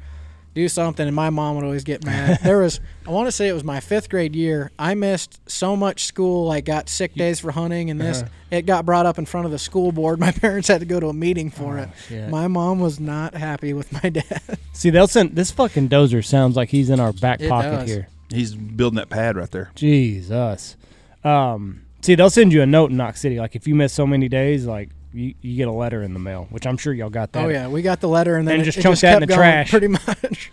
[0.54, 1.06] do something.
[1.06, 2.40] And my mom would always get mad.
[2.42, 4.70] there was, I want to say it was my fifth grade year.
[4.78, 6.46] I missed so much school.
[6.46, 8.28] Like got sick days for hunting, and this Uh-huh.
[8.50, 10.18] it got brought up in front of the school board.
[10.28, 11.88] My parents had to go to a meeting for it.
[12.08, 12.28] shit.
[12.28, 14.40] My mom was not happy with my dad.
[14.72, 17.88] See, they'll send this fucking dozer sounds like he's in our back It pocket does.
[17.88, 18.08] here.
[18.30, 19.70] He's building that pad right there.
[19.74, 20.76] Jesus.
[21.24, 23.38] Um, see, they'll send you a note in Knox City.
[23.38, 26.18] Like if you miss so many days, like you, you get a letter in the
[26.20, 27.44] mail, which I'm sure y'all got that.
[27.44, 29.28] oh yeah, we got the letter, and then And it, just it chunk that in
[29.28, 29.70] the trash.
[29.70, 30.50] Pretty much.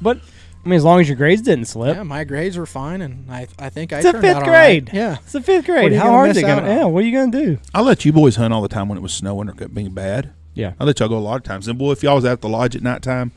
[0.00, 0.18] But
[0.64, 1.96] I mean, as long as your grades didn't slip.
[1.96, 4.42] Yeah, my grades were fine, and I I think I It's a turned fifth out
[4.44, 4.84] all right.
[4.84, 4.90] grade.
[4.96, 5.92] Yeah, It's the fifth What grade.
[5.92, 6.66] are you How gonna hard is it gonna?
[6.68, 7.58] Yeah, what are you gonna do?
[7.74, 10.32] I let you boys hunt all the time when it was snowing or being bad.
[10.54, 10.72] Yeah.
[10.80, 11.68] I let y'all go a lot of times.
[11.68, 13.30] And boy, if y'all was out at the lodge at nighttime,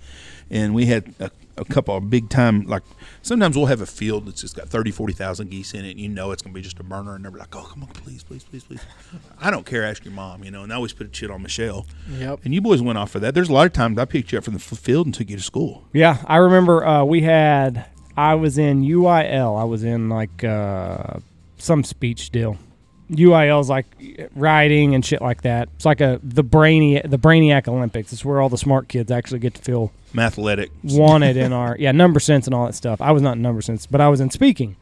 [0.49, 2.83] and we had a, a couple of big time, like
[3.21, 6.09] sometimes we'll have a field that's just got 30, 40,000 geese in it, and you
[6.09, 8.23] know it's going to be just a burner, and they're like, oh, come on, please,
[8.23, 8.81] please, please, please.
[9.39, 9.83] I don't care.
[9.83, 11.85] Ask your mom, you know, and I always put a shit on Michelle.
[12.09, 12.39] yep.
[12.43, 13.33] And you boys went off for that.
[13.33, 15.37] There's a lot of times I picked you up from the field and took you
[15.37, 15.83] to school.
[15.93, 17.85] Yeah, I remember uh, we had.
[18.15, 19.59] I was in UIL.
[19.59, 21.19] I was in like uh,
[21.57, 22.57] some speech deal.
[23.09, 23.85] UIL's like
[24.35, 25.69] riding and shit like that.
[25.75, 28.13] It's like a the brainy the Brainiac Olympics.
[28.13, 30.69] It's where all the smart kids actually get to feel Mathletic.
[30.83, 33.01] wanted in our yeah number sense and all that stuff.
[33.01, 34.75] I was not in number sense, but I was in speaking,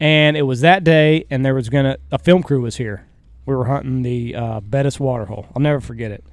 [0.00, 3.06] and it was that day, and there was gonna a film crew was here.
[3.46, 5.46] We were hunting the uh, Bettis waterhole.
[5.54, 6.24] I'll never forget it,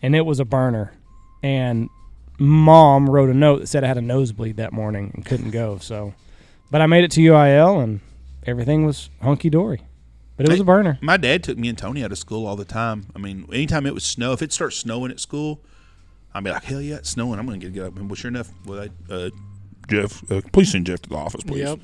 [0.00, 0.92] and it was a burner,
[1.42, 1.90] and
[2.38, 5.78] mom wrote a note that said I had a nosebleed that morning and couldn't go.
[5.78, 6.14] So,
[6.70, 8.00] but I made it to UIL and
[8.46, 9.82] everything was hunky dory,
[10.36, 10.98] but it was a burner.
[11.00, 13.06] My dad took me and Tony out of school all the time.
[13.14, 15.60] I mean, anytime it was snow, if it starts snowing at school,
[16.34, 17.38] I'd be like, hell yeah, it's snowing.
[17.38, 17.96] I'm going to get up.
[17.96, 19.30] And well, sure enough, well, I, uh,
[19.88, 21.60] Jeff, uh, please send Jeff to the office, please.
[21.60, 21.80] Yep.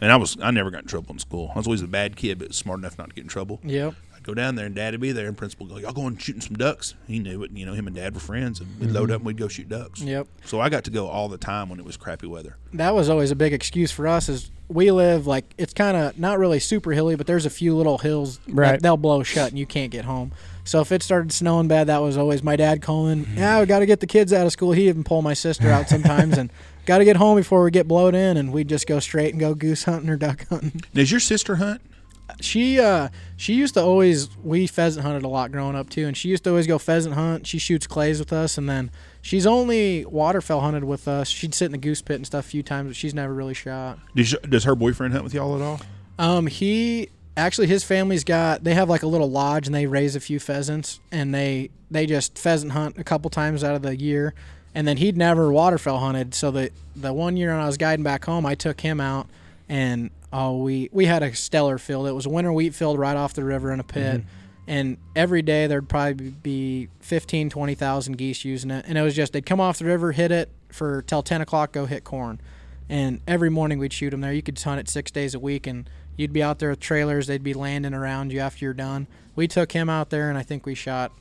[0.00, 1.52] And I was I never got in trouble in school.
[1.54, 3.60] I was always a bad kid, but smart enough not to get in trouble.
[3.62, 3.94] Yep.
[4.22, 6.40] I'd go down there and Dad'd be there, and Principal would go, "Y'all going shooting
[6.40, 7.50] some ducks?" He knew it.
[7.50, 9.14] You know, him and Dad were friends, and we'd load mm-hmm.
[9.14, 10.00] up and we'd go shoot ducks.
[10.00, 10.28] Yep.
[10.44, 12.56] So I got to go all the time when it was crappy weather.
[12.74, 16.18] that was always a big excuse for us is we live like it's kind of
[16.18, 18.72] not really super hilly but there's a few little hills Right.
[18.72, 20.32] that they'll blow shut and you can't get home
[20.64, 23.36] so if it started snowing bad that was always my dad calling mm-hmm.
[23.38, 25.68] yeah we got to get the kids out of school he'd even pull my sister
[25.68, 26.50] out sometimes and
[26.86, 29.40] got to get home before we get blowed in and we'd just go straight and
[29.40, 31.82] go goose hunting or duck hunting Does your sister hunt?
[32.40, 36.16] She uh she used to always we pheasant hunted a lot growing up too and
[36.16, 37.46] she used to always go pheasant hunt.
[37.46, 38.90] She shoots clays with us and then
[39.20, 41.28] she's only waterfowl hunted with us.
[41.28, 43.54] She'd sit in the goose pit and stuff a few times but she's never really
[43.54, 43.98] shot.
[44.14, 45.80] Does, does her boyfriend hunt with y'all at all?
[46.18, 50.14] um he actually his family's got they have like a little lodge and they raise
[50.14, 53.96] a few pheasants and they they just pheasant hunt a couple times out of the
[53.96, 54.34] year.
[54.74, 58.02] And then he'd never waterfowl hunted so the the one year when I was guiding
[58.04, 59.28] back home I took him out
[59.72, 62.06] and oh we we had a stellar field.
[62.06, 64.20] It was a winter wheat field right off the river in a pit.
[64.20, 64.28] Mm-hmm.
[64.68, 68.84] And every day there'd probably be 15 20,000 geese using it.
[68.86, 71.72] And it was just they'd come off the river hit it for till 10 o'clock
[71.72, 72.38] go hit corn.
[72.88, 74.32] And every morning we'd shoot them there.
[74.32, 77.26] You could hunt it six days a week and you'd be out there with trailers.
[77.26, 79.06] They'd be landing around you after you're done.
[79.34, 81.12] We took him out there and i think we shot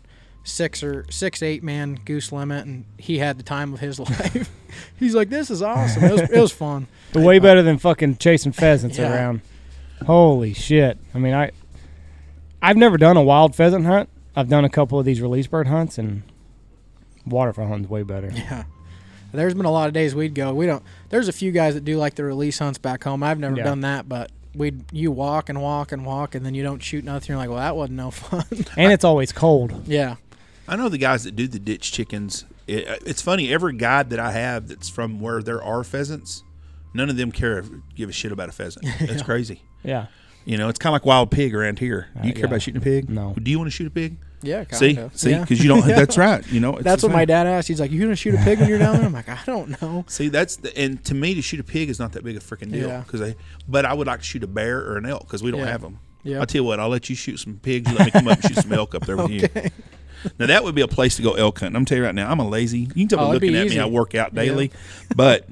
[0.43, 4.49] six or six eight man goose limit and he had the time of his life
[4.99, 8.51] he's like this is awesome it was, it was fun Way better than fucking chasing
[8.53, 9.13] pheasants Yeah.
[9.13, 9.41] around.
[10.05, 10.97] Holy shit!
[11.13, 11.51] I mean, I
[12.61, 14.09] I've never done a wild pheasant hunt.
[14.35, 16.23] I've done a couple of these release bird hunts, and
[17.25, 18.31] waterfowl hunting's way better.
[18.33, 18.63] yeah
[19.33, 21.85] there's been a lot of days we'd go we don't there's a few guys that
[21.85, 23.63] do like the release hunts back home i've never Yeah.
[23.63, 27.05] done that but we'd you walk and walk and walk and then you don't shoot
[27.05, 28.43] nothing you're like well that wasn't no fun
[28.75, 29.87] And it's always cold.
[29.87, 30.15] yeah
[30.71, 32.45] I know the guys that do the ditch chickens.
[32.67, 33.53] It, it's funny.
[33.53, 36.43] Every guide that I have that's from where there are pheasants,
[36.93, 37.63] none of them care
[37.95, 38.85] give a shit about a pheasant.
[38.99, 39.61] That's crazy.
[39.83, 40.07] Yeah.
[40.45, 42.07] You know, it's kind of like wild pig around here.
[42.21, 42.47] Do you Uh, care yeah.
[42.47, 43.09] about shooting a pig?
[43.09, 43.33] No.
[43.41, 44.17] Do you want to shoot a pig?
[44.43, 45.15] yeah kind See, of.
[45.15, 45.41] see, yeah.
[45.41, 45.85] because you don't.
[45.85, 46.43] That's right.
[46.47, 48.39] You know, it's that's the what my dad asked he's like you gonna shoot a
[48.39, 51.13] pig when you're down there i'm like i don't know See, that's the, and to
[51.13, 53.01] me to shoot a pig is not that big a freaking deal Yeah.
[53.01, 53.35] because I.
[53.67, 55.67] But I would like to shoot a bear or an elk because we don't Yeah.
[55.67, 55.99] have them.
[56.23, 56.39] Yeah.
[56.39, 56.79] I'll tell you what.
[56.79, 57.91] I'll let you shoot some pigs.
[57.91, 59.47] You let me come up and shoot some elk up there with you.
[60.39, 61.75] Now that would be a place to go elk hunting.
[61.75, 62.79] I'm telling you right now, I'm a lazy.
[62.79, 63.75] You can tell Oh, by looking at easy.
[63.77, 64.71] me, I work out daily.
[65.15, 65.47] But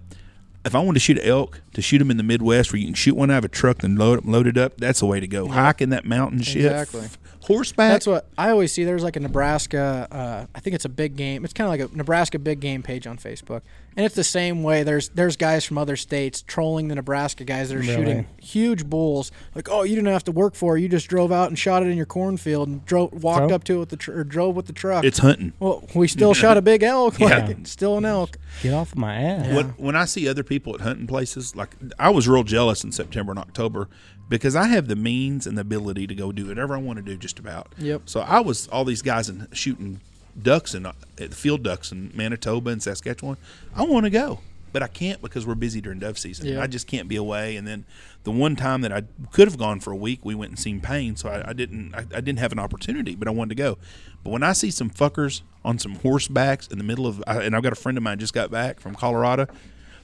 [0.66, 2.86] if I want to shoot an elk, to shoot them in the Midwest where you
[2.86, 5.20] can shoot one out of a truck and load load it up, that's the way
[5.20, 5.48] to go.
[5.48, 7.08] Hiking that mountain shit, Exactly.
[7.49, 7.91] Horseback.
[7.91, 8.84] That's what I always see.
[8.85, 10.07] There's like a Nebraska.
[10.09, 11.43] Uh, I think it's a big game.
[11.43, 13.61] It's kind of like a Nebraska big game page on Facebook,
[13.97, 14.84] and it's the same way.
[14.84, 17.93] There's there's guys from other states trolling the Nebraska guys that are Really?
[17.95, 19.31] shooting huge bulls.
[19.55, 20.81] Like, oh, you didn't have to work for it.
[20.81, 23.55] You just drove out and shot it in your cornfield and drove walked So?
[23.55, 25.03] up to it with the tr- or drove with the truck.
[25.03, 25.53] it's hunting.
[25.59, 27.19] well, we still shot a big elk.
[27.19, 27.27] Yeah.
[27.39, 28.38] Like, it's still an elk.
[28.61, 29.45] Get off my ass.
[29.47, 29.55] Yeah.
[29.55, 32.91] When, when I see other people at hunting places, like I was real jealous in
[32.91, 33.89] September and October
[34.30, 37.03] because I have the means and the ability to go do whatever I want to
[37.03, 37.73] do, just about.
[37.77, 38.03] Yep.
[38.06, 39.99] So I was all these guys and shooting
[40.41, 40.93] ducks and uh,
[41.31, 43.38] field ducks in Manitoba and Saskatchewan.
[43.76, 44.39] I want to go,
[44.72, 46.47] but I can't because we're busy during dove season.
[46.47, 46.61] Yeah.
[46.61, 47.56] I just can't be away.
[47.56, 47.85] And then
[48.23, 50.80] the one time that I could have gone for a week, we went and seen
[50.80, 51.93] Payne, so I, I didn't.
[51.95, 53.77] I, I didn't have an opportunity, but I wanted to go.
[54.23, 57.64] But when I see some fuckers on some horsebacks in the middle of, and I've
[57.64, 59.47] got a friend of mine just got back from Colorado.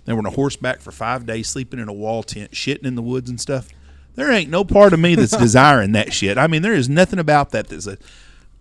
[0.06, 2.94] They were on a horseback for five days, sleeping in a wall tent, shitting in
[2.94, 3.70] the woods and stuff.
[4.16, 6.38] There ain't no part of me that's desiring that shit.
[6.38, 7.98] I mean, there is nothing about that that's a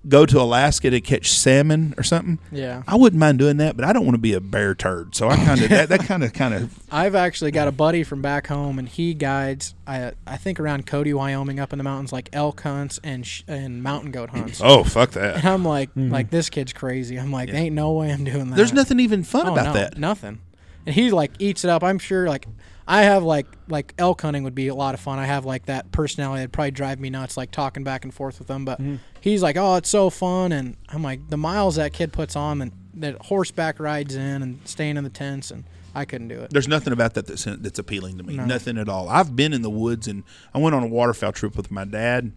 [0.08, 2.38] go to Alaska to catch salmon or something.
[2.52, 2.82] Yeah.
[2.86, 5.14] I wouldn't mind doing that, but I don't want to be a bear turd.
[5.14, 8.04] So I kind of that, that kind of kind of I've actually got a buddy
[8.04, 9.74] from back home, and he guides.
[9.86, 13.42] I I think around Cody, Wyoming, up in the mountains, like elk hunts and sh-
[13.48, 14.60] and mountain goat oh, hunts.
[14.62, 15.36] oh fuck that.
[15.44, 16.12] And I'm like, mm-hmm.
[16.12, 17.18] like this kid's crazy.
[17.18, 18.56] I'm like, ain't no way I'm doing that.
[18.56, 19.98] There's nothing even fun Oh, about no, that.
[19.98, 20.40] Nothing.
[20.86, 21.82] And he like eats it up.
[21.82, 22.46] I'm sure like
[22.86, 25.18] I have like like elk hunting would be a lot of fun.
[25.18, 28.38] I have like that personality that'd probably drive me nuts, like talking back and forth
[28.38, 28.64] with him.
[28.64, 28.96] But mm-hmm.
[29.20, 32.60] he's like, oh, it's so fun, and I'm like, the miles that kid puts on,
[32.60, 36.50] and that horseback rides in and staying in the tents, and I couldn't do it.
[36.50, 38.36] There's nothing about that that's, that's appealing to me.
[38.36, 38.44] No.
[38.44, 39.08] Nothing at all.
[39.08, 42.32] I've been in the woods and I went on a waterfowl trip with my dad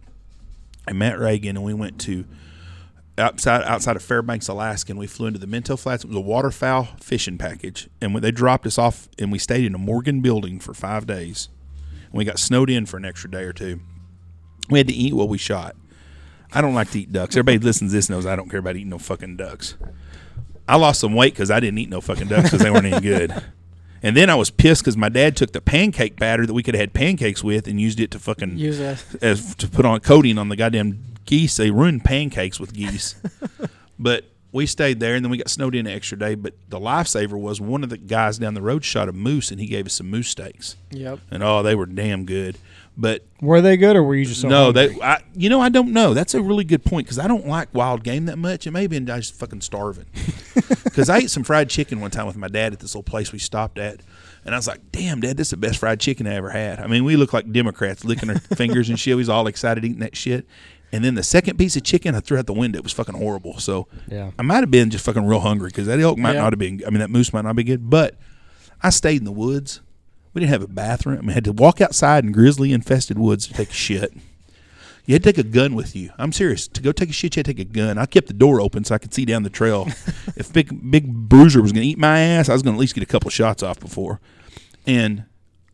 [0.86, 2.24] and Matt Reagan, and we went to
[3.18, 6.04] outside outside of Fairbanks, Alaska, and we flew into the Minto Flats.
[6.04, 9.64] It was a waterfowl fishing package, and when they dropped us off, and we stayed
[9.64, 11.48] in a Morgan building for five days,
[12.06, 13.80] and we got snowed in for an extra day or two.
[14.70, 15.76] We had to eat what we shot.
[16.52, 17.36] I don't like to eat ducks.
[17.36, 19.76] Everybody listens to this knows I don't care about eating no fucking ducks.
[20.66, 23.00] I lost some weight because I didn't eat no fucking ducks because they weren't any
[23.00, 23.42] good.
[24.02, 26.74] And then I was pissed because my dad took the pancake batter that we could
[26.74, 28.78] have had pancakes with and used it to fucking Use
[29.20, 31.56] as to put on coating on the goddamn geese.
[31.56, 33.14] They ruined pancakes with geese.
[33.98, 36.34] but we stayed there, and then we got snowed in an extra day.
[36.34, 39.60] But the lifesaver was one of the guys down the road shot a moose, and
[39.60, 41.20] he gave us some moose steaks, Yep.
[41.30, 42.56] and oh, they were damn good.
[43.00, 44.88] But Were they good or were you just so no, hungry?
[44.88, 45.00] they.
[45.00, 46.14] I, you know, I don't know.
[46.14, 48.66] That's a really good point because I don't like wild game that much.
[48.66, 50.06] It may have been I just fucking starving.
[50.84, 53.30] Because I ate some fried chicken one time with my dad at this little place
[53.30, 54.00] we stopped at,
[54.44, 56.80] and I was like, "Damn, Dad, this is the best fried chicken I ever had."
[56.80, 59.14] I mean, we look like Democrats licking our fingers and shit.
[59.14, 60.44] We was all excited eating that shit.
[60.92, 62.78] And then the second piece of chicken I threw out the window.
[62.78, 63.58] It was fucking horrible.
[63.58, 64.30] So Yeah.
[64.38, 66.40] I might have been just fucking real hungry because that elk might Yeah.
[66.42, 66.82] not have been.
[66.86, 67.90] I mean, that moose might not be good.
[67.90, 68.14] But
[68.82, 69.80] I stayed in the woods.
[70.32, 71.18] We didn't have a bathroom.
[71.18, 74.12] I mean, had to walk outside in grizzly infested woods to take a shit.
[75.04, 76.10] You had to take a gun with you.
[76.18, 76.68] I'm serious.
[76.68, 77.96] To go take a shit, you had to take a gun.
[77.98, 79.88] I kept the door open so I could see down the trail.
[80.36, 82.80] if big big bruiser was going to eat my ass, I was going to at
[82.80, 84.20] least get a couple shots off before.
[84.86, 85.24] And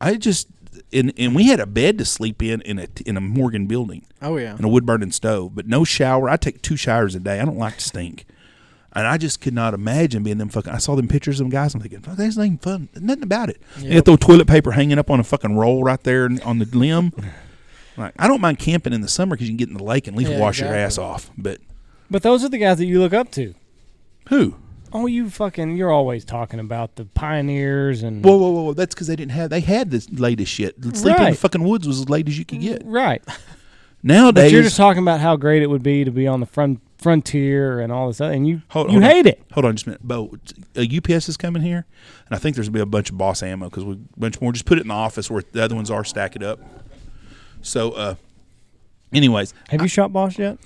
[0.00, 0.46] I just
[0.94, 4.06] and and we had a bed to sleep in in a in a Morgan building
[4.22, 4.54] Oh yeah.
[4.56, 6.28] and a wood burning stove, but no shower.
[6.30, 7.40] I take two showers a day.
[7.40, 8.24] I don't like to stink.
[8.96, 10.72] And I just could not imagine being them fucking.
[10.72, 11.74] I saw them pictures of them guys.
[11.74, 12.88] I'm thinking, fuck, that's not even fun.
[12.92, 13.60] There's nothing about it.
[13.78, 14.04] They Yep.
[14.04, 17.12] got throw toilet paper hanging up on a fucking roll right there on the limb.
[17.96, 20.08] Like, I don't mind camping in the summer because you can get in the lake
[20.08, 21.30] and at least Yeah, wash your ass off.
[21.38, 21.60] But
[22.10, 23.54] But those are the guys that you look up to.
[24.30, 24.56] who?
[24.96, 28.24] Oh, you fucking, you're always talking about the pioneers and.
[28.24, 28.62] Whoa, whoa, whoa!
[28.62, 28.72] whoa.
[28.74, 29.50] That's because they didn't have.
[29.50, 30.76] They had this latest shit.
[30.76, 31.36] Sleeping in the Right.
[31.38, 32.82] fucking woods was as late as you could get.
[32.84, 33.22] Right.
[34.02, 36.46] Nowadays, But you're just talking about how great it would be to be on the
[36.46, 39.10] front frontier and all this other, and you Hold- you hold on.
[39.10, 39.42] hate it.
[39.52, 40.34] Hold on just a minute, Bo.
[40.76, 41.86] A UPS is coming here,
[42.26, 44.40] and I think there's gonna be a bunch of boss ammo because we a bunch
[44.40, 44.52] more.
[44.52, 46.04] Just put it in the office where the other ones are.
[46.04, 46.60] Stack it up.
[47.62, 48.14] So, uh,
[49.12, 50.58] anyways, Have you shot Boss yet?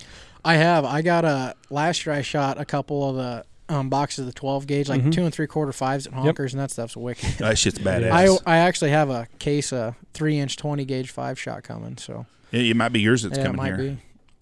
[0.45, 0.85] I have.
[0.85, 2.13] I got a last year.
[2.15, 5.11] I shot a couple of the um, boxes of the 12 gauge, like Mhm.
[5.11, 7.37] two and three quarter fives at honkers, and that stuff's wicked.
[7.37, 8.41] that shit's badass.
[8.45, 11.97] I I actually have a case of three inch 20 gauge five shot coming.
[11.97, 13.77] So it, it might be yours that's yeah, it coming might here.
[13.77, 13.97] be.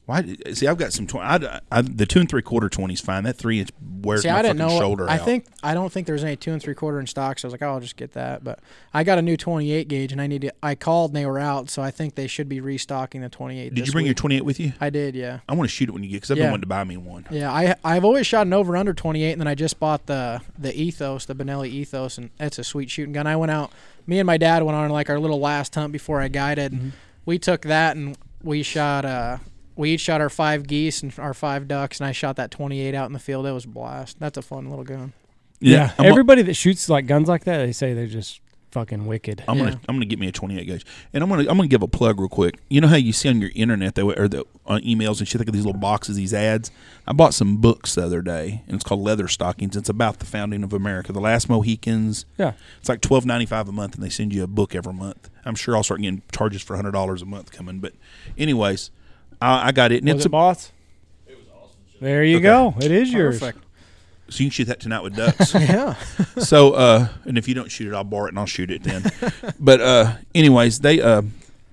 [0.07, 0.37] Why?
[0.53, 1.05] See, I've got some.
[1.05, 3.25] 20, I, I, the two and three quarter twenty is fine.
[3.25, 3.71] That three inch
[4.01, 4.69] wears See, my I didn't know.
[4.69, 5.25] shoulder I out.
[5.25, 7.37] think I don't think there's any two and three quarter in stock.
[7.37, 8.41] So I was like, oh, I'll just get that.
[8.41, 8.59] But
[8.93, 10.53] I got a new 28 gauge, and I need to.
[10.63, 13.63] I called and they were out, so I think they should be restocking the 28.
[13.65, 14.71] Did this you bring your twenty eight with you?
[14.79, 15.39] I did, yeah.
[15.49, 16.95] I want to shoot it when you get because I've been wanting to buy me
[16.95, 17.27] one.
[17.29, 20.39] Yeah, I I've always shot an over under 28, and then I just bought the
[20.57, 23.27] the Ethos, the Benelli Ethos, and it's a sweet shooting gun.
[23.27, 23.73] I went out,
[24.05, 26.71] me and my dad went on like our little last hunt before I guided.
[26.71, 26.89] Mm-hmm.
[27.25, 29.39] We took that and we shot uh
[29.77, 32.93] we each shot our five geese and our five ducks, and I shot that 28
[32.95, 33.45] out in the field.
[33.45, 34.19] It was a blast.
[34.19, 35.13] That's a fun little gun.
[35.63, 38.41] I'm, gonna- Everybody that shoots like guns like that, they say they're just
[38.71, 39.43] fucking wicked.
[39.47, 39.63] I'm Yeah.
[39.63, 41.87] gonna I'm gonna get me a 28 gauge, and I'm gonna I'm gonna give a
[41.87, 42.59] plug real quick.
[42.69, 45.39] You know how you see on your internet they or the on emails and shit,
[45.39, 46.69] like these little boxes, these ads.
[47.07, 49.75] I bought some books the other day, and it's called Leather Stockings.
[49.77, 52.25] It's about the founding of America, the last Mohicans.
[52.37, 52.51] Yeah.
[52.79, 55.29] It's like twelve ninety five a month, and they send you a book every month.
[55.45, 57.93] I'm sure I'll start getting charges for hundred dollars a month coming, but
[58.37, 58.91] anyways,
[59.41, 60.71] I, I got it, and Was it's it a, Boss?
[61.99, 62.43] There you Okay.
[62.43, 62.75] go.
[62.79, 63.39] It is yours.
[63.39, 63.63] Perfect.
[64.29, 65.53] so you can shoot that tonight with ducks.
[65.55, 65.95] Yeah.
[66.37, 68.83] so uh and if you don't shoot it i'll borrow it and i'll shoot it
[68.83, 69.03] then
[69.59, 71.21] but uh anyways they uh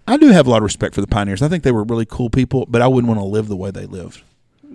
[0.07, 2.07] i do have a lot of respect for the pioneers i think they were really
[2.07, 4.23] cool people but i wouldn't want to live the way they lived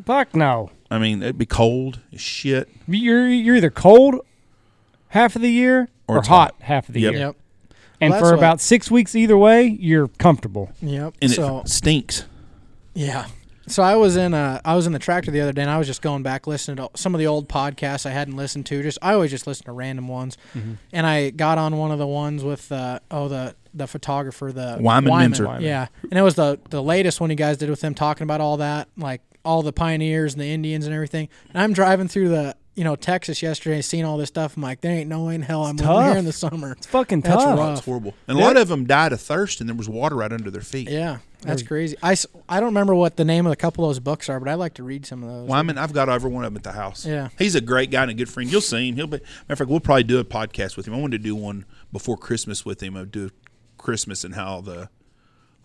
[0.06, 0.72] Fuck no.
[0.92, 4.16] i mean it'd be cold as shit You're you're either cold
[5.08, 6.56] half of the year Or or, hot, hot.
[6.60, 7.12] half of the Yep.
[7.14, 7.22] year.
[7.22, 7.36] Yep.
[8.02, 10.70] And Well, for that's what- about six weeks either way, you're comfortable.
[10.82, 11.14] Yep.
[11.22, 12.26] and so it stinks
[12.94, 13.28] Yeah.
[13.68, 15.78] So I was in uh I was in the tractor the other day and I
[15.78, 18.82] was just going back listening to some of the old podcasts I hadn't listened to.
[18.82, 20.38] Just I always just listen to random ones.
[20.92, 24.78] And I got on one of the ones with uh oh the the photographer the
[24.80, 25.46] Wyman Meinzer.
[25.46, 25.62] Wyman.
[25.64, 25.88] Yeah.
[26.10, 28.58] And it was the the latest one you guys did with him talking about all
[28.58, 31.30] that like all the pioneers and the Indians and everything.
[31.54, 34.58] And I'm driving through the you know Texas yesterday seeing all this stuff.
[34.58, 36.06] I'm like there ain't no way in hell I'm living tough.
[36.10, 36.72] here in the summer.
[36.72, 37.60] It's fucking That's tough.
[37.60, 37.78] rough.
[37.78, 40.32] it's horrible and a lot of them died of thirst and there was water right
[40.34, 41.20] under their feet Yeah.
[41.42, 41.96] That's crazy.
[42.04, 44.40] I, s- I don't remember what the name of a couple of those books are,
[44.40, 45.48] but I like to read some of those.
[45.50, 47.06] Wyman, I've got every one of them at the house.
[47.06, 47.30] Yeah.
[47.38, 48.52] he's a great guy and a good friend.
[48.52, 48.96] You'll see him.
[48.96, 49.18] He'll be.
[49.20, 50.94] Matter of fact, we'll probably do a podcast with him.
[50.94, 52.98] I wanted to do one before Christmas with him.
[52.98, 53.30] I'd do
[53.78, 54.90] Christmas and how the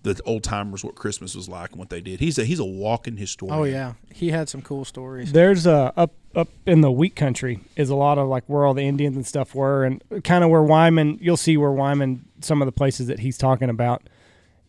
[0.05, 2.21] the old timers what Christmas was like and what they did.
[2.21, 3.59] He's a he's a walking historian.
[3.59, 5.33] Oh yeah, he had some cool stories.
[5.33, 8.75] There's uh, up up in the wheat country is a lot of like where all
[8.75, 11.19] the Indians and stuff were, and kind of where Wyman.
[11.23, 14.03] You'll see where Wyman some of the places that he's talking about.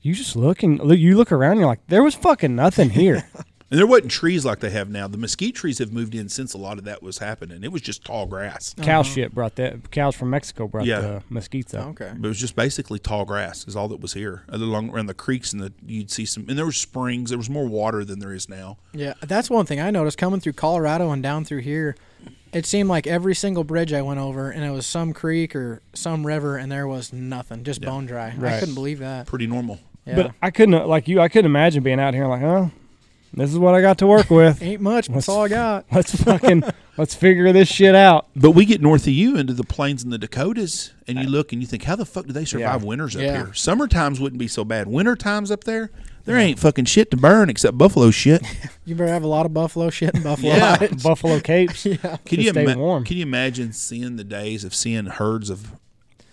[0.05, 3.27] You just look and look, you look around, you're like, there was fucking nothing here.
[3.71, 5.07] And there wasn't trees like they have now.
[5.07, 7.63] The mesquite trees have moved in since a lot of that was happening.
[7.63, 8.75] It was just tall grass.
[8.79, 9.03] Cow uh-huh.
[9.03, 9.89] shit brought that.
[9.89, 11.01] Cows from Mexico brought Yeah.
[11.01, 11.87] the mesquites up.
[11.87, 12.11] Okay.
[12.15, 14.43] But it was just basically tall grass is all that was here.
[14.49, 17.31] Other along around the creeks and the you'd see some and there were springs.
[17.31, 18.77] There was more water than there is now.
[18.93, 21.95] Yeah, that's one thing I noticed coming through Colorado and down through here.
[22.53, 25.81] It seemed like every single bridge I went over, and it was some creek or
[25.93, 27.89] some river, and there was nothing, just Yeah.
[27.89, 28.27] bone dry.
[28.27, 28.59] I Right.
[28.59, 29.25] couldn't believe that.
[29.25, 29.79] Pretty normal.
[30.05, 30.15] Yeah.
[30.15, 31.19] But I couldn't uh, like you.
[31.21, 32.67] I couldn't imagine being out here like, huh?
[33.33, 34.61] This is what I got to work with.
[34.63, 35.07] Ain't much.
[35.09, 35.85] That's all I got.
[35.91, 36.63] Let's fucking
[36.97, 38.27] let's figure this shit out.
[38.33, 41.51] But we get north of you into the plains and the Dakotas, and you look
[41.51, 42.87] and you think, how the fuck do they survive Yeah.
[42.87, 43.35] winters up Yeah.
[43.35, 43.53] here?
[43.53, 44.87] Summer times wouldn't be so bad.
[44.87, 45.91] Winter times up there,
[46.23, 48.41] there ain't fucking shit to burn except buffalo shit.
[48.85, 50.87] You better have a lot of buffalo shit and buffalo Yeah.
[51.03, 51.85] Buffalo capes.
[51.85, 51.97] Yeah.
[51.97, 53.03] Can To you stay ima- warm.
[53.03, 55.71] Can you imagine seeing the days of seeing herds of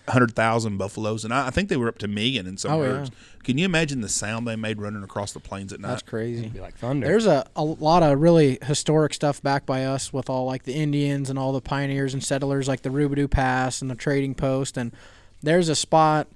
[0.07, 1.23] hundred thousand buffaloes?
[1.23, 3.05] And I, I think they were up to a million in some Oh, yeah.
[3.43, 5.89] Can you imagine the sound they made running across the plains at night?
[5.89, 6.47] That's crazy.
[6.47, 7.05] Be like thunder.
[7.05, 10.73] There's a, a lot of really historic stuff back by us with all like the
[10.73, 14.77] Indians and all the pioneers and settlers like the Robidoux Pass and the trading post
[14.77, 14.91] and
[15.41, 16.27] there's a spot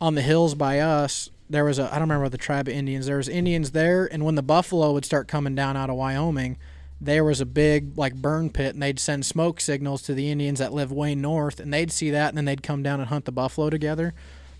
[0.00, 1.28] on the hills by us.
[1.50, 3.06] There was a I don't remember the tribe of Indians.
[3.06, 6.56] There was Indians there and when the buffalo would start coming down out of Wyoming,
[7.00, 10.58] there was a big like burn pit and they'd send smoke signals to the Indians
[10.60, 13.24] that live way north and they'd see that and then they'd come down and hunt
[13.24, 14.14] the buffalo together.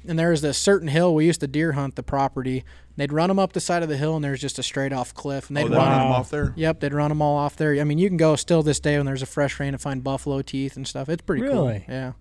[0.07, 2.63] And there was this certain hill we used to deer hunt the property.
[2.97, 5.15] They'd run them up the side of the hill and there's just a straight off
[5.15, 6.53] cliff and Oh, they'd they run run 'em them off there.
[6.57, 7.81] Yep, they'd run them all off there.
[7.81, 10.05] I mean, you can go still this day when there's a fresh rain to find
[10.05, 11.09] buffalo teeth and stuff.
[11.09, 11.85] It's pretty Really?
[11.87, 11.95] cool.
[11.95, 12.13] Yeah.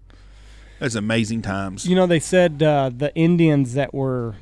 [0.79, 1.85] That's amazing times.
[1.85, 4.35] You know, they said uh, the Indians that were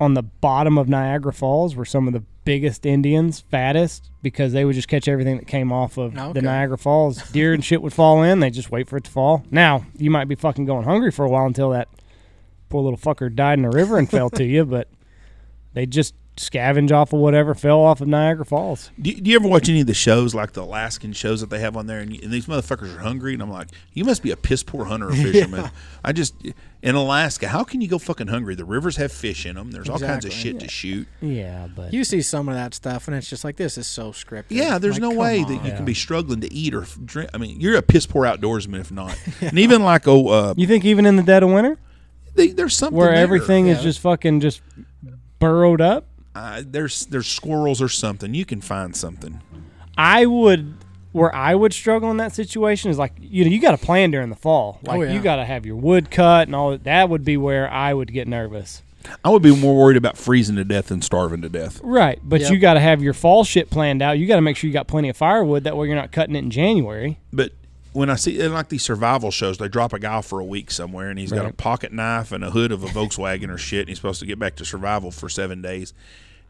[0.00, 4.64] on the bottom of Niagara Falls were some of the biggest Indians, fattest, because they
[4.64, 6.32] would just catch everything that came off of Okay.
[6.34, 7.22] the Niagara Falls.
[7.30, 8.40] Deer and shit would fall in.
[8.40, 9.44] They just wait for it to fall.
[9.50, 11.88] Now, you might be fucking going hungry for a while until that
[12.68, 14.88] poor little fucker died in the river and fell to you, but
[15.72, 18.90] they just scavenge off of whatever fell off of Niagara Falls.
[19.00, 21.60] Do, do you ever watch any of the shows, like the Alaskan shows that they
[21.60, 23.34] have on there, and, and these motherfuckers are hungry?
[23.34, 25.70] And I'm like, you must be a piss poor hunter or fisherman.
[26.04, 26.34] I just
[26.82, 28.54] in Alaska, how can you go fucking hungry?
[28.56, 29.70] The rivers have fish in them.
[29.70, 30.50] There's all kinds of Exactly.
[30.52, 31.08] shit to shoot.
[31.20, 34.10] Yeah, but You see some of that stuff and it's just like, this is so
[34.10, 34.46] scripted.
[34.50, 35.48] Yeah, there's Like, no way on.
[35.48, 35.76] that you Yeah.
[35.76, 37.30] can be struggling to eat or drink.
[37.32, 39.16] I mean, you're a piss poor outdoorsman if not.
[39.40, 41.78] And even like oh, uh, you think even in the dead of winter,
[42.34, 43.16] they, there's something where there.
[43.22, 44.60] everything is just fucking just
[45.38, 48.34] burrowed up, uh, there's there's squirrels or something.
[48.34, 49.40] You can find something.
[49.96, 50.74] I would
[51.12, 54.10] where I would struggle in that situation is like you know you got to plan
[54.10, 54.80] during the fall.
[54.82, 55.12] Like Oh, yeah.
[55.12, 56.84] you got to have your wood cut and all that.
[56.84, 58.82] That would be where I would get nervous.
[59.22, 61.78] I would be more worried about freezing to death than starving to death.
[61.84, 62.50] Right, but Yep.
[62.50, 64.18] you got to have your fall shit planned out.
[64.18, 65.64] You got to make sure you got plenty of firewood.
[65.64, 67.18] That way you're not cutting it in January.
[67.30, 67.52] But
[67.92, 70.70] when I see in like these survival shows, they drop a guy for a week
[70.70, 73.80] somewhere, and he's got a pocket knife and a hood of a Volkswagen or shit,
[73.80, 75.92] and he's supposed to get back to survival for seven days.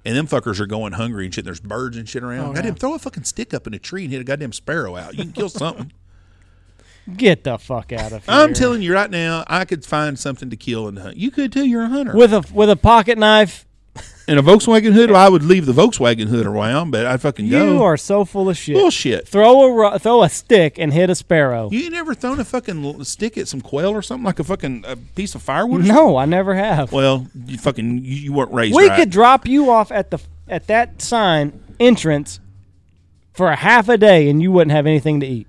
[0.05, 1.45] And them fuckers are going hungry and shit.
[1.45, 2.51] There's birds and shit around.
[2.51, 2.79] Oh, goddamn, yeah.
[2.79, 5.15] throw a fucking stick up in a tree and hit a goddamn sparrow out.
[5.15, 5.93] You can kill something.
[7.17, 8.35] Get the fuck out of here.
[8.35, 11.17] I'm telling you right now, I could find something to kill and hunt.
[11.19, 11.67] You could too.
[11.67, 12.15] You're a hunter.
[12.15, 13.64] with a with a pocket knife.
[14.27, 17.75] In a Volkswagen hood, I would leave the Volkswagen hood around, but I'd fucking go.
[17.75, 18.75] You are so full of shit.
[18.75, 19.29] bullshit.
[19.29, 21.69] Throw a ro- throw a stick and hit a sparrow.
[21.71, 24.45] You ain't never thrown a fucking l- stick at some quail or something like a
[24.45, 25.83] fucking a piece of firewood?
[25.83, 26.91] or No, I never have.
[26.91, 28.99] Well, you fucking you, you weren't raised we right.
[28.99, 30.19] could drop you off at the
[30.49, 32.41] at that sign entrance
[33.35, 35.47] for a half a day and you wouldn't have anything to eat.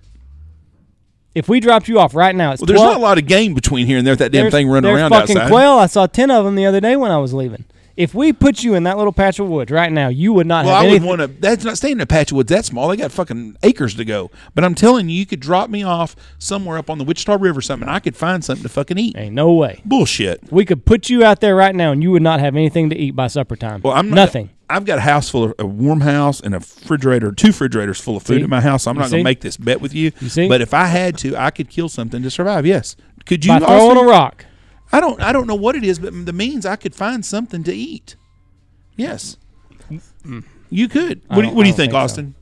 [1.33, 3.25] If we dropped you off right now, it's well, there's 12 not a lot of
[3.27, 4.13] game between here and there.
[4.13, 5.49] with That damn there's- thing running there's around fucking outside.
[5.51, 5.73] quail.
[5.73, 7.63] I saw ten of them the other day when I was leaving.
[7.97, 10.65] If we put you in that little patch of woods right now, you would not
[10.65, 11.07] Well, I would anything.
[11.07, 11.27] want to.
[11.27, 12.89] That's not staying in a patch of woods that small.
[12.89, 14.31] They got fucking acres to go.
[14.53, 17.59] But I'm telling you, you could drop me off somewhere up on the Wichita River
[17.59, 17.87] or something.
[17.87, 19.15] and I could find something to fucking eat.
[19.17, 19.81] Ain't no way.
[19.85, 20.41] Bullshit.
[20.51, 22.97] We could put you out there right now and you would not have anything to
[22.97, 23.79] eat by supper time.
[23.81, 24.49] Well, I'm not, nothing.
[24.69, 28.17] I've got a house full of a warm house and a refrigerator, two refrigerators full
[28.17, 28.43] of food See?
[28.43, 28.83] in my house.
[28.83, 30.11] So I'm You not going to make this bet with you.
[30.19, 30.49] You see?
[30.49, 32.65] But if I had to, I could kill something to survive.
[32.65, 32.97] Yes.
[33.25, 33.53] Could you?
[33.53, 34.05] by throwing Austin?
[34.05, 34.45] a rock.
[34.95, 35.21] I don't.
[35.21, 38.15] I don't know what it is, but the means I could find something to eat.
[38.95, 39.37] Yes.
[40.25, 40.43] Mm.
[40.69, 41.21] You could.
[41.27, 41.97] What do, don't- what do you don't think, think so.
[41.97, 42.35] Austin?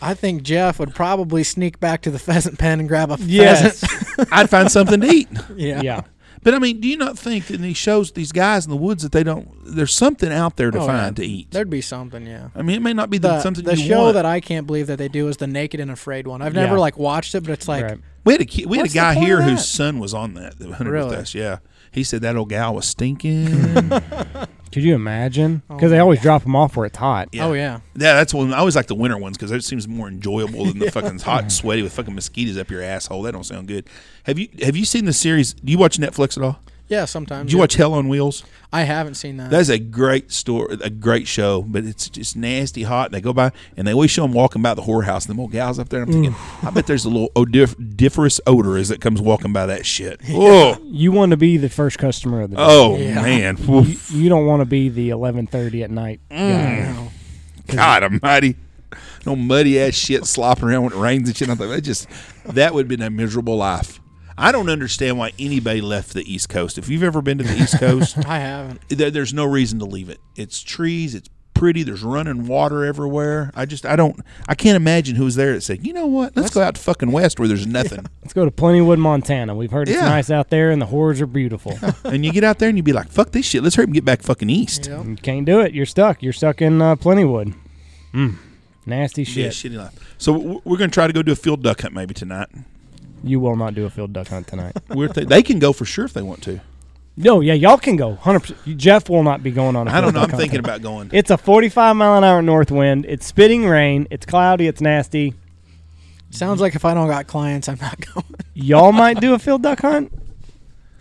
[0.00, 3.80] I think Jeff would probably sneak back to the pheasant pen and grab a Yes.
[3.80, 4.28] pheasant.
[4.32, 5.28] I'd find something to eat.
[5.56, 5.80] yeah.
[5.80, 6.00] yeah.
[6.44, 8.76] But I mean, do you not think that in these shows, these guys in the
[8.76, 9.48] woods, that they don't?
[9.64, 11.24] There's something out there to Oh, find yeah.
[11.24, 11.50] to eat.
[11.52, 12.48] There'd be something, yeah.
[12.56, 14.14] I mean, it may not be the, The, something the you show want.
[14.14, 16.42] that I can't believe that they do is the Naked and Afraid one.
[16.42, 16.80] I've never Yeah.
[16.80, 17.98] like watched it, but it's like Right.
[18.24, 19.64] We had a ki- we had a the guy point here whose that?
[19.66, 20.58] son was on that.
[20.58, 21.10] that hunted Really?
[21.10, 21.34] with us.
[21.34, 21.58] Yeah,
[21.90, 23.90] he said that old gal was stinking.
[24.72, 25.60] Could you imagine?
[25.68, 27.28] Oh Because they my always drop them off where it's hot.
[27.32, 27.44] Yeah.
[27.46, 27.80] oh yeah.
[27.94, 28.54] Yeah, that's one.
[28.54, 31.42] I always like the winter ones because it seems more enjoyable than the fucking hot
[31.42, 33.20] and sweaty with fucking mosquitoes up your asshole.
[33.22, 33.86] That don't sound good.
[34.24, 35.52] Have you have you seen the series?
[35.52, 36.58] Do you watch Netflix at all?
[36.92, 37.46] Yeah, sometimes.
[37.46, 37.62] Did you yeah.
[37.62, 38.44] watch Hell on Wheels?
[38.70, 39.50] I haven't seen that.
[39.50, 43.12] That's a great story, a great show, but it's just nasty hot.
[43.12, 45.48] They go by and they always show them walking by the whorehouse, and the little
[45.48, 46.02] gals up there.
[46.02, 49.86] I'm thinking, I bet there's a little odoriferous odor as it comes walking by that
[49.86, 50.20] shit.
[50.30, 52.62] Oh, You want to be the first customer of the day.
[52.64, 53.22] oh Yeah.
[53.22, 54.10] man, You, Oof.
[54.10, 56.36] you don't want to be the 11:30 at night Mm.
[56.48, 56.92] guy.
[56.92, 57.08] No.
[57.68, 58.56] God Almighty,
[59.24, 61.48] no muddy ass shit slopping around when it rains and shit.
[61.48, 62.06] I thought that just
[62.44, 63.98] that would have been a miserable life.
[64.42, 66.76] I don't understand why anybody left the East Coast.
[66.78, 68.80] If you've ever been to the East Coast, I haven't.
[68.88, 70.18] there, there's no reason to leave it.
[70.36, 71.82] It's trees, it's pretty.
[71.84, 73.52] There's running water everywhere.
[73.54, 76.36] I just I don't I can't imagine who was there that said, you know what,
[76.36, 78.04] let's go out to fucking west where there's nothing.
[78.22, 79.54] Let's go to Plentywood, Montana.
[79.54, 80.08] We've heard it's Yeah.
[80.08, 81.78] nice out there and the horrors are beautiful.
[82.04, 83.62] and you get out there and you'd be like, fuck this shit.
[83.62, 84.86] Let's hurry and get back fucking east.
[84.86, 85.04] Yep.
[85.06, 85.72] you can't do it.
[85.74, 86.22] You're stuck.
[86.22, 87.54] You're stuck in uh, Plentywood.
[88.14, 88.36] Mm.
[88.86, 89.72] Nasty Yeah, shit.
[89.72, 90.14] shitty life.
[90.18, 92.48] So w- we're gonna try to go do a field duck hunt maybe tonight.
[93.22, 94.76] You will not do a field duck hunt tonight.
[94.88, 96.60] We're th- they can go for sure if they want to.
[97.16, 98.16] no, yeah, y'all can go.
[98.22, 98.76] 100%.
[98.76, 100.20] Jeff will not be going on a I don't know.
[100.22, 100.76] I'm thinking tonight.
[100.76, 101.10] about going.
[101.12, 103.06] It's a 45 mile an hour north wind.
[103.08, 104.06] It's spitting rain.
[104.10, 104.66] It's cloudy.
[104.66, 105.34] It's nasty.
[106.30, 108.24] Sounds like if I don't got clients, I'm not going.
[108.54, 110.12] Y'all might do a field duck hunt.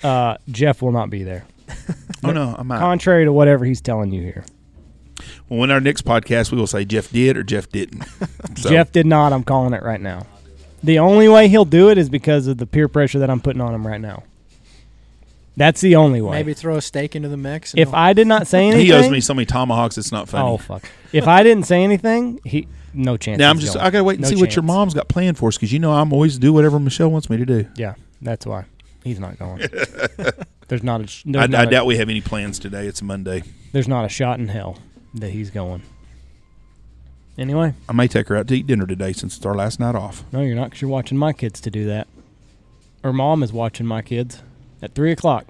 [0.04, 1.46] Uh, Jeff will not be there.
[2.24, 2.80] oh no, I'm out.
[2.80, 4.44] Contrary to whatever he's telling you here.
[5.48, 8.04] well, in our next podcast, we will say Jeff did or Jeff didn't.
[8.58, 9.32] So, Jeff did not.
[9.32, 10.26] I'm calling it right now.
[10.84, 13.62] The only way he'll do it is because of the peer pressure that I'm putting
[13.62, 14.24] on him right now.
[15.58, 16.32] That's the only way.
[16.38, 17.74] Maybe throw a steak into the mix.
[17.76, 19.98] if he'll- I did not say anything, he owes me so many tomahawks.
[19.98, 20.48] It's not funny.
[20.50, 20.90] Oh fuck!
[21.12, 23.38] If I didn't say anything, he no chance.
[23.38, 23.74] now I'm just.
[23.74, 23.86] going.
[23.86, 25.80] I gotta wait and No see what your mom's got planned for us because you
[25.80, 27.68] know I'm always do whatever Michelle wants me to do.
[27.76, 28.66] Yeah, that's why
[29.04, 29.60] he's not going.
[30.70, 31.04] there's not a.
[31.04, 32.88] There's, I not a doubt we have any plans today.
[32.88, 33.44] It's a Monday.
[33.74, 34.78] there's not a shot in hell
[35.16, 35.84] that he's going.
[37.42, 39.96] Anyway, I may take her out to eat dinner today since it's our last night
[39.96, 40.24] off.
[40.32, 42.08] no, you're not because you're watching my kids to do that.
[43.04, 44.44] Her mom is watching my kids
[44.80, 45.46] at three o'clock.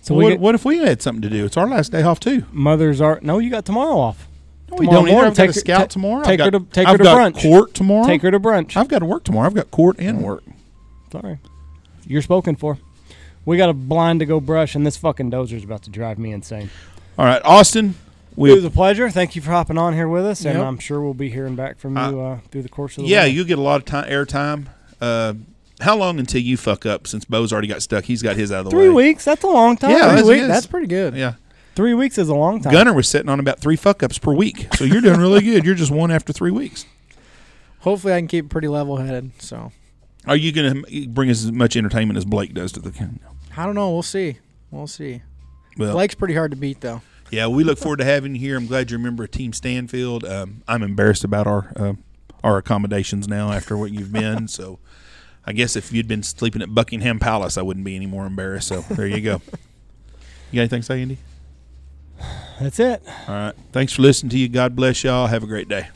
[0.00, 1.44] So So we what, get- what if we had something to do?
[1.44, 2.46] It's our last day off too.
[2.50, 3.38] mothers are no.
[3.38, 4.26] You got tomorrow off.
[4.70, 5.14] No, we Tomorrow don't either.
[5.16, 6.24] morning, I've got take a her- scout ta- tomorrow.
[6.24, 7.42] take I've her got, to- take her I've to got brunch.
[7.42, 8.06] Court tomorrow.
[8.06, 8.76] Take her to brunch.
[8.76, 9.46] I've got to work tomorrow.
[9.46, 10.22] I've got court and mm.
[10.22, 10.44] work.
[11.12, 11.38] Sorry.
[12.06, 12.78] You're spoken for.
[13.44, 16.32] We got a blind to go brush, and this fucking dozer's about to drive me
[16.32, 16.70] insane.
[17.18, 17.94] All right, Austin.
[18.46, 19.10] It was a pleasure.
[19.10, 20.66] Thank you for hopping on here with us, and Yep.
[20.66, 23.24] I'm sure we'll be hearing back from you uh, through the course of the yeah,
[23.24, 23.34] week.
[23.34, 24.66] you get a lot of time airtime.
[25.00, 25.34] Uh,
[25.80, 27.06] how long until you fuck up?
[27.06, 29.08] Since Bo's already got stuck, he's got his out of the Three way.
[29.08, 29.24] weeks.
[29.24, 29.90] That's a long time.
[29.92, 31.14] Yeah, Three that's weeks, that's pretty good.
[31.14, 31.34] Yeah,
[31.74, 32.72] Three weeks is a long time.
[32.72, 35.64] Gunner was sitting on about three fuck ups per week, so you're doing really good.
[35.64, 36.84] You're just one after three weeks.
[37.80, 39.30] Hopefully, I can keep pretty level headed.
[39.40, 39.70] So
[40.26, 42.92] Are you going to bring as much entertainment as Blake does to the?
[43.56, 43.90] I don't know.
[43.92, 44.38] We'll see.
[44.72, 45.22] We'll see.
[45.76, 47.02] Well, Blake's pretty hard to beat, though.
[47.30, 48.56] Yeah, we look forward to having you here.
[48.56, 50.24] I'm glad you're a member of Team Stanfield.
[50.24, 51.92] Um, I'm embarrassed about our uh,
[52.42, 54.48] our accommodations now after what you've been.
[54.48, 54.78] So,
[55.44, 58.68] I guess if you'd been sleeping at Buckingham Palace, I wouldn't be any more embarrassed.
[58.68, 59.40] So there you go.
[60.50, 61.18] You got anything to say, Andy?
[62.60, 63.02] That's it.
[63.28, 63.54] All right.
[63.72, 64.48] Thanks for listening to you.
[64.48, 65.26] God bless y'all.
[65.26, 65.88] Have a great day.